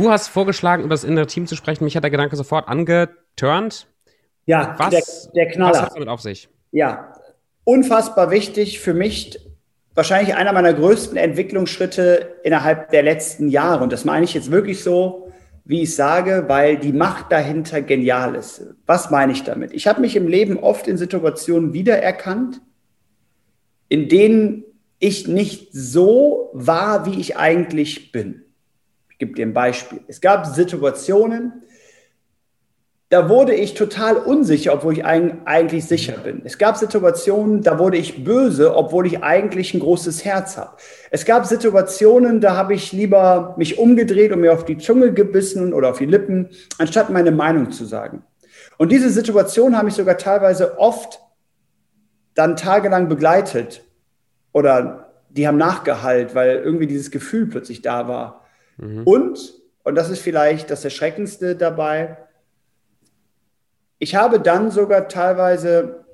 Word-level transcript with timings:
Du 0.00 0.10
hast 0.10 0.28
vorgeschlagen, 0.28 0.82
über 0.82 0.94
das 0.94 1.04
innere 1.04 1.26
Team 1.26 1.46
zu 1.46 1.56
sprechen. 1.56 1.84
Mich 1.84 1.94
hat 1.94 2.02
der 2.02 2.10
Gedanke 2.10 2.34
sofort 2.34 2.68
angeturnt. 2.68 3.86
Ja, 4.46 4.74
was, 4.78 4.90
der, 4.90 5.02
der 5.34 5.52
Knaller. 5.52 5.74
Was 5.74 5.82
hat 5.82 5.94
damit 5.94 6.08
auf 6.08 6.22
sich? 6.22 6.48
Ja, 6.70 7.12
unfassbar 7.64 8.30
wichtig 8.30 8.80
für 8.80 8.94
mich. 8.94 9.38
Wahrscheinlich 9.94 10.34
einer 10.34 10.54
meiner 10.54 10.72
größten 10.72 11.18
Entwicklungsschritte 11.18 12.36
innerhalb 12.44 12.88
der 12.92 13.02
letzten 13.02 13.50
Jahre. 13.50 13.82
Und 13.82 13.92
das 13.92 14.06
meine 14.06 14.24
ich 14.24 14.32
jetzt 14.32 14.50
wirklich 14.50 14.82
so, 14.82 15.30
wie 15.66 15.82
ich 15.82 15.94
sage, 15.94 16.44
weil 16.46 16.78
die 16.78 16.94
Macht 16.94 17.30
dahinter 17.30 17.82
genial 17.82 18.36
ist. 18.36 18.74
Was 18.86 19.10
meine 19.10 19.32
ich 19.32 19.44
damit? 19.44 19.74
Ich 19.74 19.86
habe 19.86 20.00
mich 20.00 20.16
im 20.16 20.28
Leben 20.28 20.58
oft 20.58 20.88
in 20.88 20.96
Situationen 20.96 21.74
wiedererkannt, 21.74 22.62
in 23.90 24.08
denen 24.08 24.64
ich 24.98 25.28
nicht 25.28 25.74
so 25.74 26.48
war, 26.54 27.04
wie 27.04 27.20
ich 27.20 27.36
eigentlich 27.36 28.12
bin. 28.12 28.46
Gebe 29.20 29.34
dir 29.34 29.44
ein 29.44 29.52
Beispiel. 29.52 30.00
Es 30.08 30.22
gab 30.22 30.46
Situationen, 30.46 31.62
da 33.10 33.28
wurde 33.28 33.54
ich 33.54 33.74
total 33.74 34.16
unsicher, 34.16 34.72
obwohl 34.72 34.94
ich 34.94 35.04
eigentlich 35.04 35.84
sicher 35.84 36.16
bin. 36.16 36.40
Es 36.44 36.56
gab 36.56 36.78
Situationen, 36.78 37.60
da 37.62 37.78
wurde 37.78 37.98
ich 37.98 38.24
böse, 38.24 38.74
obwohl 38.74 39.06
ich 39.06 39.22
eigentlich 39.22 39.74
ein 39.74 39.80
großes 39.80 40.24
Herz 40.24 40.56
habe. 40.56 40.70
Es 41.10 41.26
gab 41.26 41.44
Situationen, 41.44 42.40
da 42.40 42.56
habe 42.56 42.72
ich 42.72 42.92
lieber 42.92 43.54
mich 43.58 43.78
umgedreht 43.78 44.32
und 44.32 44.40
mir 44.40 44.54
auf 44.54 44.64
die 44.64 44.78
Zunge 44.78 45.12
gebissen 45.12 45.74
oder 45.74 45.90
auf 45.90 45.98
die 45.98 46.06
Lippen, 46.06 46.48
anstatt 46.78 47.10
meine 47.10 47.30
Meinung 47.30 47.72
zu 47.72 47.84
sagen. 47.84 48.22
Und 48.78 48.90
diese 48.90 49.10
Situation 49.10 49.76
habe 49.76 49.90
ich 49.90 49.94
sogar 49.96 50.16
teilweise 50.16 50.78
oft 50.78 51.20
dann 52.34 52.56
tagelang 52.56 53.10
begleitet 53.10 53.82
oder 54.52 55.12
die 55.28 55.46
haben 55.46 55.58
nachgehalt, 55.58 56.34
weil 56.34 56.56
irgendwie 56.56 56.86
dieses 56.86 57.10
Gefühl 57.10 57.48
plötzlich 57.48 57.82
da 57.82 58.08
war. 58.08 58.39
Mhm. 58.80 59.02
Und, 59.04 59.54
und 59.82 59.94
das 59.94 60.10
ist 60.10 60.20
vielleicht 60.20 60.70
das 60.70 60.84
Erschreckendste 60.84 61.56
dabei, 61.56 62.16
ich 64.02 64.14
habe 64.14 64.40
dann 64.40 64.70
sogar 64.70 65.08
teilweise 65.08 66.06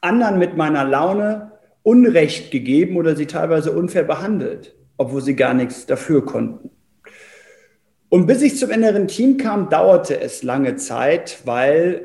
anderen 0.00 0.38
mit 0.38 0.56
meiner 0.56 0.84
Laune 0.84 1.52
Unrecht 1.84 2.50
gegeben 2.50 2.96
oder 2.96 3.14
sie 3.14 3.26
teilweise 3.26 3.70
unfair 3.70 4.02
behandelt, 4.02 4.74
obwohl 4.96 5.22
sie 5.22 5.36
gar 5.36 5.54
nichts 5.54 5.86
dafür 5.86 6.24
konnten. 6.24 6.70
Und 8.08 8.26
bis 8.26 8.42
ich 8.42 8.58
zum 8.58 8.70
inneren 8.70 9.06
Team 9.06 9.36
kam, 9.36 9.70
dauerte 9.70 10.20
es 10.20 10.42
lange 10.42 10.76
Zeit, 10.76 11.38
weil 11.44 12.04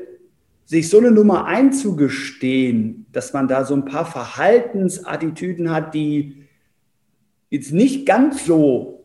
sich 0.64 0.88
so 0.88 0.98
eine 0.98 1.10
Nummer 1.10 1.46
einzugestehen, 1.46 3.06
dass 3.10 3.32
man 3.32 3.48
da 3.48 3.64
so 3.64 3.74
ein 3.74 3.84
paar 3.84 4.06
Verhaltensattitüden 4.06 5.72
hat, 5.72 5.94
die 5.94 6.44
jetzt 7.48 7.72
nicht 7.72 8.06
ganz 8.06 8.44
so, 8.44 8.99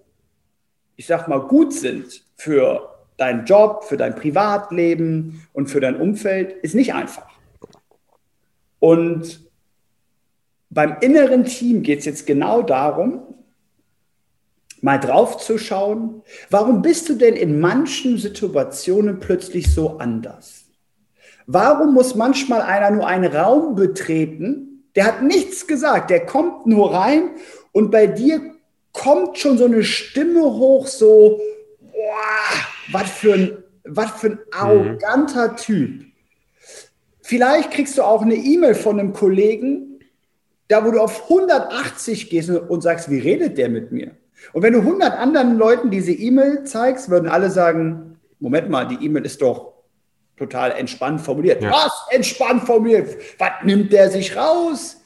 ich 0.95 1.07
sag 1.07 1.27
mal, 1.27 1.39
gut 1.39 1.73
sind 1.73 2.23
für 2.35 2.95
deinen 3.17 3.45
Job, 3.45 3.85
für 3.85 3.97
dein 3.97 4.15
Privatleben 4.15 5.47
und 5.53 5.67
für 5.67 5.79
dein 5.79 5.99
Umfeld, 5.99 6.53
ist 6.63 6.75
nicht 6.75 6.93
einfach. 6.93 7.27
Und 8.79 9.41
beim 10.69 10.97
inneren 11.01 11.45
Team 11.45 11.81
geht 11.81 11.99
es 11.99 12.05
jetzt 12.05 12.27
genau 12.27 12.61
darum, 12.61 13.21
mal 14.81 14.99
drauf 14.99 15.37
zu 15.37 15.57
schauen, 15.57 16.21
warum 16.49 16.81
bist 16.81 17.09
du 17.09 17.15
denn 17.15 17.35
in 17.35 17.59
manchen 17.59 18.17
Situationen 18.17 19.19
plötzlich 19.19 19.73
so 19.73 19.97
anders? 19.97 20.65
Warum 21.47 21.93
muss 21.93 22.15
manchmal 22.15 22.61
einer 22.61 22.91
nur 22.91 23.07
einen 23.07 23.31
Raum 23.31 23.75
betreten? 23.75 24.83
Der 24.95 25.05
hat 25.05 25.23
nichts 25.23 25.67
gesagt, 25.67 26.09
der 26.09 26.25
kommt 26.25 26.65
nur 26.65 26.93
rein 26.93 27.31
und 27.71 27.91
bei 27.91 28.07
dir 28.07 28.54
kommt 28.95 29.37
schon 29.37 29.57
so 29.57 29.65
eine 29.65 29.83
Stimme 29.83 30.41
hoch, 30.41 30.87
so, 30.87 31.39
boah, 31.81 32.91
was 32.91 33.11
für 33.11 33.33
ein, 33.33 33.63
was 33.83 34.11
für 34.11 34.27
ein 34.27 34.39
arroganter 34.51 35.51
mhm. 35.51 35.57
Typ. 35.57 36.05
Vielleicht 37.21 37.71
kriegst 37.71 37.97
du 37.97 38.03
auch 38.03 38.21
eine 38.21 38.35
E-Mail 38.35 38.73
von 38.73 38.99
einem 38.99 39.13
Kollegen, 39.13 39.99
da 40.67 40.85
wo 40.85 40.91
du 40.91 40.99
auf 40.99 41.23
180 41.23 42.29
gehst 42.29 42.49
und 42.49 42.81
sagst, 42.81 43.09
wie 43.09 43.19
redet 43.19 43.57
der 43.57 43.69
mit 43.69 43.91
mir? 43.91 44.11
Und 44.53 44.63
wenn 44.63 44.73
du 44.73 44.79
100 44.79 45.13
anderen 45.13 45.57
Leuten 45.57 45.91
diese 45.91 46.11
E-Mail 46.11 46.63
zeigst, 46.63 47.09
würden 47.09 47.27
alle 47.27 47.49
sagen, 47.49 48.19
Moment 48.39 48.69
mal, 48.69 48.87
die 48.87 49.03
E-Mail 49.03 49.25
ist 49.25 49.41
doch 49.41 49.73
total 50.37 50.71
entspannt 50.71 51.21
formuliert. 51.21 51.61
Ja. 51.61 51.71
Was 51.71 51.93
entspannt 52.11 52.63
formuliert? 52.63 53.15
Was 53.39 53.51
nimmt 53.63 53.91
der 53.91 54.09
sich 54.09 54.35
raus? 54.35 54.97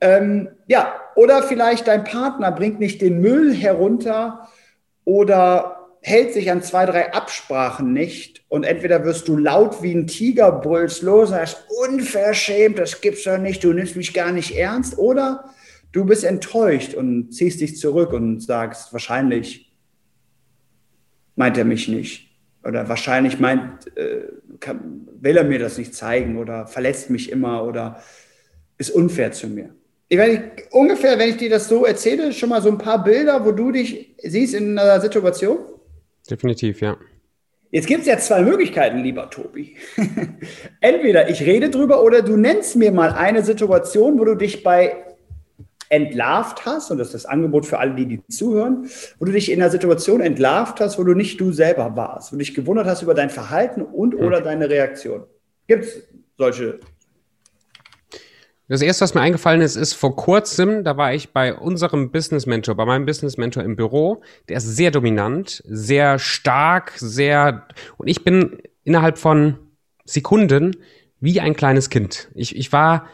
Ähm, 0.00 0.50
ja, 0.66 0.94
oder 1.16 1.42
vielleicht 1.42 1.86
dein 1.86 2.04
Partner 2.04 2.52
bringt 2.52 2.80
nicht 2.80 3.00
den 3.00 3.20
Müll 3.20 3.54
herunter 3.54 4.48
oder 5.04 5.84
hält 6.00 6.34
sich 6.34 6.50
an 6.50 6.62
zwei, 6.62 6.84
drei 6.84 7.12
Absprachen 7.12 7.92
nicht 7.92 8.44
und 8.48 8.64
entweder 8.64 9.04
wirst 9.04 9.26
du 9.26 9.36
laut 9.36 9.82
wie 9.82 9.94
ein 9.94 10.06
Tiger, 10.06 10.52
brüllst 10.52 11.02
los, 11.02 11.30
sagst, 11.30 11.66
unverschämt, 11.88 12.78
das 12.78 13.00
gibt's 13.00 13.24
doch 13.24 13.38
nicht, 13.38 13.64
du 13.64 13.72
nimmst 13.72 13.96
mich 13.96 14.12
gar 14.12 14.30
nicht 14.30 14.54
ernst, 14.54 14.98
oder 14.98 15.50
du 15.92 16.04
bist 16.04 16.24
enttäuscht 16.24 16.92
und 16.94 17.32
ziehst 17.32 17.60
dich 17.60 17.78
zurück 17.78 18.12
und 18.12 18.40
sagst, 18.42 18.92
wahrscheinlich 18.92 19.74
meint 21.36 21.56
er 21.56 21.64
mich 21.64 21.88
nicht 21.88 22.34
oder 22.64 22.88
wahrscheinlich 22.88 23.40
meint, 23.40 23.96
äh, 23.96 24.24
kann, 24.60 25.08
will 25.20 25.36
er 25.36 25.44
mir 25.44 25.58
das 25.58 25.78
nicht 25.78 25.94
zeigen 25.94 26.38
oder 26.38 26.66
verletzt 26.66 27.10
mich 27.10 27.30
immer 27.30 27.64
oder 27.64 28.02
ist 28.78 28.90
unfair 28.90 29.32
zu 29.32 29.48
mir. 29.48 29.74
Ich 30.14 30.20
meine, 30.20 30.52
ungefähr, 30.70 31.18
wenn 31.18 31.30
ich 31.30 31.38
dir 31.38 31.50
das 31.50 31.68
so 31.68 31.84
erzähle, 31.84 32.32
schon 32.32 32.48
mal 32.48 32.62
so 32.62 32.68
ein 32.68 32.78
paar 32.78 33.02
Bilder, 33.02 33.44
wo 33.44 33.50
du 33.50 33.72
dich 33.72 34.14
siehst 34.22 34.54
in 34.54 34.78
einer 34.78 35.00
Situation? 35.00 35.58
Definitiv, 36.30 36.80
ja. 36.82 36.96
Jetzt 37.72 37.88
gibt 37.88 38.02
es 38.02 38.06
ja 38.06 38.16
zwei 38.18 38.42
Möglichkeiten, 38.42 38.98
lieber 38.98 39.28
Tobi. 39.28 39.76
Entweder 40.80 41.28
ich 41.28 41.40
rede 41.40 41.68
drüber 41.68 42.04
oder 42.04 42.22
du 42.22 42.36
nennst 42.36 42.76
mir 42.76 42.92
mal 42.92 43.10
eine 43.10 43.42
Situation, 43.42 44.20
wo 44.20 44.24
du 44.24 44.36
dich 44.36 44.62
bei 44.62 44.94
entlarvt 45.88 46.64
hast, 46.64 46.92
und 46.92 46.98
das 46.98 47.08
ist 47.08 47.14
das 47.14 47.26
Angebot 47.26 47.66
für 47.66 47.80
alle, 47.80 47.96
die, 47.96 48.06
die 48.06 48.24
zuhören, 48.28 48.88
wo 49.18 49.24
du 49.24 49.32
dich 49.32 49.50
in 49.50 49.60
einer 49.60 49.72
Situation 49.72 50.20
entlarvt 50.20 50.78
hast, 50.78 50.96
wo 50.96 51.02
du 51.02 51.14
nicht 51.14 51.40
du 51.40 51.50
selber 51.50 51.96
warst, 51.96 52.30
wo 52.30 52.36
du 52.36 52.38
dich 52.38 52.54
gewundert 52.54 52.86
hast 52.86 53.02
über 53.02 53.14
dein 53.14 53.30
Verhalten 53.30 53.82
und 53.82 54.14
oder 54.14 54.38
mhm. 54.38 54.44
deine 54.44 54.70
Reaktion. 54.70 55.24
Gibt 55.66 55.86
es 55.86 56.04
solche 56.38 56.78
das 58.68 58.80
erste, 58.80 59.02
was 59.02 59.14
mir 59.14 59.20
eingefallen 59.20 59.60
ist, 59.60 59.76
ist 59.76 59.92
vor 59.92 60.16
kurzem, 60.16 60.84
da 60.84 60.96
war 60.96 61.12
ich 61.12 61.32
bei 61.32 61.54
unserem 61.54 62.10
Business 62.10 62.46
Mentor, 62.46 62.74
bei 62.74 62.86
meinem 62.86 63.04
Business 63.04 63.36
Mentor 63.36 63.62
im 63.62 63.76
Büro. 63.76 64.22
Der 64.48 64.56
ist 64.56 64.76
sehr 64.76 64.90
dominant, 64.90 65.62
sehr 65.66 66.18
stark, 66.18 66.92
sehr, 66.96 67.66
und 67.98 68.08
ich 68.08 68.24
bin 68.24 68.58
innerhalb 68.82 69.18
von 69.18 69.58
Sekunden 70.06 70.76
wie 71.20 71.40
ein 71.40 71.54
kleines 71.54 71.90
Kind. 71.90 72.28
Ich, 72.34 72.56
ich 72.56 72.72
war 72.72 73.06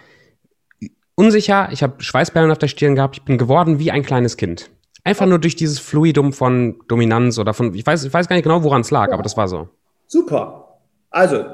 unsicher, 1.16 1.68
ich 1.72 1.82
habe 1.82 2.02
Schweißperlen 2.02 2.50
auf 2.50 2.58
der 2.58 2.68
Stirn 2.68 2.94
gehabt, 2.94 3.18
ich 3.18 3.24
bin 3.24 3.36
geworden 3.36 3.78
wie 3.80 3.90
ein 3.90 4.02
kleines 4.02 4.36
Kind. 4.36 4.70
Einfach 5.02 5.26
nur 5.26 5.38
durch 5.38 5.56
dieses 5.56 5.80
Fluidum 5.80 6.32
von 6.32 6.78
Dominanz 6.86 7.38
oder 7.38 7.54
von, 7.54 7.74
ich 7.74 7.86
weiß, 7.86 8.04
ich 8.04 8.12
weiß 8.12 8.28
gar 8.28 8.36
nicht 8.36 8.44
genau, 8.44 8.62
woran 8.62 8.82
es 8.82 8.90
lag, 8.90 9.12
aber 9.12 9.22
das 9.22 9.36
war 9.36 9.48
so. 9.48 9.68
Super. 10.06 10.78
Also, 11.10 11.44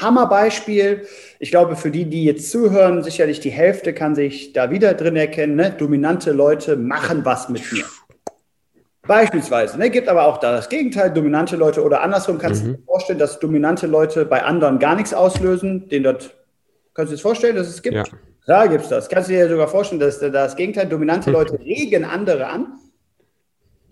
Hammerbeispiel. 0.00 1.06
Ich 1.38 1.50
glaube, 1.50 1.76
für 1.76 1.90
die, 1.90 2.04
die 2.06 2.24
jetzt 2.24 2.50
zuhören, 2.50 3.02
sicherlich 3.02 3.40
die 3.40 3.50
Hälfte 3.50 3.92
kann 3.92 4.14
sich 4.14 4.52
da 4.52 4.70
wieder 4.70 4.94
drin 4.94 5.16
erkennen. 5.16 5.56
Ne? 5.56 5.74
Dominante 5.76 6.32
Leute 6.32 6.76
machen 6.76 7.24
was 7.24 7.48
mit 7.48 7.72
mir. 7.72 7.84
Beispielsweise. 9.06 9.78
Ne? 9.78 9.90
Gibt 9.90 10.08
aber 10.08 10.26
auch 10.26 10.38
da 10.38 10.52
das 10.52 10.68
Gegenteil, 10.68 11.12
dominante 11.12 11.56
Leute 11.56 11.82
oder 11.82 12.02
andersrum. 12.02 12.38
Kannst 12.38 12.64
mhm. 12.64 12.68
du 12.68 12.72
dir 12.74 12.84
vorstellen, 12.84 13.18
dass 13.18 13.38
dominante 13.38 13.86
Leute 13.86 14.24
bei 14.24 14.42
anderen 14.42 14.78
gar 14.78 14.96
nichts 14.96 15.12
auslösen? 15.12 15.88
Den 15.88 16.04
dort, 16.04 16.34
kannst 16.94 17.10
du 17.10 17.14
dir 17.14 17.16
das 17.16 17.20
vorstellen, 17.20 17.56
dass 17.56 17.68
es 17.68 17.82
gibt? 17.82 17.96
Ja. 17.96 18.04
Da 18.46 18.66
gibt 18.66 18.84
es 18.84 18.90
das. 18.90 19.08
Kannst 19.08 19.28
du 19.28 19.34
dir 19.34 19.48
sogar 19.48 19.68
vorstellen, 19.68 20.00
dass 20.00 20.20
das 20.20 20.56
Gegenteil, 20.56 20.86
dominante 20.86 21.30
mhm. 21.30 21.36
Leute 21.36 21.58
regen 21.60 22.04
andere 22.04 22.46
an? 22.46 22.78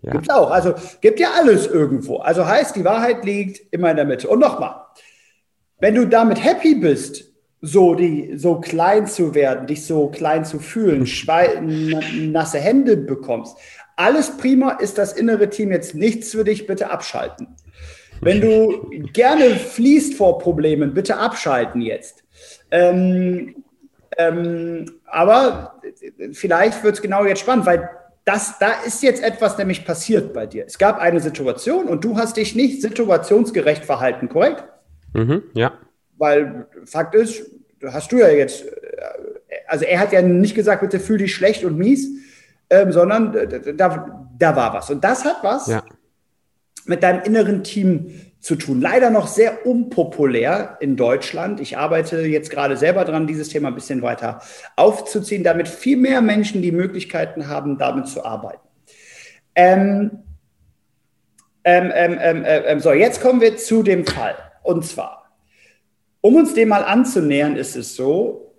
Ja. 0.03 0.13
Gibt 0.13 0.29
es 0.29 0.35
auch. 0.35 0.51
Also 0.51 0.75
gibt 1.01 1.21
ja 1.21 1.29
alles 1.39 1.67
irgendwo. 1.67 2.19
Also 2.19 2.47
heißt, 2.47 2.75
die 2.77 2.85
Wahrheit 2.85 3.25
liegt 3.25 3.73
immer 3.73 3.91
in 3.91 3.97
der 3.97 4.05
Mitte. 4.05 4.29
Und 4.29 4.41
nochmal, 4.41 4.75
wenn 5.83 5.97
du 5.97 6.07
damit 6.07 6.43
happy 6.43 6.77
bist, 6.77 7.25
so, 7.61 7.97
die, 7.97 8.35
so 8.37 8.61
klein 8.61 9.09
zu 9.09 9.35
werden, 9.35 9.67
dich 9.67 9.85
so 9.85 10.07
klein 10.07 10.45
zu 10.45 10.61
fühlen, 10.61 11.09
nasse 12.31 12.61
Hände 12.61 12.97
bekommst, 12.97 13.57
alles 13.97 14.37
prima, 14.37 14.75
ist 14.75 14.97
das 14.97 15.13
innere 15.13 15.51
Team 15.51 15.73
jetzt 15.73 15.97
nichts 15.97 16.31
für 16.31 16.45
dich, 16.45 16.69
bitte 16.69 16.89
abschalten. 16.91 17.49
Wenn 18.21 18.41
du 18.41 18.91
gerne 19.13 19.57
fließt 19.57 20.15
vor 20.15 20.39
Problemen, 20.39 20.95
bitte 20.95 21.17
abschalten 21.17 21.81
jetzt. 21.83 22.23
Ähm, 22.71 23.57
ähm, 24.19 24.85
aber 25.07 25.81
vielleicht 26.33 26.85
wird 26.85 26.95
es 26.95 27.03
genau 27.03 27.25
jetzt 27.25 27.41
spannend, 27.41 27.67
weil 27.67 27.91
das, 28.25 28.57
da 28.61 28.71
ist 28.87 29.03
jetzt 29.03 29.21
etwas 29.21 29.59
nämlich 29.59 29.85
passiert 29.85 30.33
bei 30.33 30.47
dir. 30.47 30.65
Es 30.65 30.79
gab 30.79 31.01
eine 31.01 31.19
Situation 31.19 31.89
und 31.89 32.05
du 32.05 32.17
hast 32.17 32.37
dich 32.37 32.55
nicht 32.55 32.83
situationsgerecht 32.83 33.85
verhalten, 33.85 34.29
korrekt? 34.29 34.63
Mhm, 35.13 35.43
ja. 35.55 35.73
Weil 36.19 36.67
Fakt 36.85 37.15
ist, 37.15 37.43
hast 37.85 38.13
du 38.13 38.19
ja 38.19 38.29
jetzt, 38.29 38.65
äh, 38.67 38.71
also 39.67 39.85
er 39.85 40.01
hat 40.01 40.13
ja 40.13 40.23
nicht 40.23 40.55
gesagt, 40.55 40.83
bitte 40.83 41.01
fühl 41.01 41.19
dich 41.19 41.35
schlecht 41.35 41.65
und 41.65 41.77
mies, 41.77 42.09
ähm, 42.71 42.93
sondern 42.93 43.33
da, 43.77 44.29
da 44.39 44.57
war 44.57 44.75
was. 44.75 44.91
Und 44.91 45.05
das 45.05 45.25
hat 45.25 45.39
was 45.43 45.67
ja. 45.67 45.83
mit 46.87 47.03
deinem 47.03 47.23
inneren 47.23 47.65
Team 47.65 48.33
zu 48.41 48.57
tun. 48.57 48.81
Leider 48.81 49.11
noch 49.11 49.29
sehr 49.29 49.67
unpopulär 49.67 50.77
in 50.81 50.97
Deutschland. 50.97 51.61
Ich 51.61 51.79
arbeite 51.79 52.23
jetzt 52.23 52.51
gerade 52.51 52.77
selber 52.77 53.05
dran, 53.05 53.29
dieses 53.29 53.49
Thema 53.49 53.69
ein 53.69 53.75
bisschen 53.75 54.03
weiter 54.03 54.41
aufzuziehen, 54.75 55.45
damit 55.45 55.69
viel 55.69 55.97
mehr 55.97 56.21
Menschen 56.21 56.61
die 56.61 56.73
Möglichkeiten 56.73 57.47
haben, 57.47 57.79
damit 57.79 58.09
zu 58.09 58.25
arbeiten. 58.25 58.67
Ähm, 59.55 60.11
ähm, 61.63 61.93
ähm, 61.95 62.19
ähm, 62.21 62.45
ähm 62.45 62.81
so, 62.81 62.93
jetzt 62.93 63.21
kommen 63.21 63.41
wir 63.41 63.57
zu 63.57 63.85
dem 63.85 64.05
Fall. 64.05 64.35
Und 64.63 64.85
zwar, 64.85 65.33
um 66.21 66.37
uns 66.37 66.55
dem 66.55 66.69
mal 66.69 66.85
anzunähern, 66.85 67.57
ist 67.57 67.77
es 67.77 67.97
so, 67.97 68.55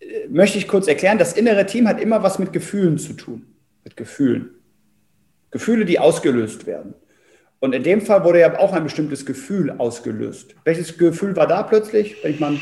äh, 0.00 0.26
möchte 0.28 0.58
ich 0.58 0.68
kurz 0.68 0.88
erklären, 0.88 1.18
das 1.18 1.34
innere 1.34 1.66
Team 1.66 1.88
hat 1.88 2.00
immer 2.00 2.22
was 2.22 2.38
mit 2.38 2.52
Gefühlen 2.52 2.98
zu 2.98 3.14
tun. 3.14 3.46
Mit 3.84 3.96
Gefühlen. 3.96 4.50
Gefühle, 5.50 5.84
die 5.84 5.98
ausgelöst 5.98 6.66
werden. 6.66 6.94
Und 7.60 7.74
in 7.74 7.82
dem 7.82 8.02
Fall 8.02 8.22
wurde 8.24 8.38
ja 8.40 8.58
auch 8.58 8.72
ein 8.72 8.84
bestimmtes 8.84 9.26
Gefühl 9.26 9.72
ausgelöst. 9.72 10.54
Welches 10.64 10.96
Gefühl 10.96 11.36
war 11.36 11.48
da 11.48 11.62
plötzlich, 11.62 12.16
wenn 12.22 12.32
ich 12.32 12.40
mal. 12.40 12.58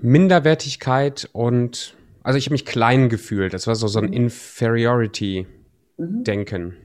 Minderwertigkeit 0.00 1.28
und, 1.32 1.96
also 2.22 2.38
ich 2.38 2.46
habe 2.46 2.54
mich 2.54 2.64
klein 2.66 3.08
gefühlt. 3.08 3.54
Das 3.54 3.66
war 3.66 3.74
so, 3.74 3.88
so 3.88 3.98
ein 3.98 4.06
mhm. 4.06 4.12
Inferiority-Denken. 4.12 6.64
Mhm. 6.64 6.76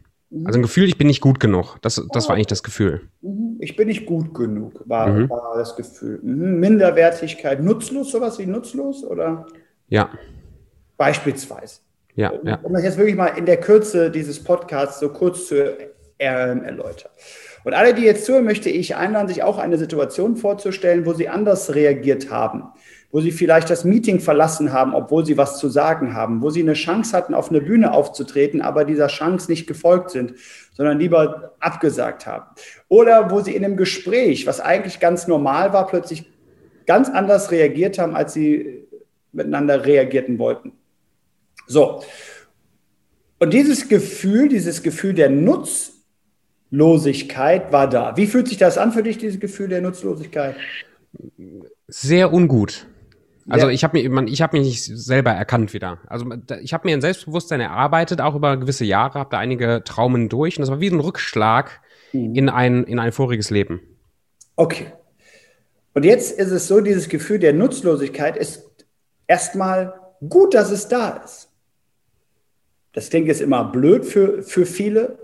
Also 0.44 0.60
ein 0.60 0.64
Gefühl, 0.64 0.86
ich 0.86 0.98
bin 0.98 1.08
nicht 1.08 1.22
gut 1.22 1.40
genug. 1.40 1.78
Das, 1.82 1.96
das 2.12 2.26
war 2.26 2.32
ah. 2.32 2.34
eigentlich 2.36 2.48
das 2.48 2.64
Gefühl. 2.64 3.02
Mhm. 3.22 3.58
Ich 3.60 3.76
bin 3.76 3.88
nicht 3.88 4.06
gut 4.06 4.34
genug, 4.34 4.84
war, 4.86 5.08
mhm. 5.08 5.30
war 5.30 5.58
das 5.58 5.76
Gefühl. 5.76 6.20
Mhm. 6.22 6.60
Minderwertigkeit, 6.60 7.64
nutzlos, 7.64 8.12
sowas 8.12 8.38
wie 8.38 8.46
nutzlos, 8.46 9.04
oder? 9.04 9.46
Ja. 9.88 10.10
Beispielsweise. 10.98 11.80
Ja, 12.16 12.34
ja. 12.44 12.60
Um 12.64 12.74
das 12.74 12.84
jetzt 12.84 12.98
wirklich 12.98 13.16
mal 13.16 13.28
in 13.28 13.46
der 13.46 13.58
Kürze 13.58 14.12
dieses 14.12 14.44
Podcasts 14.44 15.00
so 15.00 15.10
kurz 15.10 15.48
zu 15.48 15.78
ähm, 16.20 16.64
erläutern. 16.64 17.12
Und 17.64 17.74
alle, 17.74 17.94
die 17.94 18.04
jetzt 18.04 18.26
zuhören, 18.26 18.46
möchte 18.46 18.70
ich 18.70 18.96
einladen, 18.96 19.28
sich 19.28 19.44
auch 19.44 19.58
eine 19.58 19.78
Situation 19.78 20.36
vorzustellen, 20.36 21.06
wo 21.06 21.14
sie 21.14 21.30
anders 21.30 21.76
reagiert 21.76 22.32
haben, 22.32 22.64
wo 23.12 23.22
sie 23.22 23.32
vielleicht 23.32 23.70
das 23.70 23.86
Meeting 23.86 24.20
verlassen 24.20 24.74
haben, 24.74 24.94
obwohl 24.94 25.26
sie 25.26 25.38
was 25.38 25.60
zu 25.60 25.70
sagen 25.70 26.14
haben, 26.14 26.42
wo 26.42 26.50
sie 26.50 26.60
eine 26.62 26.74
Chance 26.74 27.16
hatten, 27.16 27.34
auf 27.34 27.50
eine 27.50 27.62
Bühne 27.62 27.94
aufzutreten, 27.94 28.62
aber 28.62 28.84
dieser 28.84 29.08
Chance 29.08 29.50
nicht 29.50 29.66
gefolgt 29.66 30.12
sind, 30.12 30.34
sondern 30.74 31.00
lieber 31.00 31.54
abgesagt 31.60 32.28
haben. 32.28 32.48
Oder 32.90 33.32
wo 33.32 33.40
sie 33.40 33.56
in 33.56 33.64
einem 33.64 33.78
Gespräch, 33.78 34.46
was 34.46 34.60
eigentlich 34.60 35.00
ganz 35.00 35.26
normal 35.28 35.72
war, 35.72 35.88
plötzlich 35.88 36.30
ganz 36.86 37.08
anders 37.10 37.52
reagiert 37.52 37.98
haben, 37.98 38.14
als 38.16 38.34
sie 38.34 38.86
miteinander 39.32 39.86
reagierten 39.86 40.38
wollten. 40.38 40.74
So. 41.66 42.04
Und 43.40 43.54
dieses 43.54 43.88
Gefühl, 43.88 44.50
dieses 44.50 44.84
Gefühl 44.84 45.14
der 45.14 45.30
Nutzlosigkeit 45.30 47.72
war 47.72 47.90
da. 47.90 48.18
Wie 48.18 48.28
fühlt 48.28 48.50
sich 48.50 48.58
das 48.58 48.78
an 48.78 48.92
für 48.92 49.04
dich, 49.04 49.18
dieses 49.18 49.40
Gefühl 49.40 49.70
der 49.70 49.80
Nutzlosigkeit? 49.82 50.58
Sehr 51.88 52.34
ungut. 52.34 52.86
Also 53.50 53.68
ja. 53.68 53.74
ich 53.74 53.84
habe 53.84 54.02
mich, 54.02 54.34
ich 54.34 54.42
habe 54.42 54.58
mich 54.58 54.68
nicht 54.68 54.84
selber 54.84 55.32
erkannt 55.32 55.74
wieder. 55.74 56.00
Also 56.08 56.26
ich 56.62 56.74
habe 56.74 56.88
mir 56.88 56.96
ein 56.96 57.02
Selbstbewusstsein 57.02 57.62
erarbeitet, 57.62 58.20
auch 58.22 58.36
über 58.36 58.58
gewisse 58.58 58.86
Jahre, 58.86 59.20
habe 59.20 59.30
da 59.32 59.38
einige 59.38 59.84
Traumen 59.86 60.30
durch 60.30 60.58
und 60.58 60.62
das 60.62 60.70
war 60.70 60.82
wie 60.82 60.90
ein 60.90 61.00
Rückschlag 61.00 61.82
mhm. 62.12 62.36
in 62.36 62.50
ein 62.50 62.84
in 62.84 63.00
ein 63.00 63.12
voriges 63.12 63.50
Leben. 63.50 63.82
Okay. 64.56 64.88
Und 65.94 66.04
jetzt 66.04 66.38
ist 66.38 66.52
es 66.52 66.68
so, 66.68 66.82
dieses 66.82 67.10
Gefühl 67.10 67.40
der 67.40 67.54
Nutzlosigkeit 67.54 68.38
ist 68.38 68.64
erstmal 69.28 69.94
gut, 70.28 70.54
dass 70.54 70.72
es 70.72 70.88
da 70.88 71.22
ist. 71.24 71.50
Das 72.94 73.10
klingt 73.10 73.28
jetzt 73.28 73.42
immer 73.42 73.64
blöd 73.64 74.06
für, 74.06 74.42
für 74.42 74.66
viele, 74.66 75.20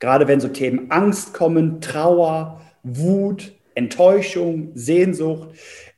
gerade 0.00 0.26
wenn 0.28 0.40
so 0.40 0.48
Themen 0.48 0.90
Angst 0.90 1.34
kommen, 1.34 1.80
Trauer, 1.80 2.60
Wut, 2.82 3.52
Enttäuschung, 3.74 4.72
Sehnsucht. 4.74 5.50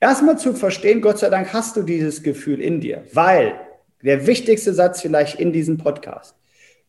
Erstmal 0.05 0.37
zu 0.39 0.53
verstehen, 0.53 1.01
Gott 1.01 1.19
sei 1.19 1.31
Dank 1.31 1.55
hast 1.55 1.79
du 1.79 1.83
dieses 1.83 2.23
Gefühl 2.23 2.61
in 2.61 2.79
dir, 2.79 3.05
weil 3.15 3.55
der 4.03 4.27
wichtigste 4.27 4.75
Satz 4.75 5.01
vielleicht 5.01 5.41
in 5.41 5.51
diesem 5.51 5.79
Podcast, 5.79 6.37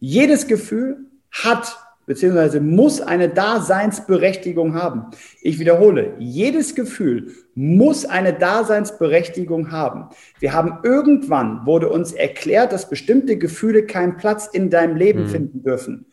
jedes 0.02 0.48
Gefühl 0.48 0.98
hat 1.32 1.78
beziehungsweise 2.06 2.60
muss 2.60 3.00
eine 3.00 3.30
Daseinsberechtigung 3.30 4.74
haben. 4.74 5.12
Ich 5.42 5.60
wiederhole, 5.60 6.16
jedes 6.20 6.76
Gefühl 6.76 7.32
muss 7.54 8.04
eine 8.04 8.34
Daseinsberechtigung 8.34 9.72
haben. 9.72 10.10
Wir 10.42 10.52
haben 10.52 10.80
irgendwann, 10.84 11.66
wurde 11.66 11.88
uns 11.88 12.12
erklärt, 12.12 12.74
dass 12.74 12.90
bestimmte 12.90 13.38
Gefühle 13.38 13.86
keinen 13.86 14.18
Platz 14.18 14.48
in 14.52 14.70
deinem 14.70 14.98
Leben 14.98 15.22
mhm. 15.22 15.30
finden 15.30 15.64
dürfen. 15.64 16.08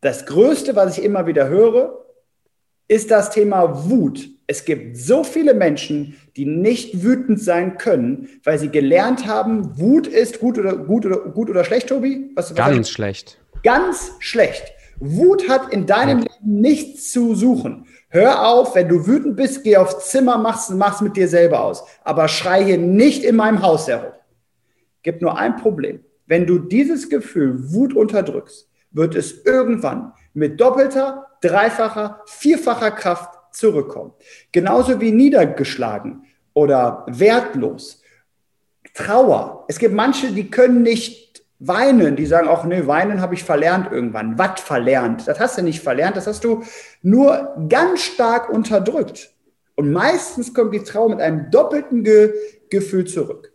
Das 0.00 0.24
Größte, 0.24 0.74
was 0.74 0.96
ich 0.96 1.04
immer 1.04 1.26
wieder 1.26 1.50
höre, 1.50 2.06
ist 2.88 3.10
das 3.10 3.28
Thema 3.28 3.90
Wut. 3.90 4.30
Es 4.48 4.64
gibt 4.64 4.96
so 4.96 5.24
viele 5.24 5.54
Menschen, 5.54 6.16
die 6.36 6.46
nicht 6.46 7.02
wütend 7.02 7.40
sein 7.40 7.78
können, 7.78 8.28
weil 8.44 8.58
sie 8.58 8.68
gelernt 8.68 9.26
haben, 9.26 9.78
Wut 9.78 10.06
ist 10.06 10.38
gut 10.38 10.58
oder 10.58 10.76
gut 10.76 11.04
oder 11.04 11.18
gut 11.18 11.50
oder 11.50 11.64
schlecht, 11.64 11.88
Tobi? 11.88 12.30
Was, 12.36 12.50
was 12.50 12.56
Ganz 12.56 12.90
schlecht. 12.90 13.38
Ganz 13.64 14.12
schlecht. 14.20 14.72
Wut 14.98 15.48
hat 15.48 15.72
in 15.72 15.86
deinem 15.86 16.18
Leben 16.18 16.34
nichts 16.60 17.10
zu 17.10 17.34
suchen. 17.34 17.86
Hör 18.08 18.46
auf, 18.46 18.74
wenn 18.74 18.88
du 18.88 19.06
wütend 19.06 19.36
bist, 19.36 19.64
geh 19.64 19.76
aufs 19.76 20.10
Zimmer, 20.10 20.38
mach's, 20.38 20.70
mach's 20.70 21.00
mit 21.00 21.16
dir 21.16 21.28
selber 21.28 21.62
aus. 21.62 21.84
Aber 22.04 22.28
schrei 22.28 22.64
hier 22.64 22.78
nicht 22.78 23.24
in 23.24 23.36
meinem 23.36 23.62
Haus 23.62 23.88
herum. 23.88 24.12
Gibt 25.02 25.22
nur 25.22 25.36
ein 25.36 25.56
Problem. 25.56 26.00
Wenn 26.26 26.46
du 26.46 26.58
dieses 26.58 27.08
Gefühl 27.08 27.72
Wut 27.72 27.94
unterdrückst, 27.94 28.68
wird 28.92 29.14
es 29.14 29.44
irgendwann 29.44 30.12
mit 30.34 30.60
doppelter, 30.60 31.26
dreifacher, 31.40 32.22
vierfacher 32.26 32.90
Kraft 32.90 33.35
zurückkommen. 33.56 34.12
Genauso 34.52 35.00
wie 35.00 35.12
niedergeschlagen 35.12 36.26
oder 36.54 37.04
wertlos. 37.08 38.02
Trauer. 38.94 39.64
Es 39.68 39.78
gibt 39.78 39.94
manche, 39.94 40.32
die 40.32 40.50
können 40.50 40.82
nicht 40.82 41.44
Weinen, 41.58 42.16
die 42.16 42.26
sagen 42.26 42.48
auch, 42.48 42.64
nee, 42.64 42.86
Weinen 42.86 43.20
habe 43.20 43.34
ich 43.34 43.44
verlernt 43.44 43.90
irgendwann. 43.90 44.38
Was 44.38 44.60
verlernt? 44.60 45.26
Das 45.26 45.40
hast 45.40 45.56
du 45.56 45.62
nicht 45.62 45.80
verlernt, 45.80 46.16
das 46.16 46.26
hast 46.26 46.44
du 46.44 46.62
nur 47.02 47.56
ganz 47.68 48.02
stark 48.02 48.50
unterdrückt. 48.50 49.32
Und 49.74 49.92
meistens 49.92 50.52
kommt 50.54 50.74
die 50.74 50.82
Trauer 50.82 51.10
mit 51.10 51.20
einem 51.20 51.50
doppelten 51.50 52.04
Ge 52.04 52.32
Gefühl 52.68 53.06
zurück. 53.06 53.52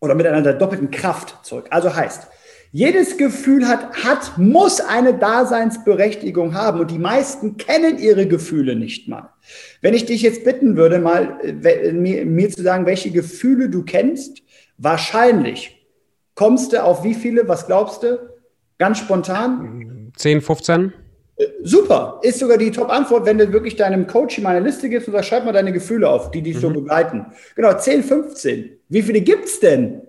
Oder 0.00 0.14
mit 0.14 0.26
einer 0.26 0.52
doppelten 0.52 0.90
Kraft 0.90 1.44
zurück. 1.44 1.66
Also 1.70 1.94
heißt, 1.94 2.28
jedes 2.72 3.18
Gefühl 3.18 3.68
hat, 3.68 4.04
hat, 4.04 4.38
muss 4.38 4.80
eine 4.80 5.14
Daseinsberechtigung 5.14 6.54
haben. 6.54 6.80
Und 6.80 6.90
die 6.90 6.98
meisten 6.98 7.58
kennen 7.58 7.98
ihre 7.98 8.26
Gefühle 8.26 8.74
nicht 8.74 9.08
mal. 9.08 9.30
Wenn 9.82 9.94
ich 9.94 10.06
dich 10.06 10.22
jetzt 10.22 10.42
bitten 10.44 10.76
würde, 10.76 10.98
mal 10.98 11.38
äh, 11.42 11.92
mir, 11.92 12.26
mir 12.26 12.50
zu 12.50 12.62
sagen, 12.62 12.86
welche 12.86 13.10
Gefühle 13.10 13.68
du 13.68 13.84
kennst, 13.84 14.42
wahrscheinlich 14.78 15.82
Kommst 16.34 16.72
du 16.72 16.82
auf 16.82 17.04
wie 17.04 17.14
viele? 17.14 17.46
Was 17.48 17.66
glaubst 17.66 18.02
du? 18.02 18.18
Ganz 18.78 18.98
spontan? 18.98 20.12
10, 20.16 20.40
15? 20.40 20.92
Äh, 21.36 21.46
super, 21.62 22.20
ist 22.22 22.38
sogar 22.38 22.58
die 22.58 22.70
Top-Antwort, 22.70 23.26
wenn 23.26 23.38
du 23.38 23.52
wirklich 23.52 23.76
deinem 23.76 24.06
Coach 24.06 24.38
mal 24.40 24.56
eine 24.56 24.64
Liste 24.66 24.88
gibst 24.88 25.08
und 25.08 25.14
sagst, 25.14 25.28
schreib 25.28 25.44
mal 25.44 25.52
deine 25.52 25.72
Gefühle 25.72 26.08
auf, 26.08 26.30
die 26.30 26.42
dich 26.42 26.56
mhm. 26.56 26.60
so 26.60 26.70
begleiten. 26.70 27.26
Genau, 27.54 27.74
10, 27.74 28.02
15. 28.02 28.78
Wie 28.88 29.02
viele 29.02 29.20
gibt 29.20 29.44
es 29.44 29.60
denn? 29.60 30.02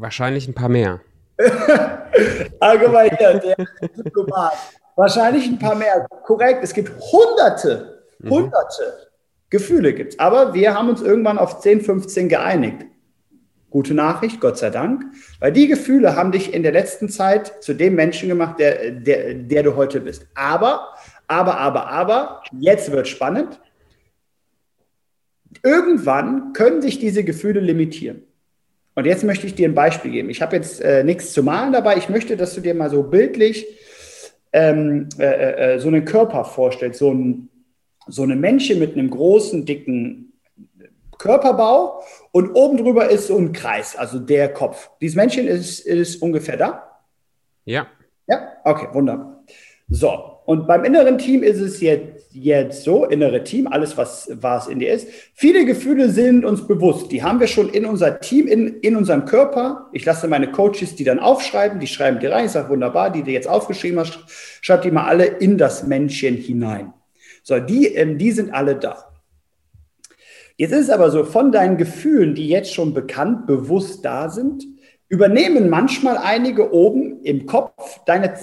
Wahrscheinlich 0.00 0.48
ein 0.48 0.54
paar 0.54 0.70
mehr. 0.70 1.00
Allgemein, 2.60 3.10
ja, 3.20 3.34
der 3.34 3.56
Diplomat. 3.98 4.54
Wahrscheinlich 4.96 5.46
ein 5.46 5.58
paar 5.58 5.74
mehr. 5.74 6.06
Korrekt, 6.24 6.64
es 6.64 6.72
gibt 6.72 6.90
hunderte, 7.12 8.00
mhm. 8.18 8.30
hunderte. 8.30 8.82
Mhm. 8.82 9.10
Gefühle 9.50 9.92
gibt. 9.92 10.18
Aber 10.18 10.54
wir 10.54 10.74
haben 10.74 10.88
uns 10.88 11.02
irgendwann 11.02 11.36
auf 11.36 11.60
10, 11.60 11.82
15 11.82 12.30
geeinigt. 12.30 12.86
Gute 13.68 13.92
Nachricht, 13.92 14.40
Gott 14.40 14.56
sei 14.56 14.70
Dank, 14.70 15.04
weil 15.38 15.52
die 15.52 15.68
Gefühle 15.68 16.16
haben 16.16 16.32
dich 16.32 16.54
in 16.54 16.62
der 16.62 16.72
letzten 16.72 17.08
Zeit 17.08 17.62
zu 17.62 17.74
dem 17.74 17.94
Menschen 17.94 18.28
gemacht, 18.28 18.58
der, 18.58 18.92
der, 18.92 19.34
der 19.34 19.62
du 19.62 19.76
heute 19.76 20.00
bist. 20.00 20.26
Aber, 20.34 20.94
aber, 21.28 21.58
aber, 21.58 21.88
aber, 21.88 22.42
jetzt 22.58 22.90
wird 22.90 23.06
spannend. 23.06 23.60
Irgendwann 25.62 26.52
können 26.54 26.80
sich 26.80 26.98
diese 26.98 27.22
Gefühle 27.22 27.60
limitieren. 27.60 28.24
Und 28.94 29.06
jetzt 29.06 29.24
möchte 29.24 29.46
ich 29.46 29.54
dir 29.54 29.68
ein 29.68 29.74
Beispiel 29.74 30.10
geben. 30.10 30.30
Ich 30.30 30.42
habe 30.42 30.56
jetzt 30.56 30.80
äh, 30.80 31.04
nichts 31.04 31.32
zu 31.32 31.42
malen 31.42 31.72
dabei. 31.72 31.96
Ich 31.96 32.08
möchte, 32.08 32.36
dass 32.36 32.54
du 32.54 32.60
dir 32.60 32.74
mal 32.74 32.90
so 32.90 33.02
bildlich 33.02 33.66
ähm, 34.52 35.08
äh, 35.18 35.24
äh, 35.24 35.74
äh 35.74 35.78
so 35.78 35.88
einen 35.88 36.04
Körper 36.04 36.44
vorstellst, 36.44 36.98
so 36.98 37.12
ein 37.12 37.50
so 38.06 38.22
eine 38.22 38.36
Männchen 38.36 38.78
mit 38.78 38.94
einem 38.94 39.10
großen, 39.10 39.64
dicken 39.64 40.32
Körperbau 41.18 42.02
und 42.32 42.54
oben 42.54 42.78
drüber 42.78 43.10
ist 43.10 43.26
so 43.26 43.36
ein 43.36 43.52
Kreis, 43.52 43.94
also 43.94 44.18
der 44.18 44.52
Kopf. 44.52 44.90
Dieses 45.00 45.16
Männchen 45.16 45.46
ist, 45.46 45.80
ist 45.80 46.22
ungefähr 46.22 46.56
da? 46.56 47.00
Ja. 47.64 47.86
Ja, 48.26 48.52
okay, 48.64 48.88
wunderbar. 48.92 49.44
So, 49.88 50.38
und 50.46 50.66
beim 50.66 50.84
inneren 50.84 51.18
Team 51.18 51.42
ist 51.42 51.60
es 51.60 51.80
jetzt 51.80 52.19
jetzt 52.32 52.84
so, 52.84 53.04
innere 53.04 53.44
Team, 53.44 53.66
alles, 53.66 53.96
was, 53.96 54.30
was 54.40 54.68
in 54.68 54.78
dir 54.78 54.92
ist. 54.92 55.08
Viele 55.34 55.64
Gefühle 55.64 56.10
sind 56.10 56.44
uns 56.44 56.66
bewusst. 56.66 57.10
Die 57.10 57.22
haben 57.22 57.40
wir 57.40 57.46
schon 57.46 57.68
in 57.70 57.84
unser 57.86 58.20
Team, 58.20 58.46
in, 58.46 58.80
in 58.80 58.96
unserem 58.96 59.24
Körper. 59.24 59.88
Ich 59.92 60.04
lasse 60.04 60.28
meine 60.28 60.50
Coaches 60.50 60.94
die 60.94 61.04
dann 61.04 61.18
aufschreiben, 61.18 61.80
die 61.80 61.86
schreiben 61.86 62.20
die 62.20 62.26
rein. 62.26 62.46
Ich 62.46 62.52
sage, 62.52 62.68
wunderbar, 62.68 63.10
die 63.10 63.22
du 63.22 63.30
jetzt 63.30 63.48
aufgeschrieben 63.48 63.98
hast, 63.98 64.18
schreib 64.60 64.82
die 64.82 64.90
mal 64.90 65.06
alle 65.06 65.24
in 65.24 65.58
das 65.58 65.86
Männchen 65.86 66.36
hinein. 66.36 66.92
So, 67.42 67.58
die, 67.58 67.86
ähm, 67.94 68.18
die 68.18 68.30
sind 68.32 68.52
alle 68.52 68.76
da. 68.76 69.06
Jetzt 70.56 70.72
ist 70.72 70.84
es 70.84 70.90
aber 70.90 71.10
so, 71.10 71.24
von 71.24 71.52
deinen 71.52 71.78
Gefühlen, 71.78 72.34
die 72.34 72.48
jetzt 72.48 72.74
schon 72.74 72.92
bekannt, 72.92 73.46
bewusst 73.46 74.04
da 74.04 74.28
sind, 74.28 74.64
übernehmen 75.08 75.70
manchmal 75.70 76.18
einige 76.18 76.72
oben 76.72 77.22
im 77.24 77.46
Kopf 77.46 78.00
deine 78.04 78.34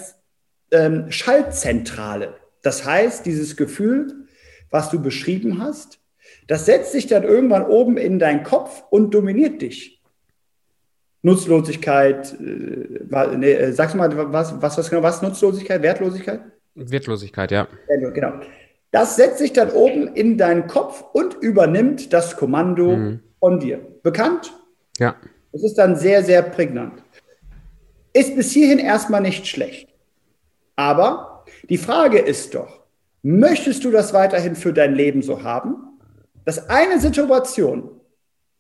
ähm, 0.72 1.12
Schaltzentrale. 1.12 2.34
Das 2.68 2.84
heißt, 2.84 3.26
dieses 3.26 3.56
Gefühl, 3.56 4.28
was 4.72 4.90
du 4.90 5.02
beschrieben 5.02 5.62
hast, 5.62 6.00
das 6.48 6.66
setzt 6.66 6.92
sich 6.92 7.08
dann 7.08 7.24
irgendwann 7.24 7.66
oben 7.66 7.96
in 7.96 8.20
deinen 8.20 8.44
Kopf 8.44 8.84
und 8.90 9.14
dominiert 9.14 9.62
dich. 9.62 10.04
Nutzlosigkeit, 11.22 12.34
äh, 12.34 13.38
nee, 13.38 13.54
äh, 13.54 13.72
sagst 13.72 13.94
du 13.94 14.00
mal, 14.00 14.34
was, 14.34 14.62
was, 14.62 14.78
was 14.78 14.90
genau, 14.90 15.02
was 15.02 15.22
Nutzlosigkeit, 15.22 15.82
Wertlosigkeit? 15.82 16.42
Wertlosigkeit, 16.76 17.52
ja. 17.52 17.70
Genau. 17.88 18.34
Das 18.92 19.16
setzt 19.16 19.38
sich 19.38 19.54
dann 19.54 19.70
oben 19.70 20.14
in 20.14 20.38
deinen 20.38 20.68
Kopf 20.68 21.06
und 21.14 21.36
übernimmt 21.36 22.12
das 22.12 22.36
Kommando 22.36 22.98
mhm. 22.98 23.22
von 23.40 23.62
dir. 23.62 23.80
Bekannt? 24.04 24.52
Ja. 25.00 25.16
Das 25.54 25.64
ist 25.64 25.78
dann 25.78 25.96
sehr, 25.96 26.22
sehr 26.22 26.42
prägnant. 26.42 27.02
Ist 28.12 28.36
bis 28.36 28.52
hierhin 28.52 28.80
erstmal 28.80 29.22
nicht 29.22 29.48
schlecht. 29.48 29.88
Aber 30.76 31.37
die 31.70 31.78
Frage 31.78 32.20
ist 32.20 32.56
doch, 32.56 32.84
möchtest 33.24 33.84
du 33.84 33.92
das 33.92 34.14
weiterhin 34.14 34.56
für 34.56 34.74
dein 34.74 34.96
Leben 34.96 35.22
so 35.22 35.44
haben? 35.44 36.00
Dass 36.46 36.70
eine 36.70 37.00
Situation, 37.00 37.90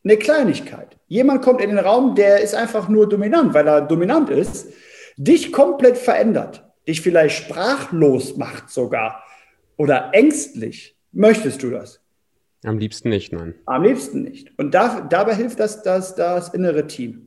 eine 0.03 0.17
Kleinigkeit, 0.17 0.97
jemand 1.07 1.41
kommt 1.41 1.61
in 1.61 1.69
den 1.69 1.79
Raum, 1.79 2.15
der 2.15 2.41
ist 2.41 2.53
einfach 2.53 2.89
nur 2.89 3.07
dominant, 3.07 3.53
weil 3.53 3.67
er 3.67 3.81
dominant 3.81 4.29
ist, 4.29 4.67
dich 5.15 5.51
komplett 5.51 5.97
verändert, 5.97 6.65
dich 6.87 7.01
vielleicht 7.01 7.37
sprachlos 7.37 8.37
macht 8.37 8.69
sogar 8.69 9.23
oder 9.77 10.09
ängstlich. 10.13 10.97
Möchtest 11.11 11.63
du 11.63 11.71
das? 11.71 12.01
Am 12.63 12.77
liebsten 12.77 13.09
nicht, 13.09 13.31
nein. 13.31 13.55
Am 13.65 13.83
liebsten 13.83 14.23
nicht. 14.23 14.57
Und 14.57 14.73
da, 14.73 15.01
dabei 15.01 15.35
hilft 15.35 15.59
das, 15.59 15.83
das, 15.83 16.15
das 16.15 16.53
innere 16.53 16.87
Team. 16.87 17.26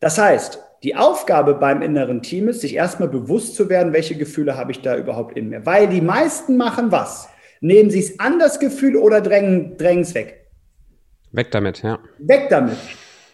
Das 0.00 0.18
heißt, 0.18 0.60
die 0.84 0.94
Aufgabe 0.94 1.54
beim 1.54 1.82
inneren 1.82 2.22
Team 2.22 2.48
ist, 2.48 2.60
sich 2.60 2.74
erstmal 2.74 3.08
bewusst 3.08 3.56
zu 3.56 3.68
werden, 3.68 3.92
welche 3.92 4.16
Gefühle 4.16 4.56
habe 4.56 4.70
ich 4.70 4.80
da 4.80 4.96
überhaupt 4.96 5.36
in 5.36 5.48
mir. 5.48 5.66
Weil 5.66 5.88
die 5.88 6.00
meisten 6.00 6.56
machen 6.56 6.92
was? 6.92 7.28
Nehmen 7.60 7.90
sie 7.90 8.00
es 8.00 8.20
an 8.20 8.38
das 8.38 8.60
Gefühl 8.60 8.96
oder 8.96 9.20
drängen 9.20 9.76
es 9.80 10.14
weg? 10.14 10.46
Weg 11.32 11.50
damit, 11.50 11.82
ja. 11.82 11.98
Weg 12.18 12.48
damit. 12.48 12.76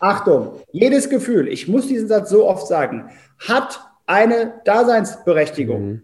Achtung, 0.00 0.60
jedes 0.72 1.08
Gefühl, 1.08 1.48
ich 1.48 1.68
muss 1.68 1.86
diesen 1.86 2.08
Satz 2.08 2.30
so 2.30 2.48
oft 2.48 2.66
sagen, 2.66 3.10
hat 3.46 3.80
eine 4.06 4.60
Daseinsberechtigung. 4.64 5.86
Mhm. 5.86 6.02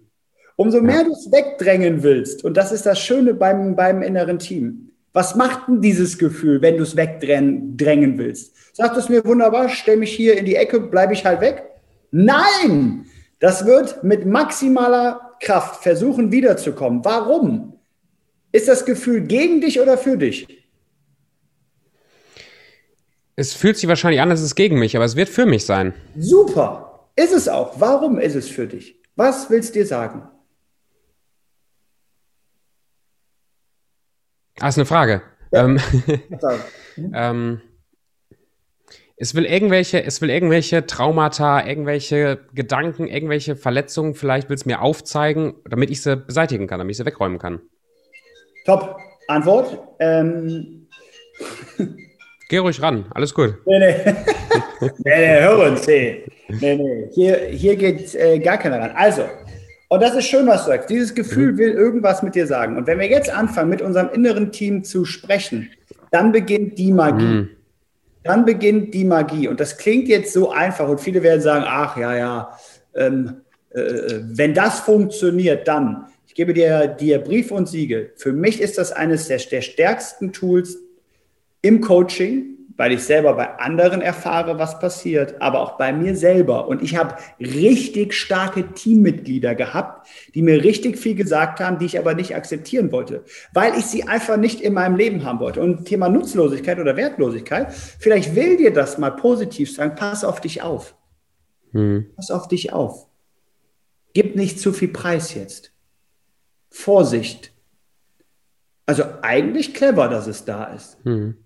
Umso 0.57 0.81
mehr 0.83 0.99
ja. 0.99 1.05
du 1.05 1.13
es 1.13 1.31
wegdrängen 1.33 2.03
willst, 2.03 2.45
und 2.45 2.57
das 2.57 2.71
ist 2.71 2.85
das 2.85 3.01
Schöne 3.01 3.33
beim, 3.33 3.77
beim 3.77 4.03
inneren 4.03 4.39
Team, 4.39 4.90
was 5.13 5.35
macht 5.35 5.69
denn 5.69 5.81
dieses 5.81 6.19
Gefühl, 6.19 6.63
wenn 6.63 6.77
du 6.77 6.85
es 6.85 6.97
wegdrängen 6.97 8.19
willst? 8.19 8.55
Sagt 8.77 8.97
es 8.97 9.09
mir 9.09 9.25
wunderbar, 9.25 9.69
stell 9.69 9.97
mich 9.97 10.13
hier 10.13 10.39
in 10.39 10.45
die 10.45 10.57
Ecke, 10.57 10.81
bleibe 10.81 11.13
ich 11.13 11.25
halt 11.25 11.41
weg? 11.41 11.65
Nein! 12.11 13.07
Das 13.41 13.67
wird 13.67 14.05
mit 14.05 14.27
maximaler 14.27 15.37
Kraft 15.41 15.83
versuchen 15.83 16.31
wiederzukommen. 16.31 17.05
Warum? 17.05 17.75
Ist 18.53 18.69
das 18.69 18.85
Gefühl 18.85 19.23
gegen 19.23 19.61
dich 19.61 19.81
oder 19.81 19.97
für 19.97 20.17
dich? 20.17 20.47
Es 23.37 23.55
fühlt 23.55 23.79
sich 23.79 23.89
wahrscheinlich 23.89 24.21
an, 24.21 24.31
es 24.31 24.43
ist 24.43 24.55
gegen 24.55 24.79
mich, 24.79 24.97
aber 24.97 25.07
es 25.07 25.17
wird 25.17 25.31
für 25.31 25.47
mich 25.47 25.65
sein. 25.65 25.95
Super. 26.19 27.09
Ist 27.17 27.33
es 27.33 27.49
auch. 27.49 27.81
Warum 27.81 28.19
ist 28.19 28.35
es 28.35 28.49
für 28.49 28.67
dich? 28.67 28.97
Was 29.17 29.49
willst 29.49 29.75
du 29.75 29.81
dir 29.81 29.87
sagen? 29.87 30.29
Ah, 34.61 34.69
ist 34.69 34.79
eine 34.79 34.87
Frage. 34.87 35.23
Ja. 35.53 35.65
Ähm, 35.65 35.81
ähm, 37.15 37.61
es 39.17 39.35
will 39.35 39.45
irgendwelche, 39.45 40.03
es 40.05 40.21
will 40.23 40.31
irgendwelche 40.31 40.87
Traumata, 40.87 41.67
irgendwelche 41.67 42.41
Gedanken, 42.55 43.07
irgendwelche 43.07 43.57
Verletzungen, 43.57 44.15
vielleicht 44.15 44.49
will 44.49 44.57
es 44.57 44.65
mir 44.65 44.81
aufzeigen, 44.81 45.55
damit 45.69 45.91
ich 45.91 46.03
sie 46.03 46.17
beseitigen 46.17 46.67
kann, 46.67 46.79
damit 46.79 46.93
ich 46.93 46.97
sie 46.97 47.07
wegräumen 47.07 47.39
kann. 47.39 47.61
Top. 48.65 48.99
Antwort. 49.29 49.79
Ähm. 49.99 50.89
Geh 52.49 52.59
ruhig 52.59 52.83
ran, 52.83 53.07
alles 53.15 53.33
gut. 53.33 53.55
Nee, 53.65 53.79
nee. 53.79 53.95
nee, 54.81 54.91
nee, 55.05 55.41
hör 55.41 55.71
uns, 55.71 55.87
nee. 55.87 56.25
Nee, 56.49 56.77
nee. 56.77 57.09
Hier, 57.15 57.37
hier 57.47 57.77
geht 57.77 58.15
äh, 58.15 58.41
gar 58.41 58.59
keiner 58.59 58.81
ran. 58.81 58.91
Also, 58.95 59.23
und 59.91 60.03
das 60.03 60.15
ist 60.17 60.25
schön, 60.25 60.47
was 60.47 60.65
du 60.65 60.71
sagst. 60.71 60.89
Dieses 60.89 61.15
Gefühl 61.15 61.53
mhm. 61.53 61.59
will 61.59 61.71
irgendwas 61.73 62.23
mit 62.23 62.35
dir 62.35 62.47
sagen. 62.47 62.79
Und 62.79 62.87
wenn 62.87 62.99
wir 62.99 63.09
jetzt 63.09 63.29
anfangen, 63.29 63.69
mit 63.69 63.83
unserem 63.83 64.09
inneren 64.11 64.51
Team 64.51 64.83
zu 64.85 65.05
sprechen, 65.05 65.69
dann 66.11 66.33
beginnt 66.33 66.79
die 66.79 66.93
Magie. 66.93 67.25
Mhm 67.25 67.49
dann 68.23 68.45
beginnt 68.45 68.95
die 68.95 69.05
Magie. 69.05 69.49
Und 69.49 69.61
das 69.61 69.79
klingt 69.79 70.09
jetzt 70.09 70.33
so 70.33 70.51
einfach 70.51 70.89
und 70.89 71.01
viele 71.01 71.23
werden 71.23 71.41
sagen, 71.41 71.65
ach 71.67 71.97
ja, 71.97 72.17
ja, 72.17 72.59
ähm, 72.95 73.43
äh, 73.71 74.21
wenn 74.23 74.55
das 74.55 74.81
funktioniert, 74.81 75.67
dann. 75.69 76.07
Ich 76.27 76.35
gebe 76.35 76.55
dir, 76.55 76.87
dir 76.87 77.19
Brief 77.19 77.51
und 77.51 77.69
Siegel. 77.69 78.13
Für 78.17 78.33
mich 78.33 78.61
ist 78.61 78.79
das 78.79 78.93
eines 78.93 79.29
der, 79.29 79.39
der 79.39 79.63
stärksten 79.63 80.33
Tools 80.33 80.79
im 81.63 81.81
Coaching, 81.81 82.57
weil 82.81 82.93
ich 82.93 83.05
selber 83.05 83.35
bei 83.35 83.59
anderen 83.59 84.01
erfahre, 84.01 84.59
was 84.59 84.79
passiert, 84.79 85.43
aber 85.43 85.61
auch 85.61 85.77
bei 85.77 85.93
mir 85.93 86.17
selber. 86.17 86.67
Und 86.67 86.81
ich 86.81 86.97
habe 86.97 87.15
richtig 87.39 88.15
starke 88.15 88.73
Teammitglieder 88.73 89.55
gehabt, 89.55 90.09
die 90.35 90.41
mir 90.41 90.65
richtig 90.65 90.99
viel 90.99 91.15
gesagt 91.15 91.61
haben, 91.61 91.79
die 91.79 91.85
ich 91.85 91.99
aber 91.99 92.15
nicht 92.15 92.35
akzeptieren 92.35 92.91
wollte, 92.91 93.23
weil 93.53 93.77
ich 93.77 93.85
sie 93.85 94.05
einfach 94.05 94.39
nicht 94.39 94.63
in 94.63 94.73
meinem 94.73 94.97
Leben 94.97 95.25
haben 95.25 95.41
wollte. 95.41 95.61
Und 95.61 95.85
Thema 95.85 96.09
Nutzlosigkeit 96.09 96.79
oder 96.79 96.97
Wertlosigkeit, 96.97 97.71
vielleicht 97.71 98.35
will 98.35 98.57
dir 98.57 98.73
das 98.73 98.97
mal 98.97 99.11
positiv 99.11 99.71
sagen, 99.71 99.95
pass 99.95 100.25
auf 100.25 100.41
dich 100.41 100.63
auf. 100.63 100.97
Hm. 101.73 102.07
Pass 102.17 102.31
auf 102.31 102.49
dich 102.49 102.73
auf. 102.73 103.09
Gib 104.15 104.37
nicht 104.37 104.59
zu 104.59 104.73
viel 104.73 104.89
Preis 104.89 105.35
jetzt. 105.35 105.75
Vorsicht. 106.71 107.53
Also 108.87 109.05
eigentlich 109.21 109.75
clever, 109.75 110.09
dass 110.09 110.27
es 110.27 110.47
da 110.47 110.65
ist. 110.73 110.97
Hm 111.05 111.37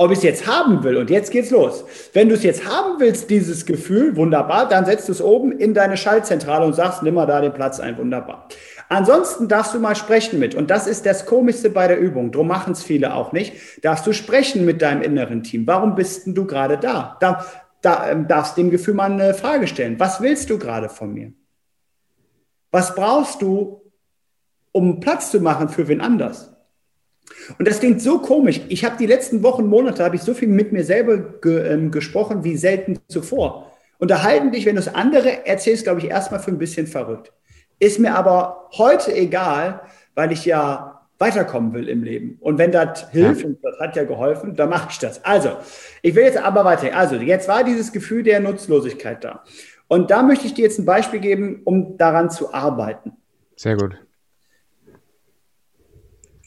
ob 0.00 0.10
ich 0.12 0.18
es 0.18 0.24
jetzt 0.24 0.46
haben 0.46 0.82
will. 0.82 0.96
Und 0.96 1.10
jetzt 1.10 1.30
geht's 1.30 1.50
los. 1.50 1.84
Wenn 2.14 2.30
du 2.30 2.34
es 2.34 2.42
jetzt 2.42 2.66
haben 2.66 2.98
willst, 3.00 3.28
dieses 3.28 3.66
Gefühl, 3.66 4.16
wunderbar, 4.16 4.66
dann 4.66 4.86
setzt 4.86 5.08
du 5.08 5.12
es 5.12 5.20
oben 5.20 5.52
in 5.52 5.74
deine 5.74 5.98
Schaltzentrale 5.98 6.64
und 6.64 6.72
sagst, 6.72 7.02
nimm 7.02 7.14
mal 7.14 7.26
da 7.26 7.42
den 7.42 7.52
Platz 7.52 7.80
ein, 7.80 7.98
wunderbar. 7.98 8.48
Ansonsten 8.88 9.46
darfst 9.46 9.74
du 9.74 9.78
mal 9.78 9.94
sprechen 9.94 10.38
mit. 10.38 10.54
Und 10.54 10.70
das 10.70 10.86
ist 10.86 11.04
das 11.04 11.26
Komischste 11.26 11.68
bei 11.68 11.86
der 11.86 12.00
Übung. 12.00 12.32
Drum 12.32 12.48
machen 12.48 12.72
es 12.72 12.82
viele 12.82 13.12
auch 13.12 13.32
nicht. 13.32 13.84
Darfst 13.84 14.06
du 14.06 14.14
sprechen 14.14 14.64
mit 14.64 14.80
deinem 14.80 15.02
inneren 15.02 15.42
Team. 15.42 15.66
Warum 15.66 15.94
bist 15.94 16.24
denn 16.24 16.34
du 16.34 16.46
gerade 16.46 16.78
da? 16.78 17.18
Da, 17.20 17.44
da 17.82 18.10
ähm, 18.10 18.26
darfst 18.26 18.56
dem 18.56 18.70
Gefühl 18.70 18.94
mal 18.94 19.12
eine 19.12 19.34
Frage 19.34 19.66
stellen. 19.66 20.00
Was 20.00 20.22
willst 20.22 20.48
du 20.48 20.58
gerade 20.58 20.88
von 20.88 21.12
mir? 21.12 21.34
Was 22.70 22.94
brauchst 22.94 23.42
du, 23.42 23.82
um 24.72 24.98
Platz 25.00 25.30
zu 25.30 25.40
machen 25.40 25.68
für 25.68 25.88
wen 25.88 26.00
anders? 26.00 26.49
Und 27.58 27.66
das 27.68 27.80
klingt 27.80 28.00
so 28.02 28.18
komisch. 28.18 28.60
Ich 28.68 28.84
habe 28.84 28.96
die 28.98 29.06
letzten 29.06 29.42
Wochen, 29.42 29.66
Monate, 29.66 30.04
habe 30.04 30.16
ich 30.16 30.22
so 30.22 30.34
viel 30.34 30.48
mit 30.48 30.72
mir 30.72 30.84
selber 30.84 31.18
ge, 31.18 31.72
ähm, 31.72 31.90
gesprochen 31.90 32.44
wie 32.44 32.56
selten 32.56 32.98
zuvor. 33.08 33.70
Unterhalten 33.98 34.50
dich, 34.50 34.66
wenn 34.66 34.76
du 34.76 34.80
es 34.80 34.94
andere 34.94 35.46
erzählst, 35.46 35.84
glaube 35.84 36.00
ich, 36.00 36.08
erstmal 36.08 36.40
für 36.40 36.50
ein 36.50 36.58
bisschen 36.58 36.86
verrückt. 36.86 37.32
Ist 37.78 37.98
mir 37.98 38.14
aber 38.14 38.68
heute 38.76 39.14
egal, 39.14 39.80
weil 40.14 40.32
ich 40.32 40.44
ja 40.44 41.00
weiterkommen 41.18 41.74
will 41.74 41.88
im 41.88 42.02
Leben. 42.02 42.38
Und 42.40 42.58
wenn 42.58 42.72
das 42.72 43.10
hilft, 43.10 43.42
ja. 43.42 43.48
und 43.48 43.58
das 43.62 43.78
hat 43.78 43.94
ja 43.94 44.04
geholfen, 44.04 44.56
dann 44.56 44.70
mache 44.70 44.88
ich 44.90 44.98
das. 44.98 45.22
Also, 45.24 45.50
ich 46.02 46.14
will 46.14 46.24
jetzt 46.24 46.38
aber 46.38 46.64
weiter. 46.64 46.96
Also, 46.96 47.16
jetzt 47.16 47.46
war 47.46 47.62
dieses 47.62 47.92
Gefühl 47.92 48.22
der 48.22 48.40
Nutzlosigkeit 48.40 49.22
da. 49.22 49.44
Und 49.86 50.10
da 50.10 50.22
möchte 50.22 50.46
ich 50.46 50.54
dir 50.54 50.62
jetzt 50.62 50.78
ein 50.78 50.86
Beispiel 50.86 51.20
geben, 51.20 51.60
um 51.64 51.98
daran 51.98 52.30
zu 52.30 52.54
arbeiten. 52.54 53.12
Sehr 53.56 53.76
gut. 53.76 53.96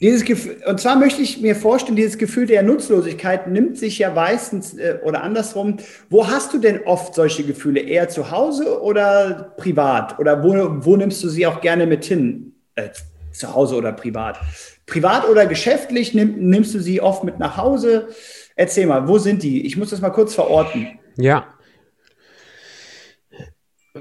Dieses 0.00 0.24
Gefühl, 0.24 0.56
und 0.66 0.80
zwar 0.80 0.96
möchte 0.96 1.22
ich 1.22 1.40
mir 1.40 1.54
vorstellen, 1.54 1.96
dieses 1.96 2.18
Gefühl 2.18 2.46
der 2.46 2.62
Nutzlosigkeit 2.62 3.46
nimmt 3.46 3.78
sich 3.78 3.98
ja 3.98 4.10
meistens 4.10 4.74
äh, 4.74 4.98
oder 5.04 5.22
andersrum. 5.22 5.76
Wo 6.10 6.26
hast 6.26 6.52
du 6.52 6.58
denn 6.58 6.82
oft 6.84 7.14
solche 7.14 7.44
Gefühle? 7.44 7.80
Eher 7.80 8.08
zu 8.08 8.30
Hause 8.30 8.82
oder 8.82 9.54
privat? 9.56 10.18
Oder 10.18 10.42
wo, 10.42 10.84
wo 10.84 10.96
nimmst 10.96 11.22
du 11.22 11.28
sie 11.28 11.46
auch 11.46 11.60
gerne 11.60 11.86
mit 11.86 12.04
hin? 12.04 12.54
Äh, 12.74 12.90
zu 13.32 13.54
Hause 13.54 13.76
oder 13.76 13.92
privat? 13.92 14.40
Privat 14.86 15.28
oder 15.28 15.46
geschäftlich 15.46 16.12
nimm, 16.12 16.50
nimmst 16.50 16.74
du 16.74 16.80
sie 16.80 17.00
oft 17.00 17.22
mit 17.22 17.38
nach 17.38 17.56
Hause? 17.56 18.08
Erzähl 18.56 18.86
mal, 18.86 19.06
wo 19.06 19.18
sind 19.18 19.42
die? 19.42 19.64
Ich 19.64 19.76
muss 19.76 19.90
das 19.90 20.00
mal 20.00 20.10
kurz 20.10 20.34
verorten. 20.34 20.98
Ja. 21.16 21.46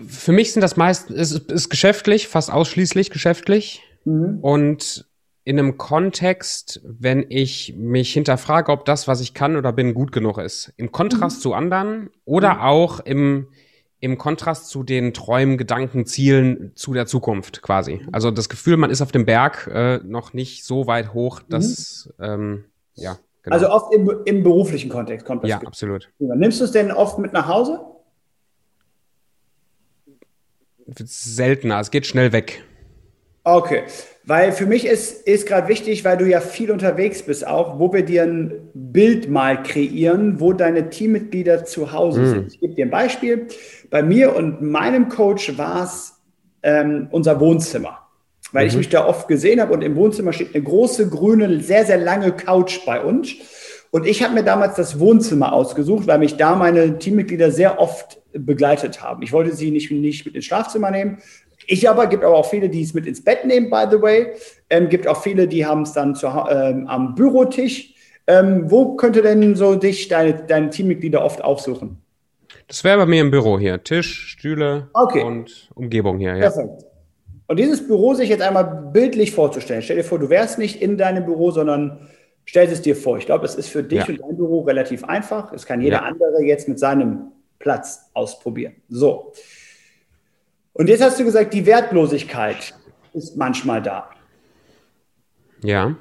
Für 0.07 0.31
mich 0.31 0.53
sind 0.53 0.61
das 0.61 0.75
meist, 0.75 1.11
ist, 1.11 1.51
ist 1.51 1.69
geschäftlich, 1.69 2.27
fast 2.27 2.51
ausschließlich 2.51 3.11
geschäftlich. 3.11 3.83
Mhm. 4.05 4.39
Und 4.41 5.05
in 5.45 5.59
einem 5.59 5.77
Kontext, 5.77 6.81
wenn 6.85 7.25
ich 7.29 7.75
mich 7.77 8.13
hinterfrage, 8.13 8.71
ob 8.71 8.85
das, 8.85 9.07
was 9.07 9.19
ich 9.19 9.33
kann 9.33 9.57
oder 9.57 9.73
bin, 9.73 9.93
gut 9.93 10.11
genug 10.11 10.37
ist. 10.37 10.73
Im 10.77 10.91
Kontrast 10.91 11.37
mhm. 11.37 11.41
zu 11.41 11.53
anderen 11.53 12.09
oder 12.23 12.55
mhm. 12.55 12.61
auch 12.61 12.99
im, 13.01 13.47
im 13.99 14.17
Kontrast 14.17 14.69
zu 14.69 14.83
den 14.83 15.13
Träumen, 15.13 15.57
Gedanken, 15.57 16.05
Zielen 16.05 16.71
zu 16.75 16.93
der 16.93 17.07
Zukunft 17.07 17.61
quasi. 17.61 18.05
Also 18.13 18.31
das 18.31 18.47
Gefühl, 18.47 18.77
man 18.77 18.89
ist 18.89 19.01
auf 19.01 19.11
dem 19.11 19.25
Berg 19.25 19.67
äh, 19.67 19.97
noch 19.97 20.33
nicht 20.33 20.63
so 20.63 20.87
weit 20.87 21.13
hoch, 21.13 21.41
dass, 21.49 22.09
mhm. 22.17 22.25
ähm, 22.25 22.65
ja. 22.95 23.17
Genau. 23.43 23.55
Also 23.55 23.69
oft 23.69 23.93
im, 23.93 24.09
im, 24.23 24.41
beruflichen 24.41 24.89
Kontext 24.89 25.25
kommt 25.25 25.43
das. 25.43 25.49
Ja, 25.49 25.57
absolut. 25.57 26.09
Nimmst 26.17 26.61
du 26.61 26.63
es 26.63 26.71
denn 26.71 26.93
oft 26.93 27.19
mit 27.19 27.33
nach 27.33 27.49
Hause? 27.49 27.81
Seltener, 30.87 31.81
es 31.81 31.91
geht 31.91 32.07
schnell 32.07 32.31
weg. 32.31 32.63
Okay, 33.43 33.83
weil 34.25 34.53
für 34.53 34.65
mich 34.65 34.85
ist, 34.85 35.27
ist 35.27 35.47
gerade 35.47 35.67
wichtig, 35.67 36.05
weil 36.05 36.17
du 36.17 36.25
ja 36.25 36.39
viel 36.39 36.71
unterwegs 36.71 37.23
bist 37.23 37.45
auch, 37.45 37.77
wo 37.77 37.91
wir 37.91 38.03
dir 38.03 38.23
ein 38.23 38.69
Bild 38.73 39.29
mal 39.29 39.61
kreieren, 39.63 40.39
wo 40.39 40.53
deine 40.53 40.89
Teammitglieder 40.89 41.65
zu 41.65 41.91
Hause 41.91 42.21
mm. 42.21 42.29
sind. 42.29 42.53
Ich 42.53 42.59
gebe 42.61 42.73
dir 42.73 42.85
ein 42.85 42.91
Beispiel. 42.91 43.47
Bei 43.89 44.01
mir 44.01 44.35
und 44.35 44.61
meinem 44.61 45.09
Coach 45.09 45.57
war 45.57 45.83
es 45.83 46.13
ähm, 46.63 47.07
unser 47.11 47.39
Wohnzimmer, 47.41 47.99
weil 48.53 48.63
mhm. 48.63 48.69
ich 48.69 48.77
mich 48.77 48.89
da 48.89 49.05
oft 49.05 49.27
gesehen 49.27 49.59
habe 49.59 49.73
und 49.73 49.81
im 49.81 49.95
Wohnzimmer 49.95 50.31
steht 50.31 50.55
eine 50.55 50.63
große, 50.63 51.09
grüne, 51.09 51.59
sehr, 51.61 51.85
sehr 51.85 51.97
lange 51.97 52.31
Couch 52.31 52.85
bei 52.85 53.03
uns. 53.03 53.33
Und 53.91 54.07
ich 54.07 54.23
habe 54.23 54.33
mir 54.33 54.43
damals 54.43 54.75
das 54.75 54.99
Wohnzimmer 54.99 55.53
ausgesucht, 55.53 56.07
weil 56.07 56.17
mich 56.17 56.37
da 56.37 56.55
meine 56.55 56.97
Teammitglieder 56.97 57.51
sehr 57.51 57.79
oft 57.79 58.19
begleitet 58.33 59.03
haben. 59.03 59.21
Ich 59.21 59.31
wollte 59.31 59.53
sie 59.55 59.69
nicht, 59.69 59.91
nicht 59.91 60.25
mit 60.25 60.33
ins 60.33 60.45
Schlafzimmer 60.45 60.89
nehmen, 60.89 61.19
ich 61.67 61.89
aber, 61.89 62.07
gibt 62.07 62.23
aber 62.23 62.35
auch 62.35 62.49
viele, 62.49 62.69
die 62.69 62.81
es 62.81 62.93
mit 62.93 63.05
ins 63.05 63.23
Bett 63.23 63.45
nehmen, 63.45 63.69
by 63.69 63.85
the 63.89 64.01
way. 64.01 64.33
Ähm, 64.69 64.89
gibt 64.89 65.07
auch 65.07 65.21
viele, 65.21 65.47
die 65.47 65.65
haben 65.65 65.83
es 65.83 65.93
dann 65.93 66.15
zu, 66.15 66.27
ähm, 66.27 66.87
am 66.87 67.15
Bürotisch. 67.15 67.93
Ähm, 68.25 68.71
wo 68.71 68.95
könnte 68.95 69.21
denn 69.21 69.55
so 69.55 69.75
dich 69.75 70.07
deine, 70.07 70.33
deine 70.33 70.69
Teammitglieder 70.69 71.23
oft 71.23 71.43
aufsuchen? 71.43 71.97
Das 72.67 72.83
wäre 72.83 72.97
bei 72.97 73.05
mir 73.05 73.21
im 73.21 73.31
Büro 73.31 73.59
hier. 73.59 73.83
Tisch, 73.83 74.29
Stühle 74.29 74.89
okay. 74.93 75.23
und 75.23 75.69
Umgebung 75.75 76.19
hier. 76.19 76.35
Ja. 76.35 76.49
Perfekt. 76.49 76.85
Und 77.47 77.59
dieses 77.59 77.85
Büro 77.85 78.13
sich 78.13 78.29
jetzt 78.29 78.41
einmal 78.41 78.89
bildlich 78.93 79.31
vorzustellen. 79.31 79.81
Stell 79.81 79.97
dir 79.97 80.03
vor, 80.03 80.19
du 80.19 80.29
wärst 80.29 80.57
nicht 80.57 80.81
in 80.81 80.97
deinem 80.97 81.25
Büro, 81.25 81.51
sondern 81.51 82.07
stell 82.45 82.67
es 82.67 82.81
dir 82.81 82.95
vor. 82.95 83.17
Ich 83.17 83.25
glaube, 83.25 83.45
es 83.45 83.55
ist 83.55 83.67
für 83.67 83.83
dich 83.83 83.99
ja. 83.99 84.07
und 84.07 84.21
dein 84.21 84.37
Büro 84.37 84.61
relativ 84.61 85.03
einfach. 85.03 85.51
Es 85.51 85.65
kann 85.65 85.81
jeder 85.81 85.97
ja. 85.97 86.03
andere 86.03 86.41
jetzt 86.43 86.67
mit 86.69 86.79
seinem 86.79 87.31
Platz 87.59 88.09
ausprobieren. 88.13 88.75
So. 88.89 89.33
Und 90.73 90.89
jetzt 90.89 91.03
hast 91.03 91.19
du 91.19 91.23
gesagt, 91.23 91.53
die 91.53 91.65
Wertlosigkeit 91.65 92.73
ist 93.13 93.37
manchmal 93.37 93.81
da. 93.81 94.09
Ja. 95.61 95.95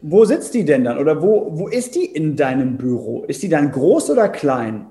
Wo 0.00 0.24
sitzt 0.24 0.54
die 0.54 0.64
denn 0.64 0.84
dann? 0.84 0.98
Oder 0.98 1.20
wo, 1.20 1.58
wo 1.58 1.68
ist 1.68 1.94
die 1.94 2.06
in 2.06 2.34
deinem 2.34 2.78
Büro? 2.78 3.24
Ist 3.24 3.42
die 3.42 3.50
dann 3.50 3.70
groß 3.70 4.10
oder 4.10 4.28
klein? 4.30 4.86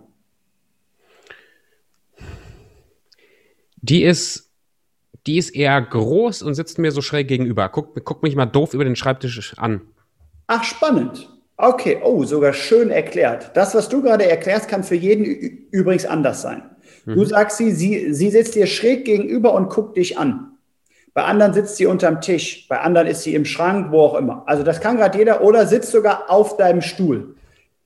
Die 3.82 4.04
ist, 4.04 4.52
die 5.26 5.38
ist 5.38 5.56
eher 5.56 5.82
groß 5.82 6.44
und 6.44 6.54
sitzt 6.54 6.78
mir 6.78 6.92
so 6.92 7.02
schräg 7.02 7.28
gegenüber. 7.28 7.70
Guck, 7.70 8.04
guck 8.06 8.22
mich 8.22 8.36
mal 8.36 8.46
doof 8.46 8.76
über 8.76 8.84
den 8.84 8.96
Schreibtisch 8.96 9.58
an. 9.58 9.82
Ach, 10.46 10.64
spannend. 10.64 11.30
Okay, 11.58 12.00
oh, 12.04 12.24
sogar 12.24 12.54
schön 12.54 12.92
erklärt. 12.92 13.52
Das, 13.56 13.74
was 13.74 13.90
du 13.90 14.02
gerade 14.02 14.30
erklärst, 14.30 14.70
kann 14.70 14.84
für 14.84 14.96
jeden 14.96 15.26
übrigens 15.26 16.06
anders 16.06 16.42
sein. 16.42 16.70
Mhm. 17.10 17.16
Du 17.16 17.26
sagst 17.26 17.58
sie, 17.58 17.72
sie, 17.72 18.14
sie 18.14 18.30
sitzt 18.30 18.56
dir 18.56 18.68
schräg 18.68 19.06
gegenüber 19.06 19.54
und 19.54 19.70
guckt 19.70 19.98
dich 19.98 20.18
an. 20.18 20.58
Bei 21.14 21.24
anderen 21.24 21.54
sitzt 21.54 21.78
sie 21.78 21.88
unterm 21.88 22.22
Tisch, 22.22 22.68
bei 22.70 22.80
anderen 22.80 23.08
ist 23.08 23.24
sie 23.24 23.34
im 23.34 23.46
Schrank, 23.46 23.92
wo 23.92 24.02
auch 24.02 24.16
immer. 24.16 24.44
Also 24.46 24.64
das 24.64 24.80
kann 24.80 24.98
gerade 24.98 25.18
jeder 25.18 25.42
oder 25.42 25.66
sitzt 25.66 25.92
sogar 25.92 26.30
auf 26.30 26.56
deinem 26.58 26.82
Stuhl. 26.82 27.36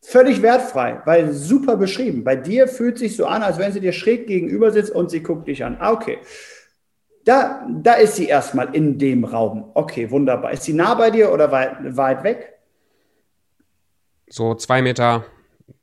Völlig 0.01 0.41
wertfrei, 0.41 1.01
weil 1.05 1.31
super 1.31 1.77
beschrieben. 1.77 2.25
Bei 2.25 2.36
dir 2.36 2.67
fühlt 2.67 2.97
sich 2.97 3.15
so 3.15 3.25
an, 3.25 3.41
als 3.41 3.57
wenn 3.57 3.71
sie 3.71 3.79
dir 3.79 3.93
schräg 3.93 4.27
gegenüber 4.27 4.71
sitzt 4.71 4.91
und 4.91 5.09
sie 5.09 5.23
guckt 5.23 5.47
dich 5.47 5.63
an. 5.63 5.77
Ah, 5.79 5.93
okay. 5.93 6.17
Da, 7.23 7.65
da 7.69 7.93
ist 7.93 8.17
sie 8.17 8.27
erstmal 8.27 8.75
in 8.75 8.99
dem 8.99 9.23
Raum. 9.23 9.71
Okay, 9.73 10.12
wunderbar. 10.12 10.51
Ist 10.51 10.63
sie 10.63 10.73
nah 10.73 10.93
bei 10.93 11.09
dir 11.09 11.31
oder 11.31 11.49
weit, 11.53 11.77
weit 11.95 12.23
weg? 12.25 12.59
So 14.27 14.55
zwei 14.55 14.81
Meter, 14.81 15.23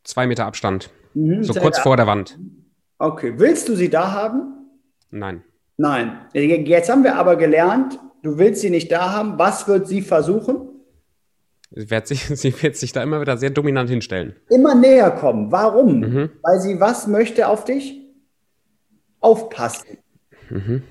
zwei 0.04 0.26
Meter 0.26 0.44
Abstand. 0.44 0.90
Mhm, 1.14 1.42
so 1.42 1.54
kurz 1.54 1.78
vor 1.78 1.96
der 1.96 2.06
Wand. 2.06 2.38
Okay, 3.00 3.32
willst 3.38 3.66
du 3.70 3.74
sie 3.74 3.88
da 3.88 4.12
haben? 4.12 4.68
Nein. 5.10 5.42
Nein. 5.78 6.18
Jetzt 6.34 6.90
haben 6.90 7.02
wir 7.02 7.16
aber 7.16 7.36
gelernt, 7.36 7.98
du 8.22 8.36
willst 8.36 8.60
sie 8.60 8.68
nicht 8.68 8.92
da 8.92 9.14
haben. 9.14 9.38
Was 9.38 9.66
wird 9.66 9.88
sie 9.88 10.02
versuchen? 10.02 10.68
Sie 11.70 11.90
wird 11.90 12.06
sich, 12.06 12.26
sie 12.38 12.62
wird 12.62 12.76
sich 12.76 12.92
da 12.92 13.02
immer 13.02 13.22
wieder 13.22 13.38
sehr 13.38 13.48
dominant 13.48 13.88
hinstellen. 13.88 14.36
Immer 14.50 14.74
näher 14.74 15.10
kommen. 15.12 15.50
Warum? 15.50 16.00
Mhm. 16.00 16.30
Weil 16.42 16.60
sie 16.60 16.78
was 16.78 17.06
möchte 17.06 17.48
auf 17.48 17.64
dich? 17.64 17.98
Aufpassen. 19.20 19.96
Mhm. 20.50 20.82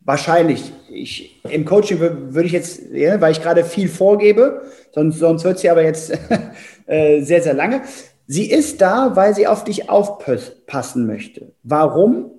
Wahrscheinlich. 0.00 0.72
Ich, 0.88 1.42
Im 1.44 1.66
Coaching 1.66 2.00
würde 2.00 2.44
ich 2.44 2.52
jetzt, 2.52 2.80
ja, 2.92 3.20
weil 3.20 3.32
ich 3.32 3.42
gerade 3.42 3.62
viel 3.62 3.90
vorgebe, 3.90 4.62
sonst, 4.94 5.18
sonst 5.18 5.44
wird 5.44 5.58
sie 5.58 5.68
aber 5.68 5.82
jetzt 5.82 6.18
äh, 6.86 7.20
sehr, 7.20 7.42
sehr 7.42 7.52
lange. 7.52 7.82
Sie 8.30 8.50
ist 8.50 8.82
da, 8.82 9.16
weil 9.16 9.34
sie 9.34 9.46
auf 9.46 9.64
dich 9.64 9.88
aufpassen 9.88 11.06
möchte. 11.06 11.54
Warum? 11.62 12.30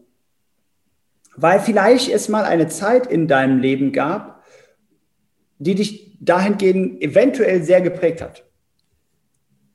Weil 1.36 1.60
vielleicht 1.60 2.12
es 2.12 2.30
mal 2.30 2.44
eine 2.44 2.68
Zeit 2.68 3.08
in 3.08 3.28
deinem 3.28 3.58
Leben 3.58 3.92
gab, 3.92 4.44
die 5.58 5.74
dich 5.74 6.16
dahingehend 6.20 7.02
eventuell 7.02 7.64
sehr 7.64 7.82
geprägt 7.82 8.22
hat. 8.22 8.44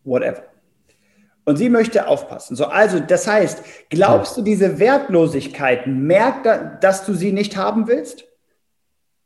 Whatever. 0.05 0.45
Und 1.47 1.57
sie 1.57 1.69
möchte 1.69 2.07
aufpassen. 2.07 2.55
So, 2.55 2.67
also, 2.67 3.01
das 3.01 3.27
heißt, 3.27 3.65
glaubst 3.91 4.37
du, 4.37 4.43
diese 4.43 4.79
Wertlosigkeit 4.79 5.89
merkt, 5.89 6.47
dass 6.83 7.05
du 7.05 7.15
sie 7.15 7.33
nicht 7.33 7.57
haben 7.57 7.89
willst? 7.89 8.25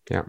Ja. 0.08 0.24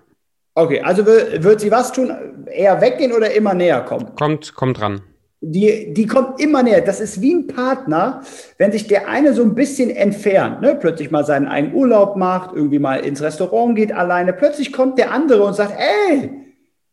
Okay, 0.56 0.82
also 0.82 1.06
wird 1.06 1.62
sie 1.62 1.72
was 1.72 1.94
tun? 1.94 2.46
Eher 2.48 2.82
weggehen 2.82 3.14
oder 3.14 3.32
immer 3.32 3.54
näher 3.54 3.82
kommen? 3.82 4.14
Kommt, 4.16 4.56
kommt 4.56 4.82
dran 4.82 5.04
die, 5.42 5.94
die 5.94 6.06
kommt 6.06 6.42
immer 6.42 6.64
näher. 6.64 6.82
Das 6.82 7.00
ist 7.00 7.22
wie 7.22 7.34
ein 7.34 7.48
Partner, 7.48 8.22
wenn 8.58 8.72
sich 8.72 8.88
der 8.88 9.08
eine 9.08 9.34
so 9.34 9.42
ein 9.42 9.56
bisschen 9.56 9.90
entfernt, 9.90 10.62
ne? 10.62 10.76
plötzlich 10.76 11.12
mal 11.12 11.26
seinen 11.26 11.48
eigenen 11.48 11.76
Urlaub 11.76 12.18
macht, 12.18 12.56
irgendwie 12.56 12.80
mal 12.80 13.00
ins 13.00 13.22
Restaurant 13.22 13.76
geht 13.76 13.94
alleine, 13.94 14.34
plötzlich 14.34 14.74
kommt 14.74 14.98
der 14.98 15.12
andere 15.12 15.44
und 15.44 15.54
sagt, 15.54 15.74
ey, 15.78 16.32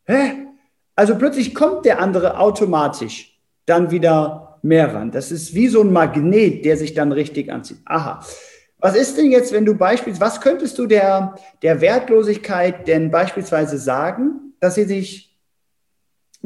hä? 0.05 0.33
Also 0.95 1.17
plötzlich 1.17 1.55
kommt 1.55 1.85
der 1.85 2.01
andere 2.01 2.39
automatisch 2.39 3.39
dann 3.67 3.91
wieder 3.91 4.59
mehr 4.63 4.95
ran. 4.95 5.11
Das 5.11 5.31
ist 5.31 5.55
wie 5.55 5.69
so 5.69 5.83
ein 5.83 5.93
Magnet, 5.93 6.65
der 6.65 6.77
sich 6.77 6.95
dann 6.95 7.13
richtig 7.13 7.53
anzieht. 7.53 7.79
Aha. 7.85 8.21
Was 8.79 8.95
ist 8.95 9.19
denn 9.19 9.31
jetzt, 9.31 9.53
wenn 9.53 9.65
du 9.65 9.75
beispielsweise, 9.75 10.21
was 10.21 10.41
könntest 10.41 10.79
du 10.79 10.87
der, 10.87 11.35
der 11.63 11.81
Wertlosigkeit 11.81 12.87
denn 12.87 13.11
beispielsweise 13.11 13.79
sagen, 13.79 14.55
dass 14.61 14.77
sie 14.77 14.85
sich 14.85 15.36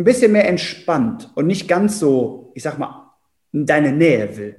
ein 0.01 0.05
bisschen 0.05 0.33
mehr 0.33 0.49
entspannt 0.49 1.31
und 1.35 1.47
nicht 1.47 1.69
ganz 1.69 1.99
so, 1.99 2.53
ich 2.55 2.63
sag 2.63 2.79
mal, 2.79 3.13
in 3.53 3.67
deine 3.67 3.93
Nähe 3.93 4.35
will. 4.35 4.57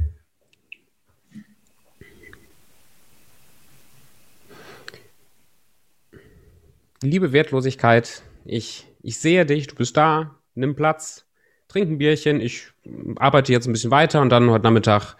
Liebe 7.01 7.33
Wertlosigkeit, 7.33 8.21
ich, 8.45 8.85
ich 9.01 9.19
sehe 9.19 9.47
dich, 9.47 9.65
du 9.65 9.73
bist 9.73 9.97
da, 9.97 10.35
nimm 10.53 10.75
Platz, 10.75 11.25
trink 11.69 11.89
ein 11.89 11.97
Bierchen, 11.97 12.39
ich 12.39 12.67
arbeite 13.15 13.51
jetzt 13.51 13.65
ein 13.65 13.73
bisschen 13.73 13.89
weiter 13.89 14.21
und 14.21 14.29
dann 14.29 14.51
heute 14.51 14.63
Nachmittag 14.63 15.15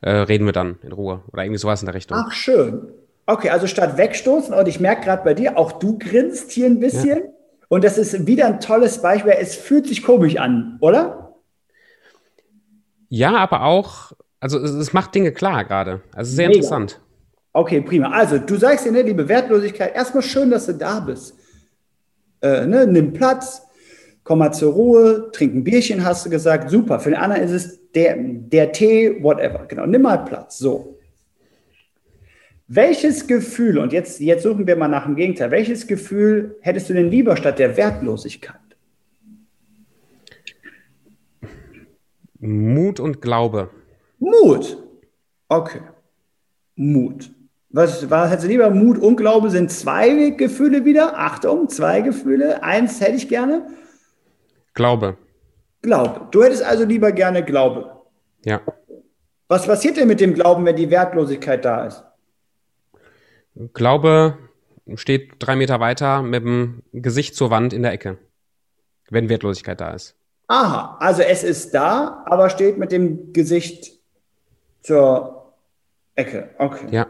äh, 0.00 0.10
reden 0.10 0.46
wir 0.46 0.54
dann 0.54 0.78
in 0.82 0.92
Ruhe 0.92 1.22
oder 1.30 1.44
irgendwie 1.44 1.58
sowas 1.58 1.82
in 1.82 1.86
der 1.86 1.94
Richtung. 1.94 2.16
Ach, 2.18 2.32
schön. 2.32 2.88
Okay, 3.26 3.50
also 3.50 3.66
statt 3.66 3.98
wegstoßen, 3.98 4.54
und 4.54 4.68
ich 4.68 4.80
merke 4.80 5.04
gerade 5.04 5.22
bei 5.22 5.34
dir, 5.34 5.58
auch 5.58 5.72
du 5.72 5.98
grinst 5.98 6.50
hier 6.50 6.64
ein 6.64 6.80
bisschen. 6.80 7.18
Ja. 7.18 7.39
Und 7.70 7.84
das 7.84 7.98
ist 7.98 8.26
wieder 8.26 8.46
ein 8.46 8.58
tolles 8.58 9.00
Beispiel. 9.00 9.32
Es 9.38 9.54
fühlt 9.54 9.86
sich 9.86 10.02
komisch 10.02 10.36
an, 10.36 10.76
oder? 10.80 11.36
Ja, 13.08 13.36
aber 13.36 13.62
auch, 13.62 14.10
also 14.40 14.58
es, 14.58 14.72
es 14.72 14.92
macht 14.92 15.14
Dinge 15.14 15.30
klar 15.30 15.64
gerade. 15.64 16.00
Also 16.12 16.34
sehr 16.34 16.48
Mega. 16.48 16.56
interessant. 16.58 17.00
Okay, 17.52 17.80
prima. 17.80 18.10
Also 18.10 18.38
du 18.38 18.56
sagst 18.56 18.86
dir, 18.86 18.90
ne, 18.90 19.02
liebe 19.02 19.28
Wertlosigkeit, 19.28 19.94
erstmal 19.94 20.24
schön, 20.24 20.50
dass 20.50 20.66
du 20.66 20.74
da 20.74 20.98
bist. 20.98 21.36
Äh, 22.42 22.66
ne, 22.66 22.88
nimm 22.88 23.12
Platz, 23.12 23.62
komm 24.24 24.40
mal 24.40 24.50
zur 24.50 24.72
Ruhe, 24.72 25.30
trink 25.30 25.54
ein 25.54 25.62
Bierchen, 25.62 26.04
hast 26.04 26.26
du 26.26 26.30
gesagt. 26.30 26.70
Super. 26.70 26.98
Für 26.98 27.10
den 27.10 27.20
anderen 27.20 27.42
ist 27.44 27.52
es 27.52 27.92
der, 27.92 28.16
der 28.18 28.72
Tee, 28.72 29.22
whatever. 29.22 29.66
Genau, 29.68 29.86
nimm 29.86 30.02
mal 30.02 30.24
Platz. 30.24 30.58
So. 30.58 30.98
Welches 32.72 33.26
Gefühl, 33.26 33.78
und 33.78 33.92
jetzt, 33.92 34.20
jetzt 34.20 34.44
suchen 34.44 34.64
wir 34.64 34.76
mal 34.76 34.86
nach 34.86 35.04
dem 35.04 35.16
Gegenteil, 35.16 35.50
welches 35.50 35.88
Gefühl 35.88 36.56
hättest 36.60 36.88
du 36.88 36.94
denn 36.94 37.10
lieber 37.10 37.36
statt 37.36 37.58
der 37.58 37.76
Wertlosigkeit? 37.76 38.60
Mut 42.38 43.00
und 43.00 43.20
Glaube. 43.20 43.70
Mut. 44.20 44.80
Okay. 45.48 45.80
Mut. 46.76 47.30
Was, 47.70 48.08
was 48.08 48.30
hättest 48.30 48.44
du 48.44 48.52
lieber? 48.52 48.70
Mut 48.70 48.98
und 48.98 49.16
Glaube 49.16 49.50
sind 49.50 49.72
zwei 49.72 50.30
Gefühle 50.30 50.84
wieder. 50.84 51.18
Achtung, 51.18 51.68
zwei 51.68 52.02
Gefühle. 52.02 52.62
Eins 52.62 53.00
hätte 53.00 53.16
ich 53.16 53.28
gerne. 53.28 53.66
Glaube. 54.74 55.16
Glaube. 55.82 56.28
Du 56.30 56.44
hättest 56.44 56.62
also 56.62 56.84
lieber 56.84 57.10
gerne 57.10 57.44
Glaube. 57.44 57.90
Ja. 58.44 58.60
Was 59.48 59.66
passiert 59.66 59.96
denn 59.96 60.06
mit 60.06 60.20
dem 60.20 60.34
Glauben, 60.34 60.64
wenn 60.64 60.76
die 60.76 60.88
Wertlosigkeit 60.88 61.64
da 61.64 61.86
ist? 61.86 62.04
Glaube 63.72 64.38
steht 64.94 65.32
drei 65.38 65.56
Meter 65.56 65.80
weiter 65.80 66.22
mit 66.22 66.42
dem 66.42 66.82
Gesicht 66.92 67.34
zur 67.34 67.50
Wand 67.50 67.72
in 67.72 67.82
der 67.82 67.92
Ecke, 67.92 68.18
wenn 69.10 69.28
Wertlosigkeit 69.28 69.80
da 69.80 69.92
ist. 69.92 70.16
Aha, 70.48 70.96
also 70.98 71.22
es 71.22 71.44
ist 71.44 71.72
da, 71.74 72.24
aber 72.26 72.50
steht 72.50 72.76
mit 72.76 72.90
dem 72.90 73.32
Gesicht 73.32 73.92
zur 74.82 75.54
Ecke. 76.16 76.50
Okay. 76.58 76.86
Ja. 76.90 77.06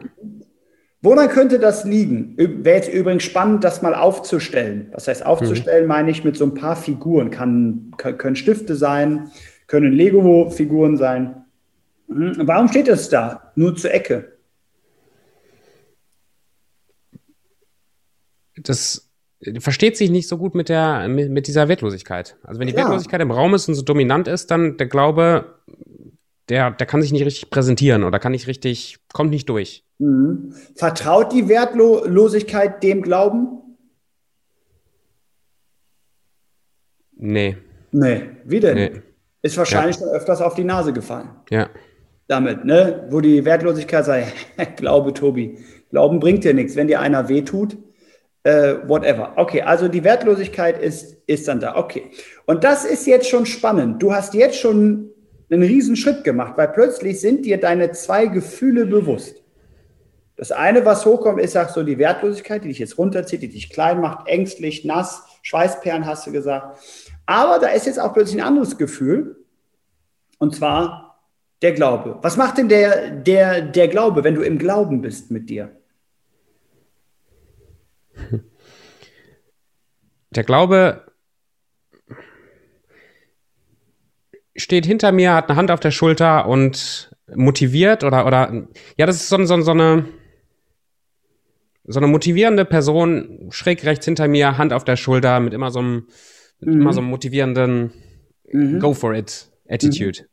Woran 1.02 1.28
könnte 1.28 1.58
das 1.58 1.84
liegen? 1.84 2.34
Wäre 2.36 2.76
jetzt 2.76 2.92
übrigens 2.92 3.22
spannend, 3.22 3.64
das 3.64 3.80
mal 3.80 3.94
aufzustellen. 3.94 4.88
Was 4.92 5.08
heißt 5.08 5.24
aufzustellen, 5.24 5.84
mhm. 5.84 5.88
meine 5.88 6.10
ich 6.10 6.24
mit 6.24 6.36
so 6.36 6.44
ein 6.44 6.52
paar 6.52 6.76
Figuren. 6.76 7.30
Kann, 7.30 7.92
können 7.96 8.36
Stifte 8.36 8.76
sein, 8.76 9.30
können 9.66 9.92
Lego-Figuren 9.92 10.98
sein. 10.98 11.46
Hm, 12.08 12.34
warum 12.40 12.68
steht 12.68 12.88
es 12.88 13.08
da? 13.08 13.52
Nur 13.54 13.74
zur 13.76 13.94
Ecke. 13.94 14.36
Das 18.62 19.10
versteht 19.58 19.96
sich 19.96 20.10
nicht 20.10 20.28
so 20.28 20.36
gut 20.36 20.54
mit, 20.54 20.68
der, 20.68 21.08
mit, 21.08 21.30
mit 21.30 21.46
dieser 21.46 21.68
Wertlosigkeit. 21.68 22.36
Also 22.42 22.60
wenn 22.60 22.66
die 22.66 22.74
ja. 22.74 22.80
Wertlosigkeit 22.80 23.20
im 23.20 23.30
Raum 23.30 23.54
ist 23.54 23.68
und 23.68 23.74
so 23.74 23.82
dominant 23.82 24.28
ist, 24.28 24.50
dann 24.50 24.76
der 24.76 24.86
Glaube, 24.86 25.54
der, 26.48 26.72
der 26.72 26.86
kann 26.86 27.00
sich 27.00 27.12
nicht 27.12 27.24
richtig 27.24 27.50
präsentieren 27.50 28.04
oder 28.04 28.18
kann 28.18 28.32
nicht 28.32 28.46
richtig, 28.46 28.98
kommt 29.12 29.30
nicht 29.30 29.48
durch. 29.48 29.84
Mhm. 29.98 30.54
Vertraut 30.74 31.32
die 31.32 31.48
Wertlosigkeit 31.48 32.82
dem 32.82 33.02
Glauben? 33.02 33.58
Nee. 37.16 37.56
Nee, 37.92 38.22
wie 38.44 38.60
denn? 38.60 38.74
Nee. 38.74 39.02
Ist 39.42 39.56
wahrscheinlich 39.56 39.96
ja. 39.96 40.02
schon 40.02 40.10
öfters 40.10 40.40
auf 40.40 40.54
die 40.54 40.64
Nase 40.64 40.92
gefallen. 40.92 41.30
Ja. 41.50 41.70
Damit, 42.26 42.64
ne? 42.64 43.06
Wo 43.10 43.20
die 43.20 43.44
Wertlosigkeit 43.44 44.04
sei, 44.04 44.32
Glaube, 44.76 45.12
Tobi. 45.12 45.58
Glauben 45.90 46.20
bringt 46.20 46.44
dir 46.44 46.54
nichts. 46.54 46.76
Wenn 46.76 46.88
dir 46.88 47.00
einer 47.00 47.28
wehtut, 47.28 47.76
äh, 48.42 48.76
whatever. 48.86 49.32
Okay, 49.36 49.62
also 49.62 49.88
die 49.88 50.04
Wertlosigkeit 50.04 50.80
ist, 50.80 51.16
ist 51.26 51.48
dann 51.48 51.60
da. 51.60 51.76
Okay. 51.76 52.10
Und 52.46 52.64
das 52.64 52.84
ist 52.84 53.06
jetzt 53.06 53.28
schon 53.28 53.46
spannend. 53.46 54.02
Du 54.02 54.12
hast 54.12 54.34
jetzt 54.34 54.58
schon 54.58 55.10
einen 55.50 55.62
riesen 55.62 55.96
Schritt 55.96 56.24
gemacht, 56.24 56.54
weil 56.56 56.68
plötzlich 56.68 57.20
sind 57.20 57.44
dir 57.44 57.58
deine 57.58 57.92
zwei 57.92 58.26
Gefühle 58.26 58.86
bewusst. 58.86 59.42
Das 60.36 60.52
eine, 60.52 60.86
was 60.86 61.04
hochkommt, 61.04 61.40
ist, 61.40 61.52
sag 61.52 61.70
so, 61.70 61.82
die 61.82 61.98
Wertlosigkeit, 61.98 62.64
die 62.64 62.68
dich 62.68 62.78
jetzt 62.78 62.96
runterzieht, 62.96 63.42
die 63.42 63.48
dich 63.48 63.68
klein 63.68 64.00
macht, 64.00 64.26
ängstlich, 64.26 64.84
nass, 64.84 65.22
Schweißperlen 65.42 66.06
hast 66.06 66.26
du 66.26 66.32
gesagt. 66.32 66.78
Aber 67.26 67.58
da 67.58 67.68
ist 67.68 67.86
jetzt 67.86 68.00
auch 68.00 68.14
plötzlich 68.14 68.40
ein 68.40 68.46
anderes 68.46 68.78
Gefühl. 68.78 69.44
Und 70.38 70.54
zwar 70.54 71.20
der 71.60 71.72
Glaube. 71.72 72.18
Was 72.22 72.38
macht 72.38 72.56
denn 72.56 72.70
der, 72.70 73.10
der, 73.10 73.60
der 73.60 73.88
Glaube, 73.88 74.24
wenn 74.24 74.34
du 74.34 74.40
im 74.40 74.58
Glauben 74.58 75.02
bist 75.02 75.30
mit 75.30 75.50
dir? 75.50 75.79
Der 80.30 80.44
Glaube 80.44 81.10
steht 84.56 84.86
hinter 84.86 85.12
mir, 85.12 85.34
hat 85.34 85.48
eine 85.48 85.56
Hand 85.56 85.70
auf 85.70 85.80
der 85.80 85.90
Schulter 85.90 86.46
und 86.46 87.10
motiviert 87.34 88.04
oder, 88.04 88.26
oder, 88.26 88.68
ja, 88.96 89.06
das 89.06 89.16
ist 89.16 89.28
so, 89.28 89.44
so, 89.44 89.60
so 89.60 89.70
eine, 89.70 90.06
so 91.84 91.98
eine 91.98 92.06
motivierende 92.06 92.64
Person 92.64 93.48
schräg 93.50 93.84
rechts 93.84 94.04
hinter 94.04 94.28
mir, 94.28 94.58
Hand 94.58 94.72
auf 94.72 94.84
der 94.84 94.96
Schulter 94.96 95.40
mit 95.40 95.54
immer 95.54 95.70
so 95.70 95.80
einem, 95.80 96.06
mhm. 96.60 96.82
immer 96.82 96.92
so 96.92 97.00
einem 97.00 97.10
motivierenden 97.10 97.92
mhm. 98.52 98.78
Go 98.80 98.94
for 98.94 99.14
it 99.14 99.50
Attitude. 99.68 100.26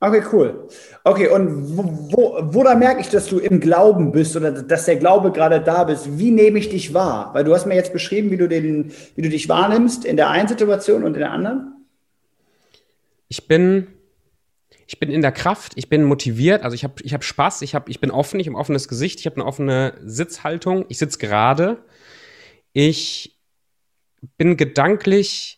Okay, 0.00 0.22
cool. 0.32 0.68
Okay, 1.02 1.28
und 1.28 1.76
wo, 1.76 1.82
wo, 1.82 2.38
wo 2.54 2.62
da 2.62 2.76
merke 2.76 3.00
ich, 3.00 3.08
dass 3.08 3.26
du 3.26 3.38
im 3.40 3.58
Glauben 3.58 4.12
bist 4.12 4.36
oder 4.36 4.52
dass 4.52 4.84
der 4.84 4.96
Glaube 4.96 5.32
gerade 5.32 5.60
da 5.60 5.84
bist? 5.84 6.18
Wie 6.18 6.30
nehme 6.30 6.60
ich 6.60 6.68
dich 6.68 6.94
wahr? 6.94 7.34
Weil 7.34 7.42
du 7.42 7.52
hast 7.52 7.66
mir 7.66 7.74
jetzt 7.74 7.92
beschrieben, 7.92 8.30
wie 8.30 8.36
du, 8.36 8.48
den, 8.48 8.92
wie 9.16 9.22
du 9.22 9.28
dich 9.28 9.48
wahrnimmst 9.48 10.04
in 10.04 10.16
der 10.16 10.30
einen 10.30 10.46
Situation 10.46 11.02
und 11.02 11.14
in 11.14 11.20
der 11.20 11.32
anderen. 11.32 11.84
Ich 13.26 13.48
bin, 13.48 13.88
ich 14.86 15.00
bin 15.00 15.10
in 15.10 15.20
der 15.20 15.32
Kraft, 15.32 15.72
ich 15.74 15.88
bin 15.88 16.04
motiviert, 16.04 16.62
also 16.62 16.76
ich 16.76 16.84
habe 16.84 16.94
ich 17.02 17.12
hab 17.12 17.24
Spaß, 17.24 17.62
ich, 17.62 17.74
hab, 17.74 17.88
ich 17.88 18.00
bin 18.00 18.12
offen, 18.12 18.38
ich 18.38 18.46
habe 18.46 18.56
ein 18.56 18.60
offenes 18.60 18.86
Gesicht, 18.86 19.18
ich 19.18 19.26
habe 19.26 19.36
eine 19.36 19.46
offene 19.46 19.94
Sitzhaltung, 20.04 20.84
ich 20.88 20.98
sitze 20.98 21.18
gerade. 21.18 21.78
Ich 22.72 23.36
bin 24.36 24.56
gedanklich 24.56 25.57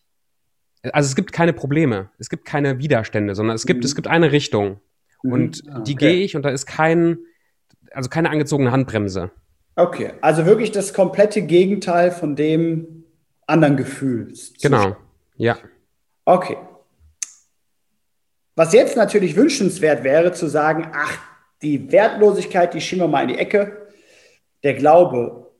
also 0.82 1.06
es 1.08 1.16
gibt 1.16 1.32
keine 1.32 1.52
Probleme, 1.52 2.10
es 2.18 2.30
gibt 2.30 2.44
keine 2.44 2.78
Widerstände, 2.78 3.34
sondern 3.34 3.54
es 3.54 3.66
gibt, 3.66 3.80
mhm. 3.80 3.84
es 3.84 3.94
gibt 3.94 4.08
eine 4.08 4.32
Richtung. 4.32 4.80
Mhm. 5.22 5.32
Und 5.32 5.62
okay. 5.68 5.82
die 5.86 5.94
gehe 5.94 6.24
ich 6.24 6.36
und 6.36 6.42
da 6.42 6.50
ist 6.50 6.66
kein, 6.66 7.18
also 7.92 8.08
keine 8.08 8.30
angezogene 8.30 8.72
Handbremse. 8.72 9.30
Okay, 9.76 10.12
also 10.20 10.46
wirklich 10.46 10.72
das 10.72 10.92
komplette 10.92 11.42
Gegenteil 11.42 12.10
von 12.10 12.36
dem 12.36 13.04
anderen 13.46 13.76
Gefühl. 13.76 14.32
Genau, 14.60 14.96
ja. 15.36 15.58
Okay. 16.24 16.56
Was 18.56 18.72
jetzt 18.72 18.96
natürlich 18.96 19.36
wünschenswert 19.36 20.04
wäre, 20.04 20.32
zu 20.32 20.48
sagen, 20.48 20.90
ach, 20.92 21.18
die 21.62 21.90
Wertlosigkeit, 21.92 22.74
die 22.74 22.80
schieben 22.80 23.04
wir 23.04 23.08
mal 23.08 23.22
in 23.22 23.28
die 23.28 23.38
Ecke. 23.38 23.88
Der 24.62 24.74
Glaube 24.74 25.50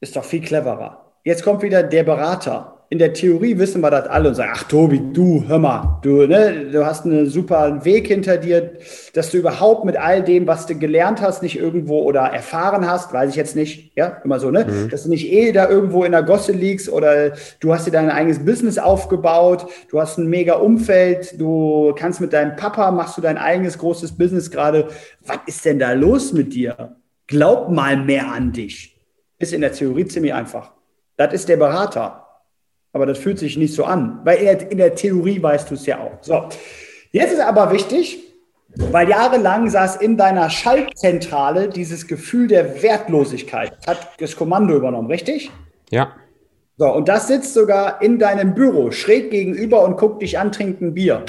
ist 0.00 0.16
doch 0.16 0.24
viel 0.24 0.40
cleverer. 0.40 1.12
Jetzt 1.24 1.42
kommt 1.42 1.62
wieder 1.62 1.82
der 1.82 2.04
Berater 2.04 2.75
in 2.88 2.98
der 2.98 3.12
Theorie 3.12 3.58
wissen 3.58 3.80
wir 3.80 3.90
das 3.90 4.06
alle 4.06 4.28
und 4.28 4.36
sagen, 4.36 4.52
ach 4.54 4.62
Tobi, 4.64 5.02
du, 5.12 5.44
hör 5.48 5.58
mal, 5.58 5.98
du, 6.02 6.26
ne, 6.26 6.70
du 6.70 6.86
hast 6.86 7.04
einen 7.04 7.28
super 7.28 7.84
Weg 7.84 8.06
hinter 8.06 8.36
dir, 8.36 8.74
dass 9.12 9.30
du 9.30 9.38
überhaupt 9.38 9.84
mit 9.84 9.96
all 9.96 10.22
dem, 10.22 10.46
was 10.46 10.66
du 10.66 10.76
gelernt 10.76 11.20
hast, 11.20 11.42
nicht 11.42 11.58
irgendwo 11.58 12.02
oder 12.02 12.20
erfahren 12.20 12.88
hast, 12.88 13.12
weiß 13.12 13.30
ich 13.30 13.36
jetzt 13.36 13.56
nicht, 13.56 13.92
ja, 13.96 14.20
immer 14.24 14.38
so, 14.38 14.52
ne, 14.52 14.64
mhm. 14.64 14.88
dass 14.90 15.02
du 15.02 15.08
nicht 15.08 15.32
eh 15.32 15.50
da 15.50 15.68
irgendwo 15.68 16.04
in 16.04 16.12
der 16.12 16.22
Gosse 16.22 16.52
liegst 16.52 16.88
oder 16.88 17.32
du 17.58 17.74
hast 17.74 17.88
dir 17.88 17.90
dein 17.90 18.10
eigenes 18.10 18.44
Business 18.44 18.78
aufgebaut, 18.78 19.66
du 19.90 20.00
hast 20.00 20.18
ein 20.18 20.28
mega 20.28 20.54
Umfeld, 20.54 21.40
du 21.40 21.92
kannst 21.98 22.20
mit 22.20 22.32
deinem 22.32 22.54
Papa, 22.54 22.92
machst 22.92 23.16
du 23.18 23.20
dein 23.20 23.38
eigenes 23.38 23.78
großes 23.78 24.16
Business 24.16 24.50
gerade. 24.50 24.88
Was 25.24 25.38
ist 25.46 25.64
denn 25.64 25.80
da 25.80 25.92
los 25.92 26.32
mit 26.32 26.54
dir? 26.54 26.96
Glaub 27.26 27.68
mal 27.68 27.96
mehr 27.96 28.30
an 28.32 28.52
dich. 28.52 28.96
Ist 29.38 29.52
in 29.52 29.60
der 29.60 29.72
Theorie 29.72 30.06
ziemlich 30.06 30.32
einfach. 30.32 30.72
Das 31.16 31.32
ist 31.32 31.48
der 31.48 31.56
Berater 31.56 32.25
aber 32.96 33.04
das 33.04 33.18
fühlt 33.18 33.38
sich 33.38 33.58
nicht 33.58 33.74
so 33.74 33.84
an, 33.84 34.20
weil 34.24 34.38
in 34.38 34.44
der, 34.46 34.72
in 34.72 34.78
der 34.78 34.94
Theorie 34.94 35.42
weißt 35.42 35.70
du 35.70 35.74
es 35.74 35.84
ja 35.84 35.98
auch. 35.98 36.12
So, 36.22 36.48
jetzt 37.12 37.34
ist 37.34 37.40
aber 37.40 37.70
wichtig, 37.70 38.18
weil 38.90 39.06
jahrelang 39.06 39.68
saß 39.68 39.96
in 39.96 40.16
deiner 40.16 40.48
Schaltzentrale 40.48 41.68
dieses 41.68 42.06
Gefühl 42.06 42.48
der 42.48 42.82
Wertlosigkeit, 42.82 43.86
hat 43.86 44.08
das 44.18 44.34
Kommando 44.34 44.74
übernommen, 44.74 45.08
richtig? 45.08 45.50
Ja. 45.90 46.14
So, 46.78 46.90
und 46.90 47.06
das 47.06 47.28
sitzt 47.28 47.52
sogar 47.52 48.00
in 48.00 48.18
deinem 48.18 48.54
Büro, 48.54 48.90
schräg 48.90 49.30
gegenüber 49.30 49.84
und 49.84 49.98
guckt 49.98 50.22
dich 50.22 50.38
an, 50.38 50.50
trinkt 50.50 50.80
ein 50.80 50.94
Bier. 50.94 51.22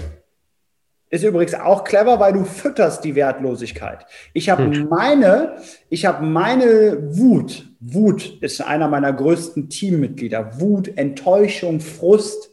Ist 1.10 1.24
übrigens 1.24 1.54
auch 1.54 1.86
clever, 1.86 2.20
weil 2.20 2.34
du 2.34 2.44
fütterst 2.44 3.04
die 3.06 3.16
Wertlosigkeit. 3.16 4.06
Ich 4.34 4.50
habe 4.50 4.66
hm. 4.66 4.90
meine, 4.90 5.56
ich 5.90 6.06
habe 6.06 6.26
meine 6.26 6.98
Wut. 7.18 7.70
Wut 7.80 8.42
ist 8.42 8.62
einer 8.62 8.90
meiner 8.90 9.14
größten 9.14 9.70
Teammitglieder. 9.70 10.60
Wut, 10.60 10.98
Enttäuschung, 10.98 11.80
Frust, 11.80 12.52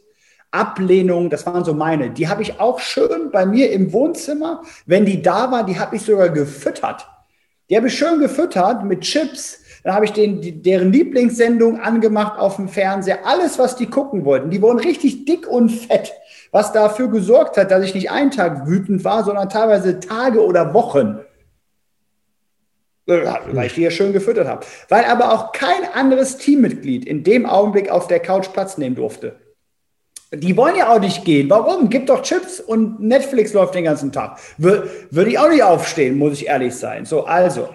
Ablehnung, 0.51 1.29
das 1.29 1.45
waren 1.45 1.65
so 1.65 1.73
meine. 1.73 2.11
Die 2.11 2.29
habe 2.29 2.43
ich 2.43 2.59
auch 2.61 2.79
schön 2.79 3.29
bei 3.31 3.45
mir 3.45 3.71
im 3.71 3.91
Wohnzimmer. 3.91 4.61
Wenn 4.85 5.05
die 5.05 5.21
da 5.21 5.51
war, 5.51 5.65
die 5.65 5.77
habe 5.77 5.97
ich 5.97 6.03
sogar 6.03 6.29
gefüttert. 6.29 7.05
Die 7.69 7.75
habe 7.75 7.87
ich 7.87 7.97
schön 7.97 8.19
gefüttert 8.19 8.85
mit 8.85 9.01
Chips. 9.01 9.59
Dann 9.83 9.93
habe 9.93 10.05
ich 10.05 10.13
den, 10.13 10.63
deren 10.63 10.93
Lieblingssendung 10.93 11.79
angemacht 11.81 12.39
auf 12.39 12.55
dem 12.55 12.69
Fernseher. 12.69 13.25
Alles, 13.25 13.59
was 13.59 13.75
die 13.75 13.87
gucken 13.87 14.23
wollten. 14.23 14.49
Die 14.49 14.61
wurden 14.61 14.79
richtig 14.79 15.25
dick 15.25 15.45
und 15.47 15.69
fett 15.69 16.13
was 16.55 16.71
dafür 16.71 17.09
gesorgt 17.09 17.57
hat, 17.57 17.69
dass 17.69 17.83
ich 17.83 17.93
nicht 17.93 18.11
einen 18.11 18.31
Tag 18.31 18.65
wütend 18.65 19.03
war, 19.03 19.25
sondern 19.25 19.49
teilweise 19.49 19.99
Tage 19.99 20.41
oder 20.41 20.73
Wochen. 20.73 21.19
Weil 23.05 23.65
ich 23.65 23.73
die 23.73 23.81
ja 23.81 23.91
schön 23.91 24.13
gefüttert 24.13 24.47
habe. 24.47 24.65
Weil 24.87 25.03
aber 25.03 25.33
auch 25.33 25.51
kein 25.51 25.83
anderes 25.93 26.37
Teammitglied 26.37 27.03
in 27.03 27.25
dem 27.25 27.45
Augenblick 27.45 27.89
auf 27.89 28.07
der 28.07 28.21
Couch 28.21 28.53
Platz 28.53 28.77
nehmen 28.77 28.95
durfte. 28.95 29.35
Die 30.33 30.55
wollen 30.55 30.77
ja 30.77 30.93
auch 30.93 31.01
nicht 31.01 31.25
gehen. 31.25 31.49
Warum? 31.49 31.89
Gib 31.89 32.07
doch 32.07 32.21
Chips 32.21 32.61
und 32.61 33.01
Netflix 33.01 33.51
läuft 33.51 33.75
den 33.75 33.83
ganzen 33.83 34.13
Tag. 34.13 34.39
Würde 34.57 35.29
ich 35.29 35.37
auch 35.37 35.49
nicht 35.49 35.63
aufstehen, 35.63 36.17
muss 36.17 36.39
ich 36.39 36.47
ehrlich 36.47 36.73
sein. 36.73 37.03
So, 37.03 37.25
also. 37.25 37.67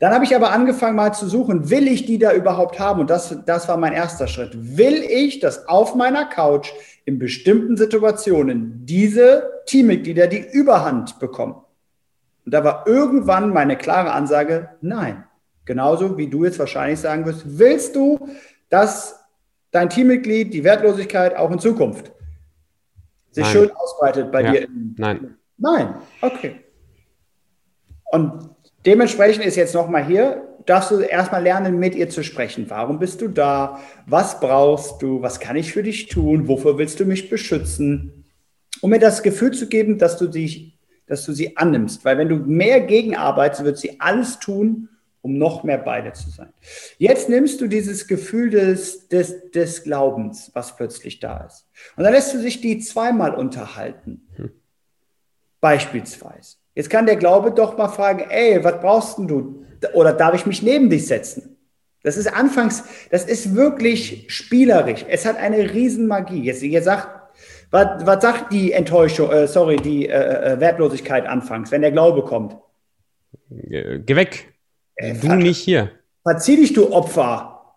Dann 0.00 0.14
habe 0.14 0.24
ich 0.24 0.36
aber 0.36 0.52
angefangen 0.52 0.94
mal 0.94 1.12
zu 1.12 1.28
suchen, 1.28 1.70
will 1.70 1.88
ich 1.88 2.06
die 2.06 2.18
da 2.18 2.32
überhaupt 2.32 2.78
haben? 2.78 3.00
Und 3.00 3.10
das, 3.10 3.36
das 3.46 3.66
war 3.66 3.76
mein 3.76 3.92
erster 3.92 4.28
Schritt. 4.28 4.52
Will 4.54 5.02
ich, 5.02 5.40
dass 5.40 5.66
auf 5.66 5.96
meiner 5.96 6.24
Couch 6.26 6.70
in 7.08 7.18
bestimmten 7.18 7.78
Situationen 7.78 8.84
diese 8.84 9.62
Teammitglieder 9.64 10.26
die 10.26 10.46
Überhand 10.52 11.18
bekommen? 11.18 11.54
Und 12.44 12.52
da 12.52 12.62
war 12.62 12.86
irgendwann 12.86 13.48
meine 13.48 13.78
klare 13.78 14.12
Ansage, 14.12 14.68
nein. 14.82 15.24
Genauso 15.64 16.18
wie 16.18 16.28
du 16.28 16.44
jetzt 16.44 16.58
wahrscheinlich 16.58 17.00
sagen 17.00 17.24
wirst, 17.24 17.44
willst 17.58 17.96
du, 17.96 18.28
dass 18.68 19.24
dein 19.70 19.88
Teammitglied 19.88 20.52
die 20.52 20.64
Wertlosigkeit 20.64 21.34
auch 21.34 21.50
in 21.50 21.58
Zukunft 21.58 22.12
sich 23.30 23.44
nein. 23.44 23.52
schön 23.52 23.70
ausbreitet 23.70 24.30
bei 24.30 24.42
ja. 24.42 24.52
dir? 24.52 24.68
Nein. 24.98 25.38
Nein, 25.56 25.94
okay. 26.20 26.60
Und 28.10 28.50
dementsprechend 28.84 29.46
ist 29.46 29.56
jetzt 29.56 29.74
nochmal 29.74 30.04
hier, 30.04 30.46
darfst 30.68 30.90
du 30.90 31.00
erstmal 31.00 31.42
lernen, 31.42 31.78
mit 31.78 31.94
ihr 31.94 32.10
zu 32.10 32.22
sprechen. 32.22 32.66
Warum 32.68 32.98
bist 32.98 33.20
du 33.20 33.28
da? 33.28 33.80
Was 34.06 34.38
brauchst 34.40 35.00
du? 35.00 35.22
Was 35.22 35.40
kann 35.40 35.56
ich 35.56 35.72
für 35.72 35.82
dich 35.82 36.08
tun? 36.08 36.46
Wofür 36.46 36.76
willst 36.76 37.00
du 37.00 37.04
mich 37.06 37.30
beschützen? 37.30 38.24
Um 38.80 38.90
mir 38.90 38.98
das 38.98 39.22
Gefühl 39.22 39.52
zu 39.52 39.68
geben, 39.68 39.98
dass 39.98 40.18
du 40.18 40.26
dich, 40.26 40.78
dass 41.06 41.24
du 41.24 41.32
sie 41.32 41.56
annimmst. 41.56 42.04
Weil 42.04 42.18
wenn 42.18 42.28
du 42.28 42.36
mehr 42.36 42.80
gegenarbeitest, 42.80 43.64
wird 43.64 43.78
sie 43.78 43.98
alles 43.98 44.38
tun, 44.38 44.90
um 45.22 45.38
noch 45.38 45.64
mehr 45.64 45.78
beide 45.78 46.12
zu 46.12 46.28
sein. 46.30 46.52
Jetzt 46.98 47.28
nimmst 47.28 47.60
du 47.60 47.66
dieses 47.66 48.06
Gefühl 48.06 48.50
des, 48.50 49.08
des, 49.08 49.50
des 49.50 49.82
Glaubens, 49.82 50.50
was 50.54 50.76
plötzlich 50.76 51.18
da 51.18 51.44
ist. 51.44 51.66
Und 51.96 52.04
dann 52.04 52.12
lässt 52.12 52.34
du 52.34 52.38
sich 52.38 52.60
die 52.60 52.78
zweimal 52.78 53.34
unterhalten. 53.34 54.28
Hm. 54.36 54.50
Beispielsweise. 55.60 56.56
Jetzt 56.74 56.90
kann 56.90 57.06
der 57.06 57.16
Glaube 57.16 57.50
doch 57.50 57.76
mal 57.76 57.88
fragen, 57.88 58.26
ey, 58.28 58.62
was 58.62 58.80
brauchst 58.80 59.18
du? 59.18 59.64
Oder 59.94 60.12
darf 60.12 60.34
ich 60.34 60.46
mich 60.46 60.62
neben 60.62 60.90
dich 60.90 61.06
setzen? 61.06 61.56
Das 62.02 62.16
ist 62.16 62.32
anfangs, 62.32 62.84
das 63.10 63.24
ist 63.24 63.54
wirklich 63.54 64.26
spielerisch. 64.28 65.04
Es 65.08 65.26
hat 65.26 65.36
eine 65.36 65.74
Riesenmagie. 65.74 66.42
Jetzt, 66.42 66.62
ihr 66.62 66.82
sagt, 66.82 67.08
was, 67.70 68.06
was 68.06 68.22
sagt 68.22 68.52
die 68.52 68.72
Enttäuschung, 68.72 69.30
äh, 69.30 69.46
sorry, 69.46 69.76
die 69.76 70.08
äh, 70.08 70.54
äh 70.54 70.60
Wertlosigkeit 70.60 71.26
anfangs, 71.26 71.70
wenn 71.70 71.82
der 71.82 71.92
Glaube 71.92 72.22
kommt? 72.22 72.56
Geh 73.50 74.16
weg. 74.16 74.54
Äh, 74.94 75.14
du 75.14 75.34
nicht 75.34 75.58
hier. 75.58 75.90
Verzieh 76.22 76.56
dich, 76.56 76.72
du 76.72 76.92
Opfer. 76.92 77.74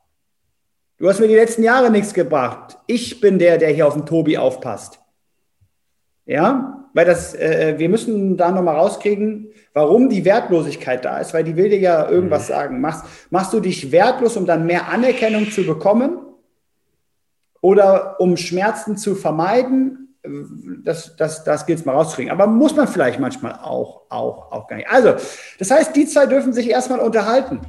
Du 0.98 1.10
hast 1.10 1.20
mir 1.20 1.28
die 1.28 1.36
letzten 1.36 1.64
Jahre 1.64 1.90
nichts 1.90 2.14
gebracht. 2.14 2.78
Ich 2.86 3.20
bin 3.22 3.40
der, 3.40 3.58
der 3.58 3.70
hier 3.70 3.88
auf 3.88 3.96
den 3.96 4.06
Tobi 4.06 4.38
aufpasst. 4.38 5.00
Ja, 6.26 6.81
weil 6.94 7.06
das, 7.06 7.34
äh, 7.34 7.76
wir 7.78 7.90
müssen 7.90 8.38
da 8.38 8.52
nochmal 8.52 8.76
rauskriegen, 8.76 9.48
warum 9.74 10.10
die 10.10 10.26
Wertlosigkeit 10.26 11.06
da 11.06 11.20
ist, 11.20 11.34
weil 11.34 11.44
die 11.44 11.56
will 11.56 11.70
dir 11.70 11.80
ja 11.80 12.10
irgendwas 12.10 12.44
mhm. 12.50 12.54
sagen. 12.54 12.82
Machst, 12.82 13.06
machst 13.30 13.54
du 13.54 13.60
dich 13.60 13.92
wertlos, 13.92 14.38
um 14.38 14.46
dann 14.46 14.66
mehr 14.66 14.90
Anerkennung 14.90 15.50
zu 15.50 15.64
bekommen 15.66 16.18
oder 17.62 18.20
um 18.20 18.38
Schmerzen 18.38 18.98
zu 18.98 19.16
vermeiden? 19.16 19.98
das, 20.84 21.16
das, 21.16 21.44
das 21.44 21.66
gilt 21.66 21.80
es 21.80 21.86
mal 21.86 21.94
rauszukriegen. 21.94 22.32
Aber 22.32 22.48
muss 22.48 22.76
man 22.76 22.88
vielleicht 22.88 23.20
manchmal 23.20 23.54
auch, 23.54 24.04
auch, 24.10 24.52
auch 24.52 24.68
gar 24.68 24.78
nicht. 24.78 24.90
Also, 24.90 25.16
das 25.58 25.72
heißt, 25.72 25.96
die 25.96 26.06
zwei 26.06 26.26
dürfen 26.28 26.54
sich 26.54 26.70
erstmal 26.70 27.00
unterhalten. 27.00 27.62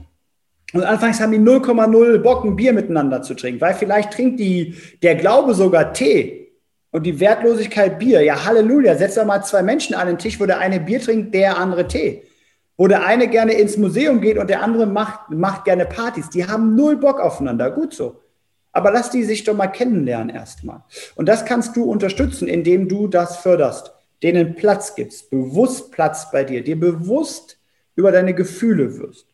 Und 0.72 0.85
anfangs 0.85 1.20
haben 1.20 1.32
die 1.32 1.38
0,0 1.38 2.18
Bock, 2.18 2.44
ein 2.44 2.56
Bier 2.56 2.72
miteinander 2.72 3.22
zu 3.22 3.35
trinken, 3.35 3.61
weil 3.61 3.74
vielleicht 3.74 4.12
trinkt 4.12 4.40
die, 4.40 4.74
der 5.02 5.16
Glaube 5.16 5.54
sogar 5.54 5.92
Tee 5.92 6.41
und 6.92 7.05
die 7.05 7.18
Wertlosigkeit 7.18 7.98
Bier. 7.98 8.22
Ja, 8.22 8.44
Halleluja, 8.44 8.96
setz 8.96 9.16
doch 9.16 9.24
mal 9.24 9.42
zwei 9.42 9.62
Menschen 9.62 9.94
an 9.94 10.07
den 10.07 10.18
Tisch, 10.18 10.38
wo 10.38 10.46
der 10.46 10.59
eine 10.59 10.78
Bier 10.78 11.00
trinkt, 11.00 11.35
der 11.35 11.59
andere 11.59 11.88
Tee. 11.88 12.22
Wo 12.76 12.87
der 12.87 13.05
eine 13.05 13.28
gerne 13.28 13.55
ins 13.55 13.76
Museum 13.76 14.20
geht 14.20 14.38
und 14.38 14.48
der 14.48 14.62
andere 14.62 14.87
macht, 14.87 15.31
macht 15.31 15.64
gerne 15.64 15.87
Partys. 15.87 16.31
Die 16.31 16.46
haben 16.46 16.76
null 16.76 16.96
Bock 16.96 17.18
aufeinander. 17.20 17.70
Gut 17.70 17.92
so. 17.94 18.20
Aber 18.72 18.90
lass 18.90 19.11
die 19.11 19.24
sich 19.24 19.44
doch 19.44 19.55
mal 19.55 19.66
kennenlernen 19.66 20.35
erstmal. 20.35 20.83
Und 21.14 21.28
das 21.28 21.44
kannst 21.44 21.76
du 21.76 21.85
unterstützen, 21.85 22.48
indem 22.48 22.88
du 22.88 23.09
das 23.09 23.38
förderst, 23.38 23.92
denen 24.22 24.55
Platz 24.55 24.94
gibst, 24.94 25.31
bewusst 25.31 25.92
Platz 25.92 26.31
bei 26.31 26.44
dir, 26.44 26.62
dir 26.62 26.78
bewusst 26.78 27.59
über 27.96 28.12
deine 28.12 28.35
Gefühle 28.35 28.98
wirst. 28.98 29.26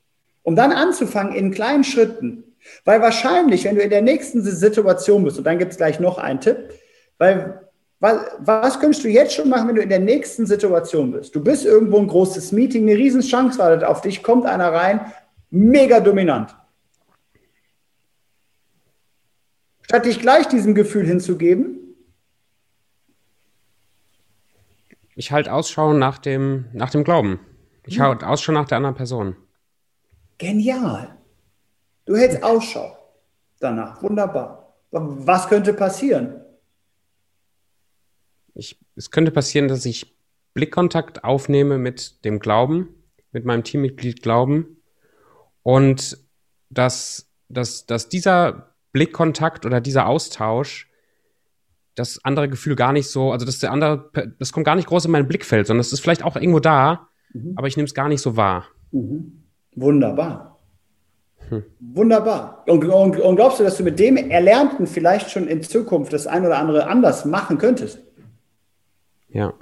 Um 0.43 0.57
dann 0.57 0.73
anzufangen 0.73 1.35
in 1.35 1.53
kleinen 1.53 1.85
Schritten. 1.85 2.45
Weil 2.85 3.01
wahrscheinlich, 3.01 3.65
wenn 3.65 3.77
du 3.77 3.83
in 3.83 3.91
der 3.91 4.03
nächsten 4.03 4.43
Situation 4.43 5.25
bist, 5.25 5.39
und 5.39 5.45
dann 5.45 5.59
gibt 5.59 5.73
es 5.73 5.79
gleich 5.79 6.01
noch 6.01 6.19
einen 6.19 6.41
Tipp, 6.41 6.71
weil 7.19 7.69
was, 8.01 8.17
was 8.39 8.79
könntest 8.79 9.05
du 9.05 9.09
jetzt 9.09 9.35
schon 9.35 9.49
machen, 9.49 9.69
wenn 9.69 9.75
du 9.75 9.83
in 9.83 9.89
der 9.89 9.99
nächsten 9.99 10.47
Situation 10.47 11.11
bist? 11.13 11.35
Du 11.35 11.43
bist 11.43 11.65
irgendwo 11.65 11.99
ein 11.99 12.07
großes 12.07 12.53
Meeting, 12.53 12.89
eine 12.89 12.97
Riesenchance 12.97 13.59
wartet 13.59 13.83
auf 13.83 14.01
dich, 14.01 14.23
kommt 14.23 14.47
einer 14.47 14.73
rein, 14.73 15.13
mega 15.51 15.99
dominant. 15.99 16.55
Statt 19.83 20.05
dich 20.05 20.21
gleich 20.21 20.47
diesem 20.47 20.75
Gefühl 20.75 21.07
hinzugeben? 21.07 21.79
Ich 25.17 25.33
halte 25.33 25.53
Ausschau 25.53 25.93
nach 25.95 26.19
dem, 26.19 26.67
nach 26.73 26.91
dem 26.91 27.03
Glauben. 27.03 27.41
Ich 27.85 27.97
hm. 27.97 28.05
halte 28.05 28.29
Ausschau 28.29 28.53
nach 28.53 28.69
der 28.69 28.77
anderen 28.77 28.95
Person. 28.95 29.35
Genial. 30.37 31.17
Du 32.05 32.17
hältst 32.17 32.45
Ausschau 32.45 32.97
danach. 33.59 34.01
Wunderbar. 34.03 34.75
Was 34.91 35.49
könnte 35.49 35.73
passieren? 35.73 36.45
Ich, 38.59 38.77
es 38.97 39.13
könnte 39.13 39.31
passieren, 39.31 39.69
dass 39.69 39.87
ich 39.87 40.17
Blickkontakt 40.53 41.23
aufnehme 41.23 41.79
mit 41.79 42.25
dem 42.25 42.41
Glauben, 42.41 42.89
mit 43.31 43.45
meinem 43.45 43.63
Teammitglied 43.63 44.21
Glauben 44.21 44.83
und 45.63 46.19
dass, 46.69 47.31
dass, 47.49 47.87
dass 47.87 48.09
dieser 48.09 48.75
Blickkontakt 48.93 49.65
oder 49.65 49.81
dieser 49.81 50.09
Austausch 50.09 50.91
das 51.95 52.25
andere 52.25 52.49
Gefühl 52.49 52.75
gar 52.75 52.93
nicht 52.93 53.09
so, 53.09 53.31
also 53.31 53.47
dass 53.47 53.61
der 53.61 53.71
andere, 53.71 54.11
das 54.41 54.53
kommt 54.53 54.67
gar 54.67 54.75
nicht 54.75 54.89
groß 54.89 55.05
in 55.05 55.13
mein 55.13 55.29
Blickfeld, 55.29 55.69
sondern 55.69 55.81
es 55.81 55.93
ist 55.93 56.01
vielleicht 56.01 56.25
auch 56.25 56.35
irgendwo 56.35 56.61
da, 56.61 57.09
mhm. 57.33 57.53
aber 57.55 57.69
ich 57.69 57.77
nehme 57.77 57.87
es 57.87 57.95
gar 57.95 58.09
nicht 58.09 58.21
so 58.21 58.37
wahr. 58.37 58.67
Mhm. 58.91 59.45
Wunderbar. 59.77 60.59
Hm. 61.49 61.63
Wunderbar. 61.79 62.65
Und, 62.67 62.85
und, 62.85 63.21
und, 63.21 63.37
glaubst 63.37 63.61
du, 63.61 63.65
dass 63.65 63.77
du 63.77 63.85
mit 63.85 63.99
dem 64.01 64.17
Erlernten 64.17 64.89
vielleicht 64.89 65.31
schon 65.31 65.47
in 65.47 65.63
Zukunft 65.63 66.13
das 66.13 66.27
ein 66.27 66.45
oder 66.45 66.59
andere 66.59 66.89
anders 66.89 67.25
machen 67.25 67.59
könntest? 67.59 68.01
Ja. 69.29 69.55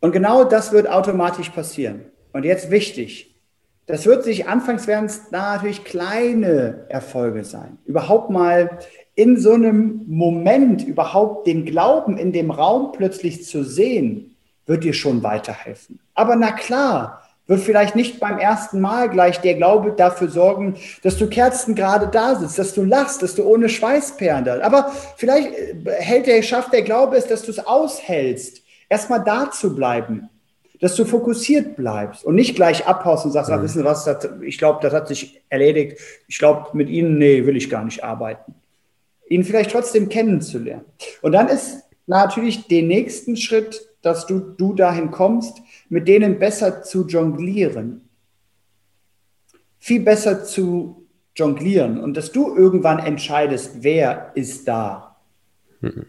Und 0.00 0.12
genau 0.12 0.44
das 0.44 0.72
wird 0.72 0.88
automatisch 0.88 1.50
passieren. 1.50 2.06
Und 2.32 2.44
jetzt 2.44 2.70
wichtig, 2.70 3.34
das 3.86 4.04
wird 4.04 4.22
sich 4.22 4.46
anfangs 4.46 4.86
werden 4.86 5.06
es 5.06 5.30
natürlich 5.30 5.82
kleine 5.82 6.86
Erfolge 6.88 7.44
sein. 7.44 7.78
Überhaupt 7.86 8.30
mal 8.30 8.78
in 9.14 9.38
so 9.38 9.54
einem 9.54 10.02
Moment 10.06 10.86
überhaupt 10.86 11.46
den 11.46 11.64
Glauben 11.64 12.18
in 12.18 12.32
dem 12.32 12.50
Raum 12.50 12.92
plötzlich 12.92 13.46
zu 13.46 13.64
sehen, 13.64 14.36
wird 14.66 14.84
dir 14.84 14.92
schon 14.92 15.22
weiterhelfen. 15.22 15.98
Aber 16.14 16.36
na 16.36 16.52
klar, 16.52 17.22
wird 17.48 17.60
vielleicht 17.60 17.96
nicht 17.96 18.20
beim 18.20 18.38
ersten 18.38 18.80
Mal 18.80 19.08
gleich 19.08 19.40
der 19.40 19.54
Glaube 19.54 19.92
dafür 19.92 20.28
sorgen, 20.28 20.76
dass 21.02 21.16
du 21.16 21.28
Kerzen 21.28 21.74
gerade 21.74 22.06
da 22.06 22.36
sitzt, 22.36 22.58
dass 22.58 22.74
du 22.74 22.84
lachst, 22.84 23.22
dass 23.22 23.34
du 23.34 23.42
ohne 23.42 23.68
Schweißperlen 23.68 24.44
da. 24.44 24.60
Aber 24.60 24.92
vielleicht 25.16 25.52
äh, 25.54 25.92
hält 25.98 26.26
der, 26.26 26.42
schafft 26.42 26.72
der 26.72 26.82
Glaube 26.82 27.16
es, 27.16 27.26
dass 27.26 27.42
du 27.42 27.50
es 27.50 27.66
aushältst, 27.66 28.62
erstmal 28.88 29.24
da 29.24 29.50
zu 29.50 29.74
bleiben 29.74 30.28
dass 30.80 30.94
du 30.94 31.04
fokussiert 31.04 31.76
bleibst 31.76 32.24
und 32.24 32.34
nicht 32.34 32.54
gleich 32.54 32.86
abhaust 32.86 33.24
und 33.24 33.32
sagst, 33.32 33.50
mhm. 33.50 33.56
ah, 33.56 33.62
wissen 33.62 33.78
Sie 33.78 33.84
was, 33.84 34.04
das, 34.04 34.28
ich 34.42 34.58
glaube, 34.58 34.78
das 34.82 34.92
hat 34.92 35.08
sich 35.08 35.42
erledigt. 35.48 35.98
Ich 36.28 36.38
glaube, 36.38 36.68
mit 36.72 36.88
Ihnen, 36.88 37.18
nee, 37.18 37.44
will 37.46 37.56
ich 37.56 37.68
gar 37.68 37.84
nicht 37.84 38.04
arbeiten. 38.04 38.54
Ihn 39.28 39.44
vielleicht 39.44 39.72
trotzdem 39.72 40.08
kennenzulernen. 40.08 40.84
Und 41.20 41.32
dann 41.32 41.48
ist 41.48 41.82
natürlich 42.06 42.68
der 42.68 42.82
nächste 42.82 43.36
Schritt, 43.36 43.88
dass 44.02 44.26
du, 44.26 44.38
du 44.38 44.74
dahin 44.74 45.10
kommst, 45.10 45.58
mit 45.88 46.08
denen 46.08 46.38
besser 46.38 46.82
zu 46.82 47.06
jonglieren. 47.06 48.08
Viel 49.78 50.00
besser 50.00 50.44
zu 50.44 51.06
jonglieren 51.34 52.00
und 52.00 52.16
dass 52.16 52.32
du 52.32 52.54
irgendwann 52.54 52.98
entscheidest, 52.98 53.82
wer 53.82 54.32
ist 54.34 54.66
da 54.66 55.16
mhm. 55.80 56.06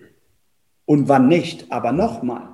und 0.86 1.08
wann 1.08 1.28
nicht. 1.28 1.72
Aber 1.72 1.92
nochmal, 1.92 2.50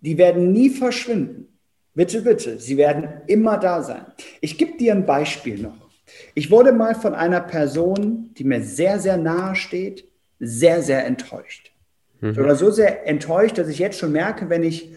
die 0.00 0.18
werden 0.18 0.52
nie 0.52 0.70
verschwinden. 0.70 1.48
Bitte, 1.94 2.20
bitte, 2.20 2.58
sie 2.58 2.76
werden 2.76 3.08
immer 3.26 3.56
da 3.56 3.82
sein. 3.82 4.04
Ich 4.42 4.58
gebe 4.58 4.76
dir 4.76 4.92
ein 4.92 5.06
Beispiel 5.06 5.58
noch. 5.58 5.88
Ich 6.34 6.50
wurde 6.50 6.72
mal 6.72 6.94
von 6.94 7.14
einer 7.14 7.40
Person, 7.40 8.30
die 8.36 8.44
mir 8.44 8.62
sehr, 8.62 8.98
sehr 8.98 9.16
nahe 9.16 9.56
steht, 9.56 10.06
sehr, 10.38 10.82
sehr 10.82 11.06
enttäuscht. 11.06 11.72
Mhm. 12.20 12.34
Sogar 12.34 12.56
so 12.56 12.70
sehr 12.70 13.06
enttäuscht, 13.06 13.56
dass 13.56 13.68
ich 13.68 13.78
jetzt 13.78 13.98
schon 13.98 14.12
merke, 14.12 14.50
wenn 14.50 14.62
ich 14.62 14.92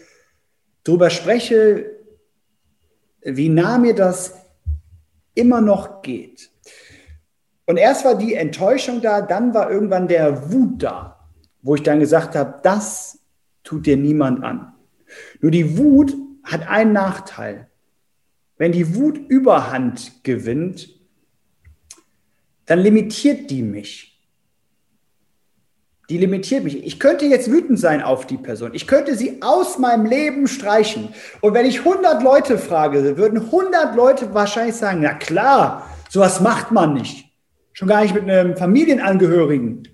darüber 0.90 1.10
spreche, 1.10 1.92
wie 3.22 3.48
nah 3.48 3.78
mir 3.78 3.94
das 3.94 4.34
immer 5.34 5.60
noch 5.60 6.02
geht. 6.02 6.50
Und 7.66 7.76
erst 7.76 8.04
war 8.04 8.16
die 8.16 8.34
Enttäuschung 8.34 9.00
da, 9.00 9.20
dann 9.20 9.54
war 9.54 9.70
irgendwann 9.70 10.08
der 10.08 10.50
Wut 10.50 10.82
da, 10.82 11.28
wo 11.62 11.76
ich 11.76 11.84
dann 11.84 12.00
gesagt 12.00 12.34
habe, 12.34 12.58
das 12.64 13.20
tut 13.62 13.86
dir 13.86 13.96
niemand 13.96 14.42
an. 14.42 14.74
Nur 15.40 15.52
die 15.52 15.78
Wut 15.78 16.16
hat 16.42 16.66
einen 16.66 16.92
Nachteil. 16.92 17.68
Wenn 18.56 18.72
die 18.72 18.96
Wut 18.96 19.16
Überhand 19.16 20.24
gewinnt, 20.24 20.90
dann 22.66 22.80
limitiert 22.80 23.48
die 23.50 23.62
mich. 23.62 24.09
Die 26.10 26.18
limitiert 26.18 26.64
mich. 26.64 26.84
Ich 26.84 26.98
könnte 26.98 27.24
jetzt 27.24 27.50
wütend 27.50 27.78
sein 27.78 28.02
auf 28.02 28.26
die 28.26 28.36
Person. 28.36 28.74
Ich 28.74 28.88
könnte 28.88 29.14
sie 29.14 29.40
aus 29.42 29.78
meinem 29.78 30.04
Leben 30.04 30.48
streichen. 30.48 31.14
Und 31.40 31.54
wenn 31.54 31.66
ich 31.66 31.78
100 31.78 32.22
Leute 32.22 32.58
frage, 32.58 33.16
würden 33.16 33.38
100 33.38 33.94
Leute 33.94 34.34
wahrscheinlich 34.34 34.74
sagen, 34.74 35.00
na 35.02 35.14
klar, 35.14 35.88
sowas 36.08 36.40
macht 36.40 36.72
man 36.72 36.94
nicht. 36.94 37.26
Schon 37.72 37.86
gar 37.86 38.02
nicht 38.02 38.12
mit 38.12 38.28
einem 38.28 38.56
Familienangehörigen. 38.56 39.88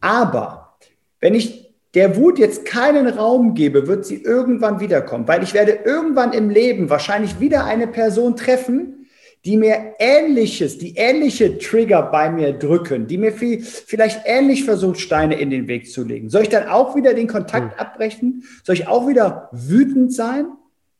Aber 0.00 0.76
wenn 1.20 1.34
ich 1.34 1.72
der 1.94 2.16
Wut 2.16 2.40
jetzt 2.40 2.64
keinen 2.64 3.06
Raum 3.06 3.54
gebe, 3.54 3.86
wird 3.86 4.04
sie 4.04 4.22
irgendwann 4.22 4.80
wiederkommen, 4.80 5.28
weil 5.28 5.44
ich 5.44 5.54
werde 5.54 5.78
irgendwann 5.84 6.32
im 6.32 6.50
Leben 6.50 6.90
wahrscheinlich 6.90 7.38
wieder 7.38 7.64
eine 7.64 7.86
Person 7.86 8.34
treffen, 8.34 8.99
die 9.44 9.56
mir 9.56 9.94
ähnliches, 9.98 10.76
die 10.78 10.96
ähnliche 10.96 11.58
Trigger 11.58 12.02
bei 12.02 12.30
mir 12.30 12.52
drücken, 12.52 13.06
die 13.06 13.16
mir 13.16 13.32
viel, 13.32 13.62
vielleicht 13.62 14.22
ähnlich 14.26 14.64
versucht, 14.64 15.00
Steine 15.00 15.40
in 15.40 15.50
den 15.50 15.66
Weg 15.66 15.90
zu 15.90 16.04
legen. 16.04 16.28
Soll 16.28 16.42
ich 16.42 16.48
dann 16.50 16.68
auch 16.68 16.94
wieder 16.94 17.14
den 17.14 17.26
Kontakt 17.26 17.72
hm. 17.72 17.78
abbrechen? 17.78 18.44
Soll 18.64 18.74
ich 18.74 18.86
auch 18.86 19.08
wieder 19.08 19.48
wütend 19.52 20.12
sein? 20.12 20.46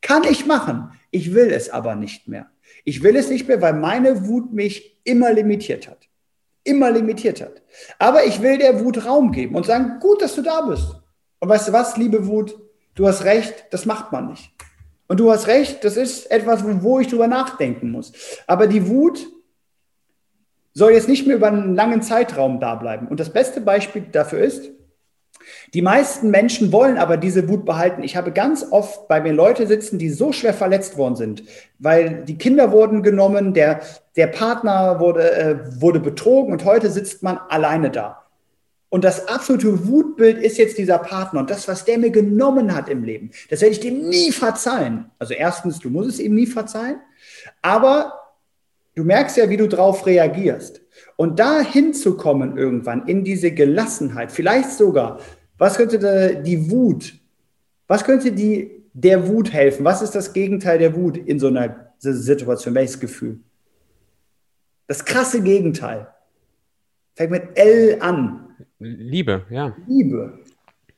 Kann 0.00 0.24
ich 0.24 0.46
machen. 0.46 0.90
Ich 1.10 1.34
will 1.34 1.50
es 1.50 1.68
aber 1.68 1.96
nicht 1.96 2.28
mehr. 2.28 2.46
Ich 2.84 3.02
will 3.02 3.16
es 3.16 3.28
nicht 3.28 3.46
mehr, 3.46 3.60
weil 3.60 3.74
meine 3.74 4.26
Wut 4.26 4.52
mich 4.52 4.98
immer 5.04 5.32
limitiert 5.32 5.86
hat. 5.86 6.08
Immer 6.64 6.90
limitiert 6.90 7.42
hat. 7.42 7.62
Aber 7.98 8.24
ich 8.24 8.40
will 8.40 8.56
der 8.56 8.82
Wut 8.82 9.04
Raum 9.04 9.32
geben 9.32 9.54
und 9.54 9.66
sagen, 9.66 9.98
gut, 10.00 10.22
dass 10.22 10.34
du 10.34 10.42
da 10.42 10.62
bist. 10.62 10.94
Und 11.40 11.48
weißt 11.48 11.68
du 11.68 11.72
was, 11.72 11.96
liebe 11.98 12.26
Wut? 12.26 12.58
Du 12.94 13.06
hast 13.06 13.24
recht, 13.24 13.66
das 13.70 13.86
macht 13.86 14.12
man 14.12 14.28
nicht. 14.30 14.50
Und 15.10 15.18
du 15.18 15.28
hast 15.32 15.48
recht, 15.48 15.82
das 15.82 15.96
ist 15.96 16.30
etwas, 16.30 16.62
wo 16.64 17.00
ich 17.00 17.08
drüber 17.08 17.26
nachdenken 17.26 17.90
muss. 17.90 18.12
Aber 18.46 18.68
die 18.68 18.86
Wut 18.86 19.26
soll 20.72 20.92
jetzt 20.92 21.08
nicht 21.08 21.26
mehr 21.26 21.34
über 21.34 21.48
einen 21.48 21.74
langen 21.74 22.00
Zeitraum 22.00 22.60
da 22.60 22.76
bleiben. 22.76 23.08
Und 23.08 23.18
das 23.18 23.32
beste 23.32 23.60
Beispiel 23.60 24.02
dafür 24.12 24.38
ist, 24.38 24.70
die 25.74 25.82
meisten 25.82 26.30
Menschen 26.30 26.70
wollen 26.70 26.96
aber 26.96 27.16
diese 27.16 27.48
Wut 27.48 27.64
behalten. 27.64 28.04
Ich 28.04 28.14
habe 28.14 28.30
ganz 28.30 28.64
oft 28.70 29.08
bei 29.08 29.20
mir 29.20 29.32
Leute 29.32 29.66
sitzen, 29.66 29.98
die 29.98 30.10
so 30.10 30.30
schwer 30.30 30.54
verletzt 30.54 30.96
worden 30.96 31.16
sind, 31.16 31.42
weil 31.80 32.22
die 32.24 32.38
Kinder 32.38 32.70
wurden 32.70 33.02
genommen, 33.02 33.52
der, 33.52 33.80
der 34.14 34.28
Partner 34.28 35.00
wurde, 35.00 35.32
äh, 35.32 35.80
wurde 35.80 35.98
betrogen 35.98 36.52
und 36.52 36.64
heute 36.64 36.88
sitzt 36.88 37.24
man 37.24 37.40
alleine 37.48 37.90
da. 37.90 38.29
Und 38.90 39.04
das 39.04 39.28
absolute 39.28 39.86
Wutbild 39.86 40.38
ist 40.38 40.58
jetzt 40.58 40.76
dieser 40.76 40.98
Partner 40.98 41.40
und 41.40 41.50
das, 41.50 41.68
was 41.68 41.84
der 41.84 41.96
mir 41.96 42.10
genommen 42.10 42.74
hat 42.74 42.88
im 42.88 43.04
Leben, 43.04 43.30
das 43.48 43.60
werde 43.60 43.72
ich 43.72 43.80
dem 43.80 44.08
nie 44.08 44.32
verzeihen. 44.32 45.10
Also 45.18 45.32
erstens, 45.32 45.78
du 45.78 45.90
musst 45.90 46.10
es 46.10 46.18
ihm 46.18 46.34
nie 46.34 46.46
verzeihen, 46.46 47.00
aber 47.62 48.20
du 48.96 49.04
merkst 49.04 49.36
ja, 49.36 49.48
wie 49.48 49.56
du 49.56 49.68
drauf 49.68 50.06
reagierst. 50.06 50.82
Und 51.16 51.38
da 51.38 51.60
hinzukommen 51.60 52.58
irgendwann 52.58 53.06
in 53.06 53.22
diese 53.22 53.52
Gelassenheit, 53.52 54.32
vielleicht 54.32 54.72
sogar, 54.72 55.20
was 55.56 55.76
könnte 55.76 56.42
die 56.44 56.70
Wut, 56.70 57.14
was 57.86 58.04
könnte 58.04 58.32
die, 58.32 58.82
der 58.92 59.28
Wut 59.28 59.52
helfen? 59.52 59.84
Was 59.84 60.02
ist 60.02 60.14
das 60.14 60.32
Gegenteil 60.32 60.78
der 60.78 60.96
Wut 60.96 61.16
in 61.16 61.38
so 61.38 61.46
einer 61.46 61.92
Situation? 61.98 62.74
Welches 62.74 62.98
Gefühl? 62.98 63.38
Das 64.88 65.04
krasse 65.04 65.42
Gegenteil. 65.42 66.08
Fängt 67.14 67.30
mit 67.30 67.56
L 67.56 67.98
an. 68.00 68.49
Liebe, 68.80 69.44
ja. 69.50 69.76
Liebe. 69.86 70.40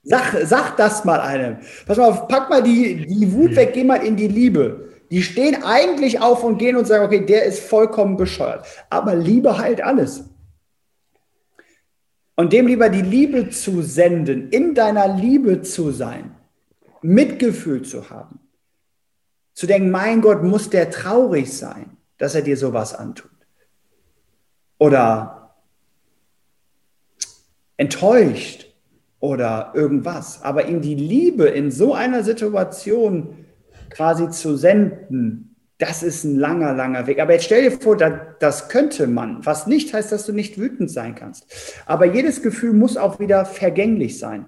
Sag, 0.04 0.36
sag 0.44 0.76
das 0.76 1.04
mal 1.04 1.20
einem. 1.20 1.58
Pass 1.86 1.98
mal 1.98 2.10
auf, 2.10 2.28
pack 2.28 2.48
mal 2.48 2.62
die, 2.62 3.06
die 3.06 3.32
Wut 3.32 3.54
weg, 3.54 3.72
geh 3.74 3.84
mal 3.84 3.96
in 3.96 4.16
die 4.16 4.28
Liebe. 4.28 4.88
Die 5.10 5.22
stehen 5.22 5.62
eigentlich 5.62 6.20
auf 6.20 6.42
und 6.42 6.58
gehen 6.58 6.76
und 6.76 6.86
sagen, 6.86 7.04
okay, 7.04 7.26
der 7.26 7.44
ist 7.44 7.60
vollkommen 7.60 8.16
bescheuert. 8.16 8.66
Aber 8.88 9.14
Liebe 9.14 9.58
heilt 9.58 9.82
alles. 9.82 10.24
Und 12.34 12.52
dem 12.52 12.66
lieber 12.66 12.88
die 12.88 13.02
Liebe 13.02 13.50
zu 13.50 13.82
senden, 13.82 14.48
in 14.50 14.74
deiner 14.74 15.08
Liebe 15.14 15.62
zu 15.62 15.90
sein, 15.90 16.34
Mitgefühl 17.02 17.82
zu 17.82 18.08
haben, 18.10 18.40
zu 19.54 19.66
denken, 19.66 19.90
mein 19.90 20.22
Gott, 20.22 20.42
muss 20.42 20.70
der 20.70 20.90
traurig 20.90 21.52
sein, 21.52 21.96
dass 22.16 22.34
er 22.34 22.42
dir 22.42 22.56
sowas 22.56 22.94
antut. 22.94 23.30
Oder 24.78 25.41
enttäuscht 27.76 28.66
oder 29.20 29.72
irgendwas. 29.74 30.42
Aber 30.42 30.68
ihm 30.68 30.80
die 30.80 30.94
Liebe 30.94 31.44
in 31.44 31.70
so 31.70 31.94
einer 31.94 32.24
Situation 32.24 33.36
quasi 33.90 34.30
zu 34.30 34.56
senden, 34.56 35.56
das 35.78 36.02
ist 36.02 36.22
ein 36.24 36.38
langer, 36.38 36.74
langer 36.74 37.06
Weg. 37.08 37.18
Aber 37.18 37.32
jetzt 37.32 37.44
stell 37.44 37.62
dir 37.68 37.72
vor, 37.72 37.96
das, 37.96 38.68
könnte 38.68 39.08
man, 39.08 39.44
was 39.44 39.66
nicht 39.66 39.92
heißt, 39.92 40.12
dass 40.12 40.26
du 40.26 40.32
nicht 40.32 40.56
wütend 40.58 40.90
sein 40.90 41.16
kannst. 41.16 41.46
Aber 41.86 42.06
jedes 42.06 42.40
Gefühl 42.42 42.72
muss 42.72 42.96
auch 42.96 43.18
wieder 43.18 43.44
vergänglich 43.44 44.18
sein. 44.18 44.46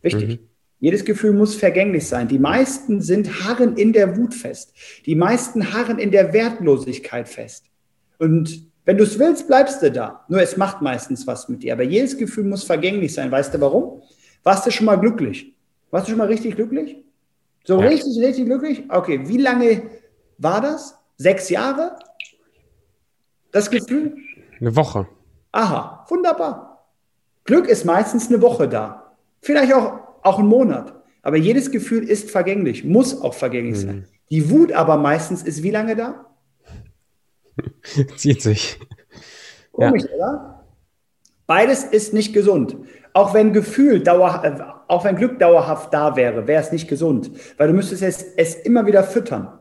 Wichtig. 0.00 0.40
Mhm. 0.40 0.48
Jedes 0.80 1.04
Gefühl 1.04 1.32
muss 1.32 1.54
vergänglich 1.54 2.08
sein. 2.08 2.26
Die 2.26 2.38
meisten 2.38 3.02
sind 3.02 3.44
harren 3.44 3.76
in 3.76 3.92
der 3.92 4.16
Wut 4.16 4.34
fest. 4.34 4.72
Die 5.06 5.14
meisten 5.14 5.72
harren 5.72 5.98
in 5.98 6.10
der 6.10 6.32
Wertlosigkeit 6.32 7.28
fest. 7.28 7.66
Und 8.18 8.71
wenn 8.84 8.96
du 8.96 9.04
es 9.04 9.18
willst, 9.18 9.46
bleibst 9.46 9.82
du 9.82 9.90
da. 9.90 10.24
Nur 10.28 10.42
es 10.42 10.56
macht 10.56 10.82
meistens 10.82 11.26
was 11.26 11.48
mit 11.48 11.62
dir. 11.62 11.74
Aber 11.74 11.84
jedes 11.84 12.16
Gefühl 12.16 12.44
muss 12.44 12.64
vergänglich 12.64 13.14
sein. 13.14 13.30
Weißt 13.30 13.54
du 13.54 13.60
warum? 13.60 14.02
Warst 14.42 14.66
du 14.66 14.70
schon 14.70 14.86
mal 14.86 14.96
glücklich? 14.96 15.54
Warst 15.90 16.06
du 16.06 16.10
schon 16.10 16.18
mal 16.18 16.26
richtig 16.26 16.56
glücklich? 16.56 16.96
So 17.64 17.80
ja. 17.80 17.88
richtig, 17.88 18.18
richtig 18.18 18.46
glücklich? 18.46 18.84
Okay, 18.88 19.20
wie 19.28 19.38
lange 19.38 19.82
war 20.38 20.60
das? 20.60 20.98
Sechs 21.16 21.48
Jahre? 21.48 21.96
Das 23.52 23.70
Gefühl? 23.70 24.16
Eine 24.60 24.74
Woche. 24.74 25.06
Aha, 25.52 26.04
wunderbar. 26.08 26.88
Glück 27.44 27.68
ist 27.68 27.84
meistens 27.84 28.28
eine 28.28 28.40
Woche 28.42 28.68
da. 28.68 29.12
Vielleicht 29.40 29.72
auch, 29.74 30.00
auch 30.22 30.38
einen 30.38 30.48
Monat. 30.48 30.94
Aber 31.22 31.36
jedes 31.36 31.70
Gefühl 31.70 32.08
ist 32.08 32.30
vergänglich, 32.30 32.84
muss 32.84 33.20
auch 33.20 33.34
vergänglich 33.34 33.76
mhm. 33.84 33.86
sein. 33.86 34.08
Die 34.30 34.50
Wut 34.50 34.72
aber 34.72 34.96
meistens 34.96 35.42
ist 35.42 35.62
wie 35.62 35.70
lange 35.70 35.94
da? 35.94 36.31
Zieht 38.16 38.42
sich. 38.42 38.78
Komisch, 39.72 40.04
ja. 40.04 40.16
oder? 40.16 40.64
Beides 41.46 41.84
ist 41.84 42.14
nicht 42.14 42.32
gesund. 42.32 42.76
Auch 43.14 43.34
wenn 43.34 43.52
Gefühl 43.52 44.00
dauer, 44.00 44.42
äh, 44.44 44.58
auch 44.88 45.04
wenn 45.04 45.16
Glück 45.16 45.38
dauerhaft 45.38 45.92
da 45.92 46.16
wäre, 46.16 46.46
wäre 46.46 46.62
es 46.62 46.72
nicht 46.72 46.88
gesund, 46.88 47.30
weil 47.58 47.68
du 47.68 47.74
müsstest 47.74 48.02
es, 48.02 48.22
es 48.36 48.54
immer 48.54 48.86
wieder 48.86 49.04
füttern. 49.04 49.58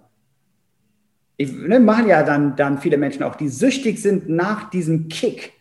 Ich, 1.38 1.52
ne, 1.52 1.80
machen 1.80 2.08
ja 2.08 2.24
dann, 2.24 2.56
dann 2.56 2.78
viele 2.78 2.98
Menschen 2.98 3.24
auch, 3.24 3.36
die 3.36 3.50
süchtig 3.50 4.02
sind 4.02 4.30
nach 4.30 4.70
diesem 4.70 5.10
Kick. 5.10 5.54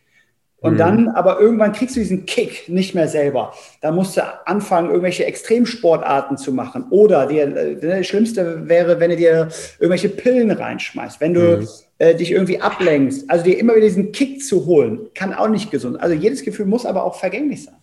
Und 0.58 0.74
mhm. 0.74 0.78
dann, 0.78 1.08
aber 1.08 1.40
irgendwann 1.40 1.72
kriegst 1.72 1.96
du 1.96 2.00
diesen 2.00 2.26
Kick 2.26 2.68
nicht 2.68 2.94
mehr 2.94 3.08
selber. 3.08 3.54
Da 3.80 3.90
musst 3.90 4.18
du 4.18 4.22
anfangen, 4.46 4.90
irgendwelche 4.90 5.24
Extremsportarten 5.24 6.36
zu 6.36 6.52
machen. 6.52 6.84
Oder 6.90 7.26
dir, 7.26 7.56
äh, 7.56 7.76
das 7.76 8.06
Schlimmste 8.06 8.68
wäre, 8.68 9.00
wenn 9.00 9.10
du 9.10 9.16
dir 9.16 9.48
irgendwelche 9.78 10.10
Pillen 10.10 10.50
reinschmeißt. 10.50 11.20
Wenn 11.20 11.32
du 11.32 11.40
mhm 11.40 11.68
äh, 12.00 12.14
dich 12.14 12.32
irgendwie 12.32 12.60
ablenkst. 12.62 13.28
Also 13.28 13.44
dir 13.44 13.58
immer 13.58 13.76
wieder 13.76 13.86
diesen 13.86 14.10
Kick 14.10 14.42
zu 14.42 14.64
holen, 14.64 15.10
kann 15.14 15.34
auch 15.34 15.48
nicht 15.48 15.70
gesund. 15.70 16.00
Also 16.00 16.14
jedes 16.14 16.42
Gefühl 16.42 16.64
muss 16.64 16.86
aber 16.86 17.04
auch 17.04 17.14
vergänglich 17.14 17.64
sein. 17.64 17.76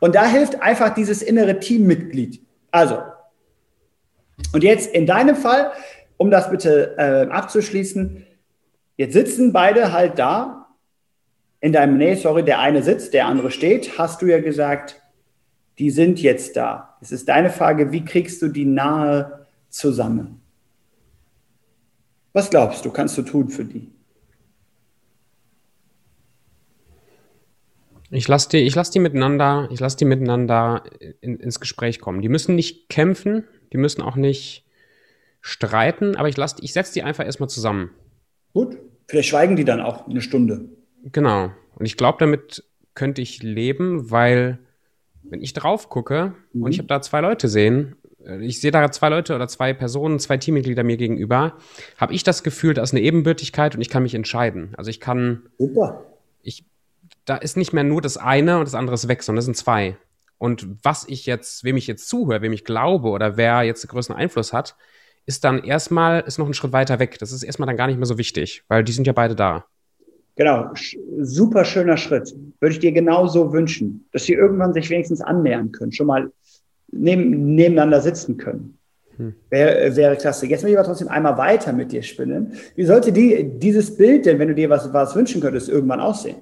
Und 0.00 0.16
da 0.16 0.26
hilft 0.26 0.60
einfach 0.60 0.94
dieses 0.94 1.22
innere 1.22 1.60
Teammitglied. 1.60 2.42
Also, 2.72 2.98
und 4.52 4.64
jetzt 4.64 4.92
in 4.92 5.06
deinem 5.06 5.36
Fall, 5.36 5.70
um 6.16 6.32
das 6.32 6.50
bitte 6.50 6.96
äh, 6.98 7.30
abzuschließen, 7.30 8.26
jetzt 8.96 9.12
sitzen 9.12 9.52
beide 9.52 9.92
halt 9.92 10.18
da. 10.18 10.66
In 11.60 11.72
deinem, 11.72 11.98
nee, 11.98 12.16
sorry, 12.16 12.44
der 12.44 12.58
eine 12.58 12.82
sitzt, 12.82 13.14
der 13.14 13.26
andere 13.26 13.52
steht, 13.52 13.96
hast 13.96 14.22
du 14.22 14.26
ja 14.26 14.40
gesagt, 14.40 15.00
die 15.78 15.90
sind 15.90 16.20
jetzt 16.20 16.56
da. 16.56 16.96
Es 17.00 17.12
ist 17.12 17.28
deine 17.28 17.50
Frage, 17.50 17.92
wie 17.92 18.04
kriegst 18.04 18.42
du 18.42 18.48
die 18.48 18.64
nahe 18.64 19.46
zusammen? 19.68 20.40
Was 22.38 22.50
glaubst 22.50 22.84
du, 22.84 22.92
kannst 22.92 23.18
du 23.18 23.22
tun 23.22 23.48
für 23.48 23.64
die? 23.64 23.90
Ich 28.10 28.28
lasse 28.28 28.48
die, 28.50 28.68
lass 28.68 28.92
die 28.92 29.00
miteinander, 29.00 29.68
ich 29.72 29.80
lasse 29.80 29.96
die 29.96 30.04
miteinander 30.04 30.84
in, 31.20 31.40
ins 31.40 31.58
Gespräch 31.58 31.98
kommen. 31.98 32.22
Die 32.22 32.28
müssen 32.28 32.54
nicht 32.54 32.88
kämpfen, 32.88 33.42
die 33.72 33.76
müssen 33.76 34.02
auch 34.02 34.14
nicht 34.14 34.64
streiten, 35.40 36.14
aber 36.14 36.28
ich 36.28 36.36
lasse, 36.36 36.58
ich 36.60 36.72
setze 36.72 36.92
die 36.92 37.02
einfach 37.02 37.24
erstmal 37.24 37.48
zusammen. 37.48 37.90
Gut, 38.52 38.78
vielleicht 39.08 39.30
schweigen 39.30 39.56
die 39.56 39.64
dann 39.64 39.80
auch 39.80 40.06
eine 40.06 40.20
Stunde. 40.20 40.68
Genau. 41.10 41.50
Und 41.74 41.86
ich 41.86 41.96
glaube, 41.96 42.18
damit 42.20 42.62
könnte 42.94 43.20
ich 43.20 43.42
leben, 43.42 44.12
weil 44.12 44.60
wenn 45.24 45.42
ich 45.42 45.54
drauf 45.54 45.88
gucke 45.88 46.34
mhm. 46.52 46.62
und 46.62 46.70
ich 46.70 46.78
habe 46.78 46.86
da 46.86 47.02
zwei 47.02 47.20
Leute 47.20 47.48
sehen 47.48 47.96
ich 48.40 48.60
sehe 48.60 48.70
da 48.70 48.90
zwei 48.90 49.08
Leute 49.08 49.34
oder 49.34 49.48
zwei 49.48 49.72
Personen, 49.72 50.18
zwei 50.18 50.36
Teammitglieder 50.36 50.84
mir 50.84 50.96
gegenüber, 50.96 51.56
habe 51.96 52.12
ich 52.12 52.24
das 52.24 52.42
Gefühl, 52.42 52.74
da 52.74 52.82
ist 52.82 52.92
eine 52.92 53.00
Ebenbürtigkeit 53.00 53.74
und 53.74 53.80
ich 53.80 53.88
kann 53.88 54.02
mich 54.02 54.14
entscheiden. 54.14 54.74
Also 54.76 54.90
ich 54.90 55.00
kann. 55.00 55.44
Super. 55.58 56.04
Ich, 56.42 56.64
da 57.24 57.36
ist 57.36 57.56
nicht 57.56 57.72
mehr 57.72 57.84
nur 57.84 58.00
das 58.00 58.16
eine 58.16 58.58
und 58.58 58.66
das 58.66 58.74
andere 58.74 58.94
ist 58.94 59.08
weg, 59.08 59.22
sondern 59.22 59.38
das 59.38 59.44
sind 59.46 59.56
zwei. 59.56 59.96
Und 60.38 60.68
was 60.82 61.06
ich 61.08 61.26
jetzt, 61.26 61.64
wem 61.64 61.76
ich 61.76 61.86
jetzt 61.86 62.08
zuhöre, 62.08 62.42
wem 62.42 62.52
ich 62.52 62.64
glaube 62.64 63.08
oder 63.08 63.36
wer 63.36 63.62
jetzt 63.62 63.82
den 63.82 63.88
größten 63.88 64.14
Einfluss 64.14 64.52
hat, 64.52 64.76
ist 65.26 65.44
dann 65.44 65.62
erstmal, 65.62 66.20
ist 66.20 66.38
noch 66.38 66.46
ein 66.46 66.54
Schritt 66.54 66.72
weiter 66.72 66.98
weg. 67.00 67.18
Das 67.18 67.32
ist 67.32 67.42
erstmal 67.42 67.66
dann 67.66 67.76
gar 67.76 67.86
nicht 67.86 67.98
mehr 67.98 68.06
so 68.06 68.18
wichtig, 68.18 68.62
weil 68.68 68.84
die 68.84 68.92
sind 68.92 69.06
ja 69.06 69.12
beide 69.12 69.34
da. 69.34 69.66
Genau, 70.36 70.70
super 71.18 71.64
schöner 71.64 71.96
Schritt. 71.96 72.32
Würde 72.60 72.72
ich 72.72 72.78
dir 72.78 72.92
genauso 72.92 73.52
wünschen, 73.52 74.06
dass 74.12 74.24
sie 74.24 74.34
irgendwann 74.34 74.72
sich 74.72 74.88
wenigstens 74.88 75.20
annähern 75.20 75.72
können, 75.72 75.90
schon 75.90 76.06
mal 76.06 76.30
neben, 76.90 77.54
nebeneinander 77.54 78.00
sitzen 78.00 78.36
können. 78.36 78.78
Hm. 79.16 79.34
Wäre, 79.50 79.96
wäre 79.96 80.16
klasse. 80.16 80.46
Jetzt 80.46 80.62
will 80.62 80.70
ich 80.70 80.78
aber 80.78 80.86
trotzdem 80.86 81.08
einmal 81.08 81.36
weiter 81.36 81.72
mit 81.72 81.92
dir 81.92 82.02
spinnen. 82.02 82.52
Wie 82.76 82.84
sollte 82.84 83.12
die, 83.12 83.58
dieses 83.58 83.96
Bild 83.96 84.26
denn, 84.26 84.38
wenn 84.38 84.48
du 84.48 84.54
dir 84.54 84.70
was, 84.70 84.92
was 84.92 85.14
wünschen 85.16 85.40
könntest, 85.40 85.68
irgendwann 85.68 86.00
aussehen? 86.00 86.36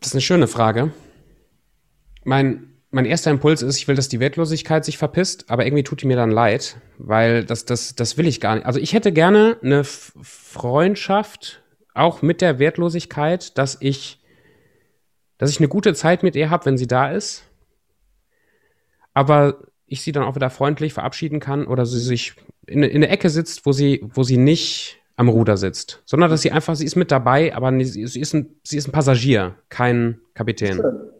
Das 0.00 0.08
ist 0.08 0.14
eine 0.14 0.22
schöne 0.22 0.48
Frage. 0.48 0.92
Mein, 2.24 2.70
mein 2.90 3.04
erster 3.04 3.30
Impuls 3.30 3.62
ist, 3.62 3.76
ich 3.76 3.86
will, 3.86 3.94
dass 3.94 4.08
die 4.08 4.20
Wertlosigkeit 4.20 4.84
sich 4.84 4.98
verpisst, 4.98 5.50
aber 5.50 5.64
irgendwie 5.64 5.82
tut 5.82 6.02
die 6.02 6.06
mir 6.06 6.16
dann 6.16 6.30
leid, 6.30 6.76
weil 6.98 7.44
das, 7.44 7.64
das, 7.64 7.94
das 7.94 8.16
will 8.16 8.26
ich 8.26 8.40
gar 8.40 8.54
nicht. 8.56 8.66
Also 8.66 8.80
ich 8.80 8.92
hätte 8.92 9.12
gerne 9.12 9.56
eine 9.62 9.84
Freundschaft, 9.84 11.62
auch 11.94 12.22
mit 12.22 12.40
der 12.40 12.58
Wertlosigkeit, 12.58 13.56
dass 13.58 13.76
ich, 13.80 14.20
dass 15.38 15.50
ich 15.50 15.58
eine 15.58 15.68
gute 15.68 15.94
Zeit 15.94 16.22
mit 16.22 16.36
ihr 16.36 16.50
habe, 16.50 16.66
wenn 16.66 16.78
sie 16.78 16.86
da 16.86 17.10
ist, 17.10 17.44
aber 19.14 19.58
ich 19.86 20.02
sie 20.02 20.12
dann 20.12 20.22
auch 20.22 20.36
wieder 20.36 20.50
freundlich 20.50 20.92
verabschieden 20.92 21.40
kann 21.40 21.66
oder 21.66 21.84
sie 21.84 21.98
sich 21.98 22.34
in, 22.66 22.82
in 22.82 23.00
der 23.00 23.10
Ecke 23.10 23.28
sitzt, 23.28 23.66
wo 23.66 23.72
sie, 23.72 24.00
wo 24.14 24.22
sie 24.22 24.36
nicht 24.36 24.98
am 25.16 25.28
Ruder 25.28 25.56
sitzt, 25.56 26.02
sondern 26.06 26.30
dass 26.30 26.42
sie 26.42 26.52
einfach, 26.52 26.76
sie 26.76 26.84
ist 26.84 26.96
mit 26.96 27.10
dabei, 27.10 27.54
aber 27.54 27.72
sie 27.84 28.02
ist 28.02 28.32
ein, 28.32 28.54
sie 28.62 28.78
ist 28.78 28.88
ein 28.88 28.92
Passagier, 28.92 29.56
kein 29.68 30.20
Kapitän. 30.34 30.76
Schön. 30.76 31.10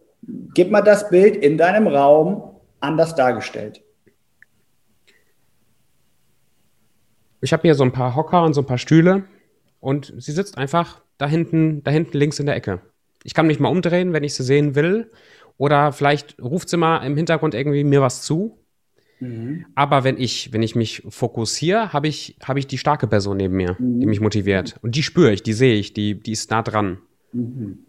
Gib 0.55 0.71
mal 0.71 0.83
das 0.83 1.09
Bild 1.11 1.37
in 1.37 1.59
deinem 1.59 1.87
Raum 1.87 2.61
anders 2.81 3.15
dargestellt. 3.15 3.83
Ich 7.41 7.53
habe 7.53 7.63
hier 7.63 7.75
so 7.75 7.85
ein 7.85 7.93
paar 7.93 8.15
Hocker 8.15 8.45
und 8.45 8.55
so 8.55 8.63
ein 8.63 8.67
paar 8.67 8.79
Stühle 8.79 9.25
und 9.81 10.15
sie 10.19 10.33
sitzt 10.33 10.59
einfach 10.59 11.01
da 11.19 11.27
hinten, 11.27 11.83
da 11.83 11.91
hinten 11.91 12.17
links 12.17 12.39
in 12.39 12.47
der 12.47 12.57
Ecke. 12.57 12.81
Ich 13.25 13.35
kann 13.35 13.47
mich 13.47 13.61
mal 13.61 13.69
umdrehen, 13.69 14.13
wenn 14.13 14.25
ich 14.25 14.35
sie 14.35 14.45
sehen 14.45 14.75
will. 14.75 15.11
Oder 15.59 15.93
vielleicht 15.93 16.41
ruft 16.41 16.71
sie 16.71 16.79
mal 16.79 17.05
im 17.05 17.17
Hintergrund 17.17 17.55
irgendwie 17.55 17.85
mir 17.85 18.01
was 18.01 18.23
zu. 18.23 18.59
Mhm. 19.21 19.67
Aber 19.75 20.05
wenn 20.05 20.17
ich, 20.17 20.53
wenn 20.53 20.63
ich 20.63 20.75
mich 20.75 21.03
fokussiere, 21.09 21.93
habe 21.93 22.09
ich, 22.09 22.37
habe 22.43 22.59
ich 22.59 22.67
die 22.67 22.79
starke 22.79 23.07
Person 23.07 23.37
neben 23.37 23.57
mir, 23.57 23.77
mhm. 23.79 24.01
die 24.01 24.07
mich 24.07 24.21
motiviert. 24.21 24.77
Und 24.83 24.97
die 24.97 25.03
spüre 25.03 25.33
ich, 25.33 25.43
die 25.43 25.53
sehe 25.53 25.75
ich, 25.75 25.93
die, 25.93 26.19
die 26.19 26.33
ist 26.33 26.51
nah 26.51 26.63
dran. 26.63 26.99
Mhm. 27.33 27.81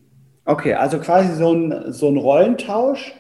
Okay, 0.44 0.74
also 0.74 1.00
quasi 1.00 1.34
so 1.34 1.54
ein, 1.54 1.94
so 1.94 2.10
ein 2.10 2.18
Rollentausch. 2.18 3.14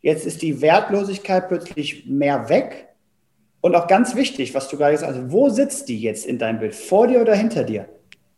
Jetzt 0.00 0.26
ist 0.26 0.42
die 0.42 0.60
Wertlosigkeit 0.60 1.46
plötzlich 1.46 2.06
mehr 2.06 2.48
weg. 2.48 2.88
Und 3.60 3.76
auch 3.76 3.86
ganz 3.86 4.16
wichtig, 4.16 4.54
was 4.54 4.68
du 4.68 4.76
gerade 4.76 4.94
gesagt 4.94 5.12
hast, 5.12 5.18
also 5.20 5.32
wo 5.32 5.48
sitzt 5.48 5.88
die 5.88 6.00
jetzt 6.00 6.26
in 6.26 6.38
deinem 6.38 6.58
Bild? 6.58 6.74
Vor 6.74 7.06
dir 7.06 7.20
oder 7.20 7.36
hinter 7.36 7.62
dir? 7.62 7.88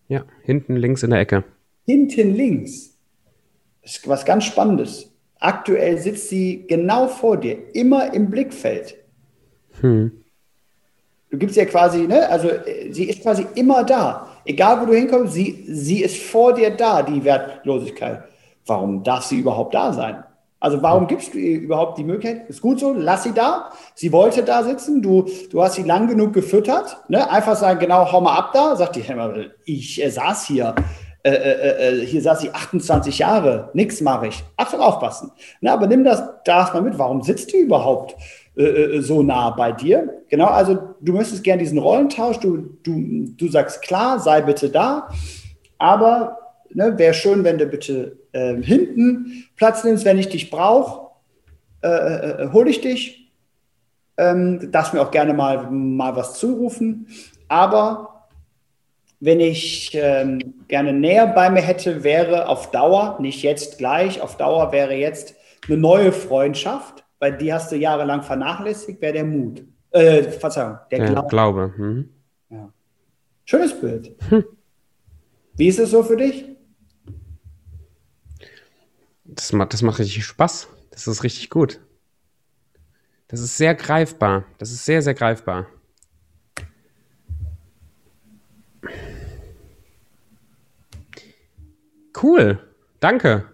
Ja, 0.08 0.24
hinten 0.42 0.76
links 0.76 1.02
in 1.02 1.10
der 1.10 1.20
Ecke. 1.20 1.44
Hinten 1.86 2.34
links. 2.34 2.96
Das 3.82 3.96
ist 3.96 4.08
was 4.08 4.24
ganz 4.24 4.44
Spannendes. 4.44 5.10
Aktuell 5.38 5.98
sitzt 5.98 6.28
sie 6.28 6.64
genau 6.66 7.08
vor 7.08 7.36
dir, 7.36 7.74
immer 7.74 8.14
im 8.14 8.30
Blickfeld. 8.30 8.96
Hm. 9.80 10.12
Du 11.30 11.38
gibst 11.38 11.56
ja 11.56 11.64
quasi, 11.64 12.06
ne, 12.06 12.28
also 12.28 12.48
sie 12.90 13.04
ist 13.04 13.22
quasi 13.22 13.46
immer 13.54 13.84
da. 13.84 14.28
Egal 14.44 14.80
wo 14.80 14.86
du 14.86 14.94
hinkommst, 14.94 15.34
sie, 15.34 15.64
sie 15.68 16.02
ist 16.02 16.16
vor 16.16 16.54
dir 16.54 16.70
da, 16.70 17.02
die 17.02 17.24
Wertlosigkeit. 17.24 18.24
Warum 18.66 19.02
darf 19.02 19.24
sie 19.24 19.40
überhaupt 19.40 19.74
da 19.74 19.92
sein? 19.92 20.22
Also 20.60 20.82
warum 20.82 21.06
gibst 21.06 21.34
du 21.34 21.38
ihr 21.38 21.60
überhaupt 21.60 21.98
die 21.98 22.04
Möglichkeit? 22.04 22.48
Ist 22.48 22.62
gut 22.62 22.80
so, 22.80 22.94
lass 22.94 23.24
sie 23.24 23.32
da. 23.32 23.70
Sie 23.94 24.12
wollte 24.12 24.42
da 24.42 24.62
sitzen, 24.62 25.02
du, 25.02 25.26
du 25.50 25.62
hast 25.62 25.74
sie 25.74 25.82
lang 25.82 26.08
genug 26.08 26.32
gefüttert. 26.32 26.96
Ne? 27.08 27.28
Einfach 27.30 27.56
sagen, 27.56 27.80
genau, 27.80 28.10
hau 28.10 28.20
mal 28.20 28.36
ab 28.36 28.50
da. 28.54 28.74
Sagt 28.74 28.96
die, 28.96 29.04
ich 29.66 30.02
äh, 30.02 30.10
saß 30.10 30.46
hier. 30.46 30.74
Äh, 31.26 31.30
äh, 31.30 32.02
äh, 32.02 32.06
hier 32.06 32.20
saß 32.20 32.40
sie 32.40 32.50
28 32.50 33.18
Jahre, 33.18 33.70
nichts 33.72 34.02
mache 34.02 34.26
ich. 34.26 34.44
Absolut 34.58 34.84
aufpassen. 34.84 35.32
Ne? 35.62 35.72
Aber 35.72 35.86
nimm 35.86 36.04
das 36.04 36.22
da 36.44 36.60
erstmal 36.60 36.82
mit. 36.82 36.98
Warum 36.98 37.22
sitzt 37.22 37.50
die 37.50 37.60
überhaupt 37.60 38.14
äh, 38.56 38.62
äh, 38.62 39.00
so 39.00 39.22
nah 39.22 39.48
bei 39.48 39.72
dir? 39.72 40.22
Genau, 40.28 40.46
also 40.46 40.78
du 41.00 41.12
möchtest 41.14 41.42
gerne 41.42 41.62
diesen 41.62 41.78
Rollentausch. 41.78 42.40
Du, 42.40 42.58
du, 42.82 43.26
du 43.38 43.48
sagst 43.48 43.80
klar, 43.80 44.18
sei 44.18 44.42
bitte 44.42 44.68
da. 44.68 45.08
Aber 45.78 46.36
ne, 46.74 46.98
wäre 46.98 47.14
schön, 47.14 47.42
wenn 47.42 47.56
du 47.56 47.64
bitte 47.66 48.18
äh, 48.34 48.60
hinten 48.62 49.44
Platz 49.56 49.84
nimmst, 49.84 50.04
wenn 50.04 50.18
ich 50.18 50.28
dich 50.28 50.50
brauche, 50.50 51.10
äh, 51.82 51.88
äh, 51.88 52.42
äh, 52.42 52.52
hole 52.52 52.70
ich 52.70 52.80
dich. 52.80 53.32
Ähm, 54.16 54.70
darfst 54.70 54.94
mir 54.94 55.00
auch 55.00 55.10
gerne 55.10 55.34
mal, 55.34 55.70
mal 55.70 56.14
was 56.14 56.34
zurufen. 56.34 57.08
Aber 57.48 58.26
wenn 59.20 59.40
ich 59.40 59.90
ähm, 59.94 60.64
gerne 60.68 60.92
näher 60.92 61.26
bei 61.26 61.50
mir 61.50 61.62
hätte, 61.62 62.04
wäre 62.04 62.48
auf 62.48 62.70
Dauer, 62.70 63.18
nicht 63.20 63.42
jetzt 63.42 63.78
gleich, 63.78 64.20
auf 64.20 64.36
Dauer 64.36 64.72
wäre 64.72 64.94
jetzt 64.94 65.34
eine 65.66 65.76
neue 65.78 66.12
Freundschaft, 66.12 67.04
weil 67.18 67.36
die 67.36 67.52
hast 67.52 67.72
du 67.72 67.76
jahrelang 67.76 68.22
vernachlässigt, 68.22 69.00
wäre 69.00 69.14
der 69.14 69.24
Mut. 69.24 69.62
Äh, 69.90 70.24
Verzeihung, 70.24 70.78
der 70.90 70.98
ja, 70.98 71.06
Glaube. 71.06 71.28
Glaube. 71.28 71.74
Mhm. 71.76 72.08
Ja. 72.50 72.72
Schönes 73.44 73.80
Bild. 73.80 74.14
Hm. 74.28 74.44
Wie 75.56 75.68
ist 75.68 75.78
es 75.78 75.90
so 75.90 76.02
für 76.02 76.16
dich? 76.16 76.53
Das 79.34 79.52
macht, 79.52 79.72
das 79.72 79.82
macht 79.82 79.98
richtig 79.98 80.24
Spaß. 80.24 80.68
Das 80.90 81.06
ist 81.06 81.24
richtig 81.24 81.50
gut. 81.50 81.80
Das 83.28 83.40
ist 83.40 83.56
sehr 83.56 83.74
greifbar. 83.74 84.44
Das 84.58 84.70
ist 84.70 84.84
sehr, 84.84 85.02
sehr 85.02 85.14
greifbar. 85.14 85.66
Cool. 92.20 92.60
Danke. 93.00 93.44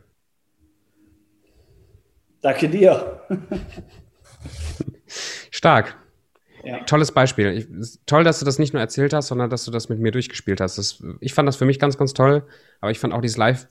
Danke 2.42 2.68
dir. 2.68 3.22
Stark. 5.50 5.96
Ja. 6.62 6.80
Tolles 6.84 7.12
Beispiel. 7.12 7.52
Ich, 7.52 7.98
toll, 8.04 8.22
dass 8.22 8.38
du 8.38 8.44
das 8.44 8.58
nicht 8.58 8.74
nur 8.74 8.82
erzählt 8.82 9.14
hast, 9.14 9.28
sondern 9.28 9.48
dass 9.48 9.64
du 9.64 9.70
das 9.70 9.88
mit 9.88 9.98
mir 9.98 10.12
durchgespielt 10.12 10.60
hast. 10.60 10.76
Das, 10.76 11.02
ich 11.20 11.32
fand 11.32 11.48
das 11.48 11.56
für 11.56 11.64
mich 11.64 11.78
ganz, 11.78 11.96
ganz 11.96 12.12
toll. 12.12 12.46
Aber 12.80 12.90
ich 12.90 12.98
fand 12.98 13.14
auch 13.14 13.22
dieses 13.22 13.38
Live 13.38 13.66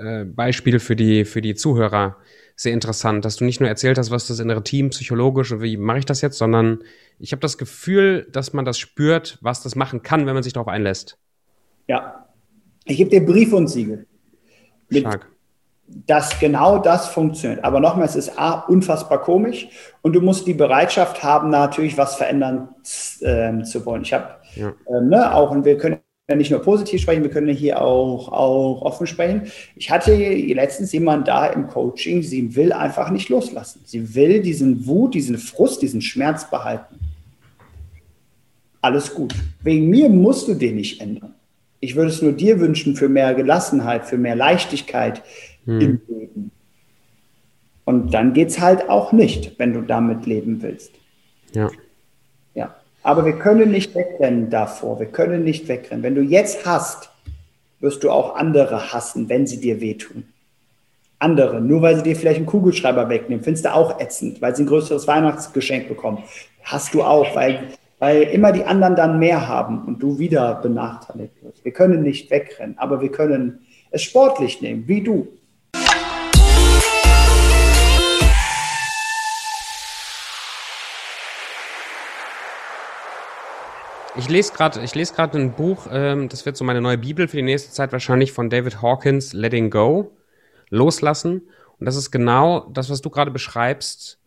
äh, 0.00 0.24
Beispiel 0.24 0.78
für 0.80 0.96
die, 0.96 1.24
für 1.24 1.42
die 1.42 1.54
Zuhörer 1.54 2.16
sehr 2.56 2.72
interessant, 2.74 3.24
dass 3.24 3.36
du 3.36 3.44
nicht 3.44 3.60
nur 3.60 3.70
erzählt 3.70 3.96
hast, 3.96 4.10
was 4.10 4.26
das 4.26 4.38
innere 4.38 4.62
Team 4.62 4.90
psychologisch 4.90 5.50
und 5.50 5.62
wie 5.62 5.78
mache 5.78 6.00
ich 6.00 6.04
das 6.04 6.20
jetzt, 6.20 6.36
sondern 6.36 6.80
ich 7.18 7.32
habe 7.32 7.40
das 7.40 7.56
Gefühl, 7.56 8.28
dass 8.32 8.52
man 8.52 8.66
das 8.66 8.78
spürt, 8.78 9.38
was 9.40 9.62
das 9.62 9.76
machen 9.76 10.02
kann, 10.02 10.26
wenn 10.26 10.34
man 10.34 10.42
sich 10.42 10.52
darauf 10.52 10.68
einlässt. 10.68 11.18
Ja, 11.86 12.26
ich 12.84 12.98
gebe 12.98 13.08
dir 13.08 13.24
Brief 13.24 13.52
und 13.54 13.68
Siegel. 13.68 14.06
Mit, 14.90 15.00
Stark. 15.00 15.26
Dass 15.86 16.38
genau 16.38 16.78
das 16.78 17.08
funktioniert. 17.08 17.64
Aber 17.64 17.80
nochmal, 17.80 18.04
es 18.04 18.14
ist 18.14 18.38
A, 18.38 18.60
unfassbar 18.60 19.22
komisch 19.22 19.68
und 20.02 20.12
du 20.12 20.20
musst 20.20 20.46
die 20.46 20.54
Bereitschaft 20.54 21.22
haben, 21.22 21.48
natürlich 21.48 21.96
was 21.96 22.16
verändern 22.16 22.68
äh, 23.20 23.62
zu 23.62 23.84
wollen. 23.86 24.02
Ich 24.02 24.12
habe 24.12 24.36
ja. 24.54 24.74
ähm, 24.86 25.08
ne, 25.08 25.34
auch, 25.34 25.50
und 25.50 25.64
wir 25.64 25.78
können 25.78 26.00
nicht 26.36 26.50
nur 26.50 26.60
positiv 26.60 27.00
sprechen, 27.00 27.22
wir 27.22 27.30
können 27.30 27.54
hier 27.54 27.80
auch, 27.80 28.30
auch 28.32 28.82
offen 28.82 29.06
sprechen. 29.06 29.50
Ich 29.76 29.90
hatte 29.90 30.14
letztens 30.14 30.92
jemanden 30.92 31.24
da 31.24 31.46
im 31.46 31.68
Coaching, 31.68 32.22
sie 32.22 32.54
will 32.56 32.72
einfach 32.72 33.10
nicht 33.10 33.28
loslassen. 33.28 33.80
Sie 33.84 34.14
will 34.14 34.40
diesen 34.40 34.86
Wut, 34.86 35.14
diesen 35.14 35.38
Frust, 35.38 35.82
diesen 35.82 36.00
Schmerz 36.00 36.50
behalten. 36.50 36.98
Alles 38.82 39.14
gut. 39.14 39.34
Wegen 39.62 39.88
mir 39.88 40.08
musst 40.08 40.48
du 40.48 40.54
den 40.54 40.76
nicht 40.76 41.00
ändern. 41.00 41.34
Ich 41.80 41.96
würde 41.96 42.10
es 42.10 42.22
nur 42.22 42.32
dir 42.32 42.60
wünschen 42.60 42.96
für 42.96 43.08
mehr 43.08 43.34
Gelassenheit, 43.34 44.06
für 44.06 44.18
mehr 44.18 44.36
Leichtigkeit 44.36 45.22
hm. 45.64 45.80
im 45.80 46.00
Leben. 46.08 46.50
Und 47.84 48.14
dann 48.14 48.34
geht 48.34 48.48
es 48.48 48.60
halt 48.60 48.88
auch 48.88 49.12
nicht, 49.12 49.58
wenn 49.58 49.72
du 49.72 49.80
damit 49.80 50.26
leben 50.26 50.62
willst. 50.62 50.92
Ja. 51.54 51.70
Aber 53.02 53.24
wir 53.24 53.38
können 53.38 53.70
nicht 53.70 53.94
wegrennen 53.94 54.50
davor. 54.50 55.00
Wir 55.00 55.06
können 55.06 55.44
nicht 55.44 55.68
wegrennen. 55.68 56.02
Wenn 56.02 56.14
du 56.14 56.22
jetzt 56.22 56.66
hast, 56.66 57.10
wirst 57.80 58.04
du 58.04 58.10
auch 58.10 58.36
andere 58.36 58.92
hassen, 58.92 59.28
wenn 59.28 59.46
sie 59.46 59.60
dir 59.60 59.80
wehtun. 59.80 60.24
Andere, 61.18 61.60
nur 61.60 61.82
weil 61.82 61.96
sie 61.96 62.02
dir 62.02 62.16
vielleicht 62.16 62.38
einen 62.38 62.46
Kugelschreiber 62.46 63.08
wegnehmen, 63.08 63.44
findest 63.44 63.66
du 63.66 63.74
auch 63.74 64.00
ätzend, 64.00 64.40
weil 64.40 64.56
sie 64.56 64.62
ein 64.62 64.66
größeres 64.66 65.06
Weihnachtsgeschenk 65.06 65.88
bekommen. 65.88 66.22
Hast 66.62 66.94
du 66.94 67.02
auch, 67.02 67.34
weil, 67.36 67.68
weil 67.98 68.22
immer 68.22 68.52
die 68.52 68.64
anderen 68.64 68.96
dann 68.96 69.18
mehr 69.18 69.46
haben 69.46 69.84
und 69.84 70.02
du 70.02 70.18
wieder 70.18 70.54
benachteiligt 70.54 71.32
wirst. 71.42 71.64
Wir 71.64 71.72
können 71.72 72.02
nicht 72.02 72.30
wegrennen, 72.30 72.76
aber 72.78 73.02
wir 73.02 73.10
können 73.10 73.66
es 73.90 74.02
sportlich 74.02 74.62
nehmen, 74.62 74.84
wie 74.86 75.02
du. 75.02 75.28
Ich 84.20 84.28
lese 84.28 84.52
gerade, 84.52 84.82
ich 84.82 84.94
lese 84.94 85.14
gerade 85.14 85.38
ein 85.38 85.52
Buch, 85.54 85.86
ähm, 85.90 86.28
das 86.28 86.44
wird 86.44 86.54
so 86.54 86.62
meine 86.62 86.82
neue 86.82 86.98
Bibel 86.98 87.26
für 87.26 87.38
die 87.38 87.42
nächste 87.42 87.72
Zeit 87.72 87.90
wahrscheinlich 87.90 88.32
von 88.32 88.50
David 88.50 88.82
Hawkins, 88.82 89.32
Letting 89.32 89.70
Go, 89.70 90.14
loslassen. 90.68 91.48
Und 91.78 91.86
das 91.86 91.96
ist 91.96 92.10
genau 92.10 92.68
das, 92.70 92.90
was 92.90 93.00
du 93.00 93.08
gerade 93.08 93.30
beschreibst. 93.30 94.18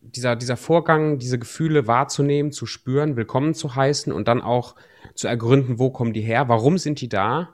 dieser, 0.00 0.34
dieser 0.34 0.56
Vorgang, 0.56 1.20
diese 1.20 1.38
Gefühle 1.38 1.86
wahrzunehmen, 1.86 2.50
zu 2.50 2.66
spüren, 2.66 3.14
willkommen 3.14 3.54
zu 3.54 3.76
heißen 3.76 4.12
und 4.12 4.26
dann 4.26 4.42
auch 4.42 4.74
zu 5.14 5.28
ergründen, 5.28 5.78
wo 5.78 5.90
kommen 5.90 6.12
die 6.12 6.22
her, 6.22 6.48
warum 6.48 6.76
sind 6.76 7.00
die 7.00 7.08
da 7.08 7.50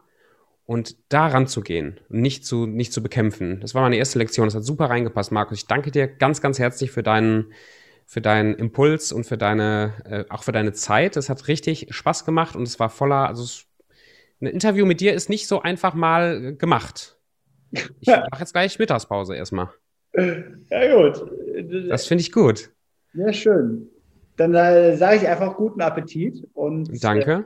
und 0.64 0.97
daran 1.11 1.47
zu 1.47 1.61
gehen 1.61 2.01
und 2.09 2.22
nicht 2.22 2.47
zu, 2.47 2.64
nicht 2.64 2.95
zu 2.95 3.03
bekämpfen. 3.03 3.61
Das 3.61 3.74
war 3.74 3.83
meine 3.83 3.97
erste 3.97 4.18
Lektion. 4.18 4.47
Das 4.47 4.55
hat 4.55 4.64
super 4.64 4.87
reingepasst, 4.87 5.31
Markus. 5.31 5.59
Ich 5.59 5.66
danke 5.66 5.91
dir 5.91 6.07
ganz, 6.07 6.41
ganz 6.41 6.59
herzlich 6.59 6.91
für 6.91 7.03
deinen, 7.03 7.53
für 8.07 8.21
deinen 8.21 8.55
Impuls 8.55 9.13
und 9.13 9.25
für 9.25 9.37
deine, 9.37 9.95
äh, 10.05 10.25
auch 10.29 10.45
für 10.45 10.53
deine 10.53 10.73
Zeit. 10.73 11.17
Es 11.17 11.29
hat 11.29 11.49
richtig 11.49 11.89
Spaß 11.91 12.25
gemacht 12.25 12.55
und 12.57 12.63
es 12.63 12.79
war 12.79 12.89
voller, 12.89 13.29
also 13.29 13.43
es, 13.43 13.67
ein 14.41 14.47
Interview 14.47 14.87
mit 14.87 15.01
dir 15.01 15.13
ist 15.13 15.29
nicht 15.29 15.49
so 15.49 15.61
einfach 15.61 15.95
mal 15.95 16.55
gemacht. 16.57 17.19
Ich 17.73 18.07
mache 18.07 18.41
jetzt 18.41 18.53
gleich 18.53 18.79
Mittagspause 18.79 19.35
erstmal. 19.35 19.71
Ja, 20.15 20.97
gut. 20.97 21.31
Das 21.89 22.07
finde 22.07 22.23
ich 22.23 22.33
gut. 22.33 22.71
Ja, 23.13 23.33
schön. 23.33 23.89
Dann 24.37 24.55
äh, 24.55 24.97
sage 24.97 25.17
ich 25.17 25.29
einfach 25.29 25.57
guten 25.57 25.81
Appetit 25.81 26.47
und. 26.55 27.03
Danke. 27.03 27.45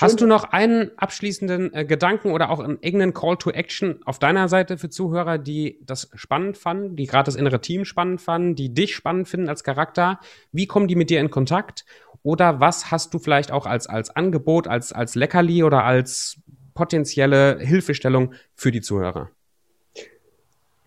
Hast 0.00 0.20
du 0.20 0.26
noch 0.26 0.44
einen 0.44 0.90
abschließenden 0.96 1.74
äh, 1.74 1.84
Gedanken 1.84 2.30
oder 2.30 2.50
auch 2.50 2.60
einen 2.60 2.78
eigenen 2.82 3.12
Call 3.12 3.36
to 3.36 3.50
Action 3.50 4.00
auf 4.04 4.18
deiner 4.18 4.48
Seite 4.48 4.78
für 4.78 4.90
Zuhörer, 4.90 5.38
die 5.38 5.78
das 5.84 6.10
spannend 6.14 6.56
fanden, 6.56 6.96
die 6.96 7.06
gerade 7.06 7.26
das 7.26 7.36
innere 7.36 7.60
Team 7.60 7.84
spannend 7.84 8.20
fanden, 8.20 8.54
die 8.54 8.72
dich 8.72 8.94
spannend 8.94 9.28
finden 9.28 9.48
als 9.48 9.64
Charakter? 9.64 10.18
Wie 10.50 10.66
kommen 10.66 10.88
die 10.88 10.96
mit 10.96 11.10
dir 11.10 11.20
in 11.20 11.30
Kontakt? 11.30 11.84
Oder 12.22 12.60
was 12.60 12.90
hast 12.90 13.12
du 13.14 13.18
vielleicht 13.18 13.50
auch 13.50 13.66
als, 13.66 13.86
als 13.86 14.10
Angebot, 14.10 14.68
als, 14.68 14.92
als 14.92 15.14
Leckerli 15.14 15.62
oder 15.62 15.84
als 15.84 16.40
potenzielle 16.74 17.58
Hilfestellung 17.58 18.34
für 18.54 18.70
die 18.70 18.80
Zuhörer? 18.80 19.30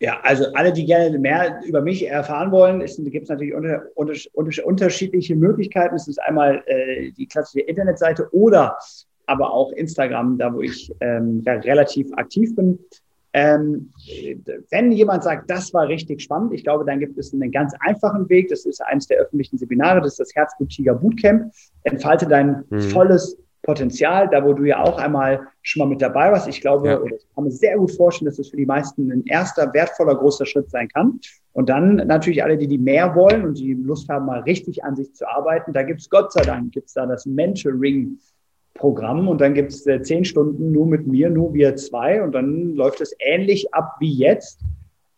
Ja, 0.06 0.20
also 0.22 0.46
alle, 0.54 0.72
die 0.72 0.86
gerne 0.86 1.18
mehr 1.18 1.62
über 1.66 1.82
mich 1.82 2.08
erfahren 2.08 2.52
wollen, 2.52 2.80
gibt 2.80 3.24
es 3.24 3.30
natürlich 3.30 3.56
unter, 3.56 3.82
unter, 3.96 4.14
unter, 4.34 4.64
unterschiedliche 4.68 5.36
Möglichkeiten. 5.36 5.96
Es 5.96 6.08
ist 6.08 6.22
einmal 6.22 6.62
äh, 6.68 7.12
die 7.14 7.26
klassische 7.26 7.62
Internetseite 7.62 8.30
oder 8.32 8.78
aber 9.26 9.52
auch 9.52 9.72
Instagram, 9.72 10.38
da 10.38 10.54
wo 10.54 10.62
ich 10.62 10.94
ähm, 11.00 11.42
ja, 11.44 11.54
relativ 11.54 12.14
aktiv 12.18 12.56
bin. 12.56 12.78
Ähm, 13.34 13.92
wenn 14.70 14.92
jemand 14.92 15.24
sagt, 15.24 15.50
das 15.50 15.74
war 15.74 15.88
richtig 15.88 16.22
spannend, 16.22 16.54
ich 16.54 16.64
glaube, 16.64 16.86
dann 16.86 17.00
gibt 17.00 17.18
es 17.18 17.34
einen 17.34 17.52
ganz 17.52 17.74
einfachen 17.80 18.30
Weg. 18.30 18.50
Das 18.50 18.64
ist 18.68 18.82
eines 18.82 19.08
der 19.08 19.18
öffentlichen 19.18 19.58
Seminare, 19.58 20.02
das 20.02 20.12
ist 20.12 20.20
das 20.20 20.36
Herzblut-Tiger 20.36 20.94
Bootcamp. 20.94 21.52
Entfalte 21.82 22.28
dein 22.28 22.64
mhm. 22.70 22.80
volles 22.92 23.40
Potenzial, 23.66 24.30
da 24.30 24.44
wo 24.46 24.54
du 24.54 24.64
ja 24.64 24.84
auch 24.84 24.98
einmal 24.98 25.48
schon 25.64 25.82
mal 25.82 25.90
mit 25.90 26.02
dabei 26.02 26.32
warst. 26.32 26.48
Ich 26.48 26.62
glaube, 26.62 26.88
ja. 26.88 27.02
ich 27.04 27.26
kann 27.34 27.44
mir 27.44 27.52
sehr 27.52 27.78
gut 27.78 27.92
vorstellen, 27.92 28.28
dass 28.28 28.38
das 28.38 28.50
für 28.50 28.58
die 28.58 28.66
meisten 28.66 29.12
ein 29.12 29.24
erster, 29.26 29.74
wertvoller, 29.74 30.16
großer 30.16 30.46
Schritt 30.46 30.70
sein 30.70 30.88
kann. 30.90 31.20
Und 31.54 31.70
dann 31.70 31.96
natürlich 31.96 32.44
alle, 32.44 32.58
die, 32.58 32.68
die 32.68 32.78
mehr 32.78 33.16
wollen 33.16 33.44
und 33.44 33.58
die 33.58 33.74
Lust 33.74 34.08
haben, 34.10 34.28
mal 34.28 34.42
richtig 34.42 34.84
an 34.84 34.96
sich 34.96 35.14
zu 35.14 35.28
arbeiten. 35.28 35.74
Da 35.74 35.84
gibt's 35.84 36.10
Gott 36.10 36.32
sei 36.32 36.42
Dank, 36.42 36.74
gibt's 36.74 36.94
da 36.94 37.06
das 37.06 37.26
Mentoring. 37.26 38.20
Programm 38.76 39.30
und 39.30 39.40
dann 39.40 39.54
gibt's 39.54 39.88
äh, 39.88 40.02
zehn 40.02 40.26
Stunden 40.26 40.74
nur 40.74 40.86
mit 40.86 41.08
mir, 41.08 41.30
nur 41.30 41.54
wir 41.54 41.78
zwei 41.78 42.22
und 42.22 42.34
dann 42.34 42.76
läuft 42.76 43.00
es 43.00 43.16
ähnlich 43.20 43.74
ab 43.74 43.96
wie 44.02 44.14
jetzt, 44.14 44.60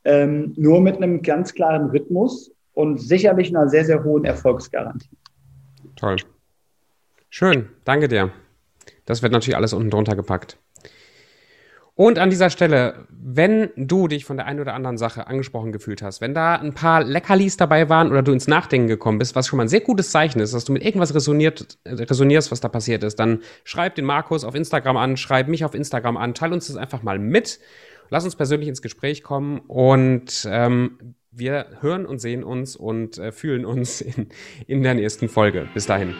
ähm, 0.06 0.54
nur 0.56 0.80
mit 0.80 0.98
einem 0.98 1.24
ganz 1.24 1.56
klaren 1.56 1.90
Rhythmus 1.90 2.52
und 2.74 3.02
sicherlich 3.02 3.50
einer 3.50 3.68
sehr, 3.68 3.84
sehr 3.84 4.04
hohen 4.04 4.26
Erfolgsgarantie. 4.26 5.10
Toll. 5.96 6.18
Schön, 7.30 7.70
danke 7.84 8.08
dir. 8.08 8.32
Das 9.06 9.22
wird 9.22 9.34
natürlich 9.34 9.56
alles 9.56 9.74
unten 9.74 9.90
drunter 9.90 10.16
gepackt. 10.16 10.58
Und 11.98 12.20
an 12.20 12.30
dieser 12.30 12.52
Stelle, 12.52 13.08
wenn 13.10 13.72
du 13.76 14.08
dich 14.08 14.24
von 14.24 14.38
der 14.38 14.46
einen 14.46 14.60
oder 14.60 14.76
anderen 14.76 15.00
Sache 15.00 15.26
angesprochen 15.26 15.72
gefühlt 15.72 16.04
hast, 16.04 16.22
wenn 16.22 16.36
da 16.36 16.56
ein 16.56 16.74
paar 16.74 17.04
Leckerlis 17.04 17.58
dabei 17.58 17.90
waren 17.90 18.12
oder 18.12 18.22
du 18.22 18.34
ins 18.34 18.48
Nachdenken 18.48 18.88
gekommen 18.88 19.18
bist, 19.18 19.36
was 19.36 19.48
schon 19.48 19.58
mal 19.58 19.64
ein 19.64 19.70
sehr 19.70 19.82
gutes 19.82 20.12
Zeichen 20.12 20.40
ist, 20.40 20.54
dass 20.54 20.64
du 20.64 20.74
mit 20.74 20.86
irgendwas 20.86 21.16
resoniert, 21.16 21.80
resonierst, 21.86 22.52
was 22.52 22.60
da 22.60 22.70
passiert 22.70 23.04
ist, 23.04 23.16
dann 23.16 23.42
schreib 23.64 23.96
den 23.96 24.06
Markus 24.06 24.44
auf 24.44 24.54
Instagram 24.54 24.96
an, 24.96 25.18
schreib 25.18 25.48
mich 25.48 25.66
auf 25.66 25.74
Instagram 25.74 26.18
an, 26.18 26.36
teil 26.36 26.54
uns 26.54 26.68
das 26.68 26.76
einfach 26.76 27.02
mal 27.02 27.18
mit, 27.18 27.60
lass 28.12 28.26
uns 28.26 28.36
persönlich 28.36 28.70
ins 28.70 28.84
Gespräch 28.84 29.24
kommen 29.24 29.62
und 29.62 30.48
ähm, 30.48 31.16
wir 31.32 31.66
hören 31.82 32.06
und 32.06 32.20
sehen 32.20 32.44
uns 32.44 32.76
und 32.76 33.18
äh, 33.18 33.32
fühlen 33.32 33.66
uns 33.66 34.02
in, 34.02 34.30
in 34.68 34.84
der 34.84 34.94
nächsten 34.94 35.30
Folge. 35.30 35.68
Bis 35.74 35.88
dahin. 35.88 36.14